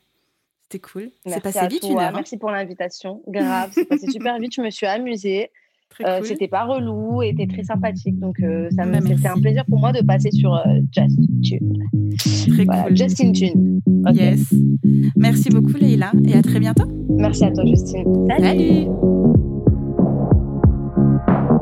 C'était 0.64 0.80
cool. 0.80 1.12
C'est 1.26 1.42
passé 1.42 1.68
vite 1.68 1.84
une 1.84 1.98
heure. 1.98 2.10
Hein. 2.10 2.12
Merci 2.14 2.38
pour 2.38 2.52
l'invitation. 2.52 3.22
Grave, 3.28 3.72
c'est 3.74 3.86
passé 3.86 4.10
super 4.10 4.38
vite. 4.38 4.54
Je 4.54 4.62
me 4.62 4.70
suis 4.70 4.86
amusée. 4.86 5.52
Euh, 6.06 6.22
c'était 6.24 6.48
pas 6.48 6.64
relou 6.64 7.22
était 7.22 7.48
très 7.48 7.64
sympathique. 7.64 8.18
Donc, 8.20 8.40
euh, 8.40 8.70
ça 8.76 8.86
bah, 8.86 9.00
c'était 9.06 9.28
un 9.28 9.40
plaisir 9.40 9.66
pour 9.66 9.80
moi 9.80 9.92
de 9.92 10.02
passer 10.06 10.32
sur 10.32 10.54
euh, 10.54 10.80
Just 10.92 11.20
Tune. 11.42 11.74
Très 12.18 12.66
cool. 12.66 12.96
Just 12.96 13.18
Tune. 13.34 13.82
Yes. 14.14 14.54
Merci 15.16 15.50
beaucoup, 15.50 15.78
Leïla, 15.78 16.12
et 16.26 16.34
à 16.34 16.42
très 16.42 16.60
bientôt. 16.60 16.86
Merci 17.10 17.46
à 17.46 17.52
toi, 17.52 17.66
Justine. 17.66 18.06
Salut. 18.40 19.49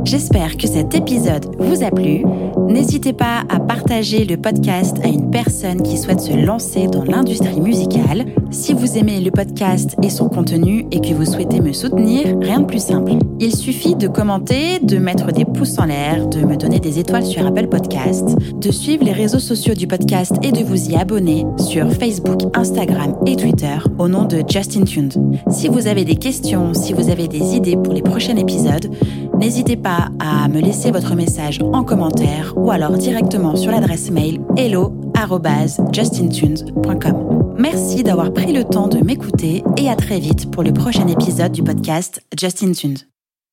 J'espère 0.07 0.55
que 0.55 0.67
cet 0.67 0.95
épisode 0.95 1.53
vous 1.59 1.83
a 1.83 1.91
plu. 1.91 2.23
N'hésitez 2.69 3.11
pas 3.11 3.43
à 3.49 3.59
partager 3.59 4.23
le 4.23 4.37
podcast 4.37 4.95
à 5.03 5.07
une 5.07 5.29
personne 5.29 5.81
qui 5.81 5.97
souhaite 5.97 6.21
se 6.21 6.31
lancer 6.31 6.87
dans 6.87 7.03
l'industrie 7.03 7.59
musicale. 7.59 8.25
Si 8.49 8.73
vous 8.73 8.97
aimez 8.97 9.19
le 9.19 9.31
podcast 9.31 9.97
et 10.01 10.09
son 10.09 10.29
contenu 10.29 10.85
et 10.91 11.01
que 11.01 11.13
vous 11.13 11.25
souhaitez 11.25 11.59
me 11.59 11.73
soutenir, 11.73 12.37
rien 12.41 12.61
de 12.61 12.65
plus 12.65 12.81
simple. 12.81 13.13
Il 13.41 13.53
suffit 13.53 13.95
de 13.95 14.07
commenter, 14.07 14.79
de 14.81 14.97
mettre 14.97 15.33
des 15.33 15.43
pouces 15.43 15.77
en 15.77 15.85
l'air, 15.85 16.25
de 16.27 16.39
me 16.39 16.55
donner 16.55 16.79
des 16.79 16.99
étoiles 16.99 17.25
sur 17.25 17.45
Apple 17.45 17.67
Podcast, 17.67 18.29
de 18.55 18.71
suivre 18.71 19.03
les 19.03 19.11
réseaux 19.11 19.39
sociaux 19.39 19.73
du 19.73 19.87
podcast 19.87 20.33
et 20.41 20.53
de 20.53 20.63
vous 20.63 20.89
y 20.89 20.95
abonner 20.95 21.45
sur 21.57 21.91
Facebook, 21.91 22.43
Instagram 22.53 23.13
et 23.25 23.35
Twitter 23.35 23.77
au 23.99 24.07
nom 24.07 24.23
de 24.23 24.41
Justin 24.47 24.85
Tuned. 24.85 25.13
Si 25.51 25.67
vous 25.67 25.87
avez 25.87 26.05
des 26.05 26.15
questions, 26.15 26.73
si 26.73 26.93
vous 26.93 27.09
avez 27.09 27.27
des 27.27 27.55
idées 27.55 27.75
pour 27.75 27.93
les 27.93 28.01
prochains 28.01 28.37
épisodes, 28.37 28.89
n'hésitez 29.37 29.75
à 30.19 30.47
me 30.47 30.59
laisser 30.59 30.91
votre 30.91 31.15
message 31.15 31.59
en 31.73 31.83
commentaire 31.83 32.53
ou 32.55 32.69
alors 32.71 32.97
directement 32.97 33.55
sur 33.55 33.71
l'adresse 33.71 34.11
mail 34.11 34.39
hello@justintunes.com. 34.55 37.55
Merci 37.57 38.03
d'avoir 38.03 38.31
pris 38.33 38.53
le 38.53 38.63
temps 38.63 38.87
de 38.87 38.99
m'écouter 38.99 39.63
et 39.77 39.89
à 39.89 39.95
très 39.95 40.19
vite 40.19 40.51
pour 40.51 40.61
le 40.63 40.73
prochain 40.73 41.07
épisode 41.07 41.51
du 41.51 41.63
podcast 41.63 42.21
Justin 42.39 42.71
Tunes. 42.71 43.16